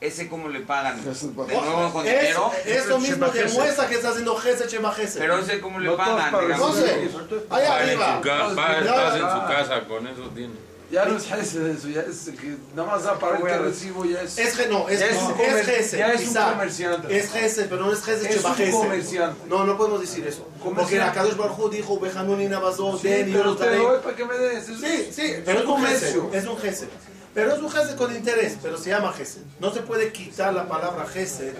ese 0.00 0.28
cómo 0.28 0.48
le 0.48 0.60
pagan. 0.60 1.02
De 1.02 1.10
nuevo 1.12 1.92
con 1.92 2.06
Es- 2.06 2.20
dinero. 2.20 2.52
eso 2.66 2.98
mismo 2.98 3.26
demuestra 3.28 3.88
que 3.88 3.94
está 3.94 4.10
haciendo 4.10 4.36
Gesed 4.36 4.68
Shema 4.68 4.92
Gesed. 4.92 5.20
Pero 5.20 5.38
ese 5.38 5.60
cómo 5.60 5.78
le 5.78 5.86
No 5.88 5.96
pagan, 5.96 6.32
digamos. 6.40 6.78
Entonces, 6.78 7.10
allá 7.50 7.76
arriba. 7.76 8.20
estás 8.22 9.14
en 9.14 9.20
su 9.22 9.46
casa 9.48 9.84
con 9.88 10.06
eso 10.06 10.22
tiene. 10.34 10.66
Ya 10.88 11.04
no 11.04 11.16
es 11.16 11.28
Hesed 11.28 11.66
eso, 11.66 11.88
ya 11.88 12.02
es 12.02 12.30
que 12.40 12.56
nada 12.76 12.88
más 12.88 13.02
da 13.02 13.18
para 13.18 13.38
el 13.38 13.42
que 13.44 13.58
recibo, 13.58 14.04
ya 14.04 14.22
es. 14.22 14.38
Es 14.38 14.56
que 14.56 14.68
no, 14.68 14.88
es, 14.88 15.00
es, 15.00 15.16
es, 15.16 15.20
un 15.20 15.34
Gesed. 15.36 15.98
ya 15.98 16.12
es 16.12 16.28
un 16.28 16.34
comerciante. 16.52 17.18
Es 17.18 17.32
Gesed, 17.32 17.68
pero 17.68 17.86
no 17.86 17.92
es 17.92 18.04
Gesed 18.04 18.26
Es 18.26 18.36
Shema 18.36 18.50
un 18.50 18.54
Gesed. 18.54 18.72
comerciante. 18.72 19.40
No, 19.48 19.64
no 19.64 19.76
podemos 19.76 20.00
decir 20.00 20.24
eso. 20.24 20.48
Porque 20.62 20.96
la 20.98 21.12
Kadosh 21.12 21.34
Baruj 21.36 21.58
Hu 21.58 21.68
dijo, 21.70 21.98
Bejanun 21.98 22.40
y 22.40 22.46
Nabazot, 22.46 23.00
Sí, 23.00 23.08
Den 23.08 23.30
y 23.30 23.32
pero 23.32 23.56
te 23.56 23.64
Darei". 23.64 23.80
doy 23.80 23.98
para 24.00 24.14
que 24.14 24.24
me 24.26 24.38
des. 24.38 24.68
es- 24.68 24.78
Sí, 24.80 25.08
sí, 25.12 25.22
es 25.22 25.42
pero 25.44 25.58
es 25.58 25.64
un 25.64 25.70
un 25.72 25.76
comercio. 25.76 26.30
es 26.32 26.46
un 26.46 26.56
gesed. 26.58 26.88
Pero 27.36 27.52
es 27.54 27.60
un 27.60 27.70
gesed 27.70 27.96
con 27.96 28.16
interés, 28.16 28.56
pero 28.62 28.78
se 28.78 28.88
llama 28.90 29.12
gesed. 29.12 29.42
No 29.60 29.70
se 29.72 29.82
puede 29.82 30.10
quitar 30.10 30.54
la 30.54 30.66
palabra 30.66 31.06
gesed 31.06 31.54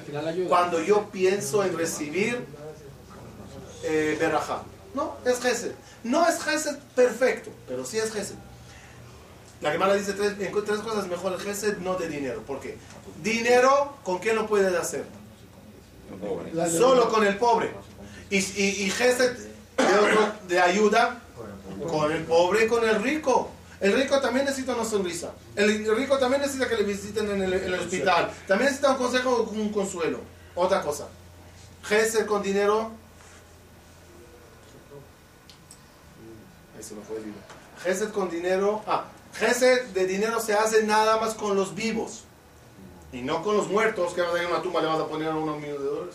cuando 0.49 0.81
yo 0.81 1.11
pienso 1.11 1.63
en 1.63 1.77
recibir 1.77 2.45
eh, 3.85 4.17
berajá. 4.19 4.63
No, 4.95 5.17
es 5.27 5.39
gesed. 5.39 5.73
No 6.03 6.27
es 6.27 6.43
gesed 6.43 6.79
perfecto, 6.95 7.51
pero 7.69 7.85
sí 7.85 7.99
es 7.99 8.11
gesed. 8.11 8.37
La 9.61 9.71
Gemara 9.73 9.95
dice 9.95 10.15
tres, 10.15 10.33
cosas 10.81 11.07
mejor 11.09 11.35
el 11.35 11.41
gesed, 11.41 11.77
no 11.79 11.95
de 11.97 12.09
dinero. 12.09 12.41
¿Por 12.43 12.59
qué? 12.61 12.79
Dinero, 13.23 13.97
¿con 14.03 14.19
qué 14.19 14.33
lo 14.33 14.47
puedes 14.47 14.75
hacer? 14.75 15.05
Solo 16.79 17.11
con 17.11 17.27
el 17.27 17.37
pobre. 17.37 17.71
Y, 18.31 18.39
y, 18.39 18.85
y 18.87 18.91
gesed 18.91 19.37
de, 19.77 19.99
otro- 19.99 20.33
de 20.49 20.59
ayuda 20.59 21.21
con 21.87 22.13
el 22.13 22.23
pobre 22.25 22.65
y 22.65 22.69
con 22.69 22.89
el 22.89 23.03
rico. 23.03 23.51
El 23.81 23.93
rico 23.93 24.21
también 24.21 24.47
necesita 24.47 24.75
una 24.75 24.85
sonrisa. 24.85 25.33
El 25.55 25.97
rico 25.97 26.19
también 26.19 26.43
necesita 26.43 26.69
que 26.69 26.77
le 26.77 26.85
visiten 26.85 27.31
en 27.31 27.43
el, 27.43 27.53
en 27.53 27.65
el 27.65 27.81
hospital. 27.81 28.31
También 28.47 28.71
necesita 28.71 28.93
un 28.93 28.97
consejo 28.97 29.31
o 29.31 29.51
un 29.51 29.71
consuelo. 29.71 30.21
Otra 30.55 30.81
cosa. 30.81 31.09
Gesed 31.85 32.27
con 32.27 32.43
dinero. 32.43 32.91
Ahí 36.77 36.83
se 36.83 36.95
me 36.95 37.03
fue 37.03 37.17
el. 37.17 37.25
Gesed 37.83 38.11
con 38.11 38.31
dinero. 38.31 38.83
Ah, 38.87 39.05
Gesed 39.35 39.89
de 39.89 40.07
dinero 40.07 40.41
se 40.41 40.55
hace 40.55 40.83
nada 40.85 41.19
más 41.19 41.35
con 41.35 41.55
los 41.55 41.75
vivos. 41.75 42.25
Y 43.13 43.23
no 43.23 43.43
con 43.43 43.57
los 43.57 43.69
muertos, 43.69 44.15
que 44.15 44.23
vas 44.23 44.35
a 44.35 44.39
ir 44.39 44.47
a 44.47 44.49
una 44.49 44.63
tumba 44.63 44.81
le 44.81 44.89
vas 44.89 45.01
a 45.01 45.07
poner 45.07 45.29
unos 45.29 45.57
millones 45.57 45.81
de 45.81 45.87
dólares. 45.87 46.15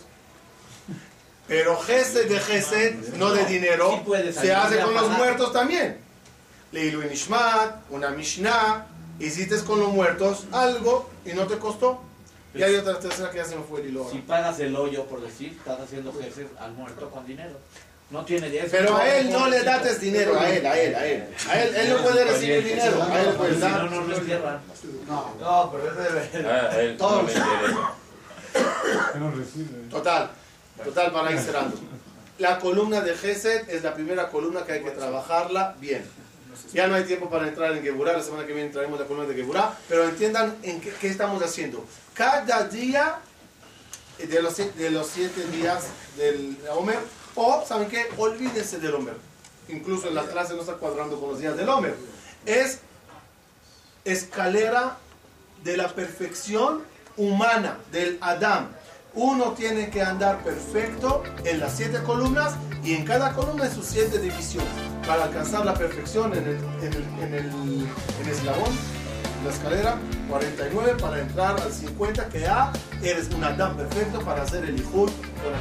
Pero 1.48 1.76
Gesed 1.78 2.28
de 2.28 2.38
Gesed, 2.38 3.14
no 3.14 3.30
de 3.30 3.44
dinero, 3.46 4.02
se 4.32 4.54
hace 4.54 4.80
con 4.80 4.94
los 4.94 5.08
muertos 5.10 5.52
también. 5.52 5.98
Leilu 6.72 7.02
Nishmat, 7.02 7.76
una 7.90 8.10
Mishnah, 8.10 8.86
hiciste 9.18 9.56
con 9.64 9.78
los 9.80 9.90
muertos 9.90 10.44
algo 10.52 11.08
y 11.24 11.32
no 11.32 11.46
te 11.46 11.58
costó. 11.58 12.00
Y 12.54 12.62
hay 12.62 12.74
otra 12.76 12.98
tercera 12.98 13.30
que 13.30 13.38
ya 13.38 13.44
se 13.44 13.56
me 13.56 13.62
fue 13.62 13.80
el 13.80 13.88
hilo. 13.88 14.08
Si 14.10 14.18
pagas 14.18 14.58
el 14.60 14.74
hoyo, 14.76 15.04
por 15.06 15.20
decir, 15.22 15.52
estás 15.52 15.80
haciendo 15.80 16.12
Gesed 16.12 16.46
al 16.58 16.72
muerto 16.72 17.10
con 17.10 17.26
dinero. 17.26 17.58
No 18.10 18.24
tiene 18.26 18.50
10. 18.50 18.70
Pero 18.70 18.94
a 18.96 19.08
él 19.08 19.30
no 19.32 19.48
le 19.48 19.62
dates 19.62 19.98
dinero, 20.00 20.38
a 20.38 20.50
él, 20.50 20.66
a 20.66 20.78
él, 20.78 20.94
a 20.94 21.06
él. 21.06 21.24
A 21.48 21.62
él, 21.62 21.74
él 21.74 21.90
no 21.90 22.02
puede 22.02 22.24
recibir 22.24 22.62
dinero, 22.62 23.02
a 23.02 23.20
él 23.20 23.26
le 23.28 23.32
puedes 23.32 23.54
Si 23.56 23.60
no, 23.62 23.68
dar. 23.70 23.90
no 23.90 24.00
lo 24.02 24.16
entierran. 24.16 24.60
No, 25.40 25.72
pero 25.72 25.92
ese 25.92 26.02
debe. 26.02 26.48
Ah, 26.50 26.70
él 26.78 26.96
no 26.98 27.20
interesa. 27.22 27.94
Total, 29.90 30.30
total 30.84 31.12
para 31.12 31.32
ir 31.32 31.38
cerrando. 31.38 31.76
La 32.38 32.58
columna 32.58 33.00
de 33.00 33.14
Gesed 33.16 33.68
es 33.70 33.82
la 33.82 33.94
primera 33.94 34.28
columna 34.28 34.64
que 34.64 34.72
hay 34.72 34.82
que 34.82 34.90
trabajarla 34.90 35.74
bien. 35.80 36.04
Ya 36.72 36.86
no 36.86 36.94
hay 36.94 37.04
tiempo 37.04 37.28
para 37.28 37.48
entrar 37.48 37.72
en 37.72 37.82
Geburá, 37.82 38.14
la 38.14 38.22
semana 38.22 38.46
que 38.46 38.52
viene 38.52 38.68
entraremos 38.68 38.96
en 38.96 39.02
la 39.02 39.08
columna 39.08 39.28
de 39.28 39.34
Geburá, 39.34 39.78
pero 39.88 40.04
entiendan 40.04 40.56
en 40.62 40.80
qué, 40.80 40.92
qué 41.00 41.08
estamos 41.08 41.42
haciendo. 41.42 41.84
Cada 42.14 42.66
día 42.68 43.18
de 44.18 44.42
los, 44.42 44.56
de 44.56 44.90
los 44.90 45.06
siete 45.06 45.46
días 45.48 45.84
del 46.16 46.56
Homer, 46.70 46.98
o, 47.34 47.64
¿saben 47.66 47.88
qué? 47.88 48.08
Olvídense 48.16 48.78
del 48.78 48.94
Homer. 48.94 49.16
Incluso 49.68 50.08
en 50.08 50.14
la 50.14 50.24
clase 50.24 50.54
no 50.54 50.60
está 50.60 50.74
cuadrando 50.74 51.18
con 51.18 51.30
los 51.30 51.38
días 51.38 51.56
del 51.56 51.68
Homer. 51.68 51.94
Es 52.44 52.80
escalera 54.04 54.98
de 55.64 55.76
la 55.76 55.88
perfección 55.88 56.82
humana, 57.16 57.78
del 57.90 58.18
Adam. 58.20 58.68
Uno 59.14 59.52
tiene 59.52 59.90
que 59.90 60.02
andar 60.02 60.42
perfecto 60.42 61.22
en 61.44 61.60
las 61.60 61.76
siete 61.76 62.02
columnas 62.02 62.54
y 62.82 62.94
en 62.94 63.04
cada 63.04 63.34
columna 63.34 63.66
en 63.66 63.74
sus 63.74 63.86
siete 63.86 64.18
divisiones 64.18 64.91
para 65.06 65.24
alcanzar 65.24 65.64
la 65.64 65.74
perfección 65.74 66.32
en 66.32 66.44
el, 66.44 66.56
en 66.82 66.92
el, 66.92 67.04
en 67.20 67.34
el, 67.34 67.86
en 68.20 68.28
eslabón, 68.28 68.70
la 69.44 69.50
escalera 69.50 69.96
49 70.28 70.94
para 71.00 71.20
entrar 71.20 71.60
al 71.60 71.72
50 71.72 72.28
que 72.28 72.40
ya 72.40 72.72
eres 73.02 73.28
un 73.34 73.42
Adam 73.42 73.76
perfecto 73.76 74.20
para 74.20 74.42
hacer 74.42 74.64
el 74.64 74.78
Ijud 74.78 75.10
con 75.10 75.52
la 75.52 75.58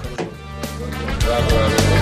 bravo. 1.26 2.01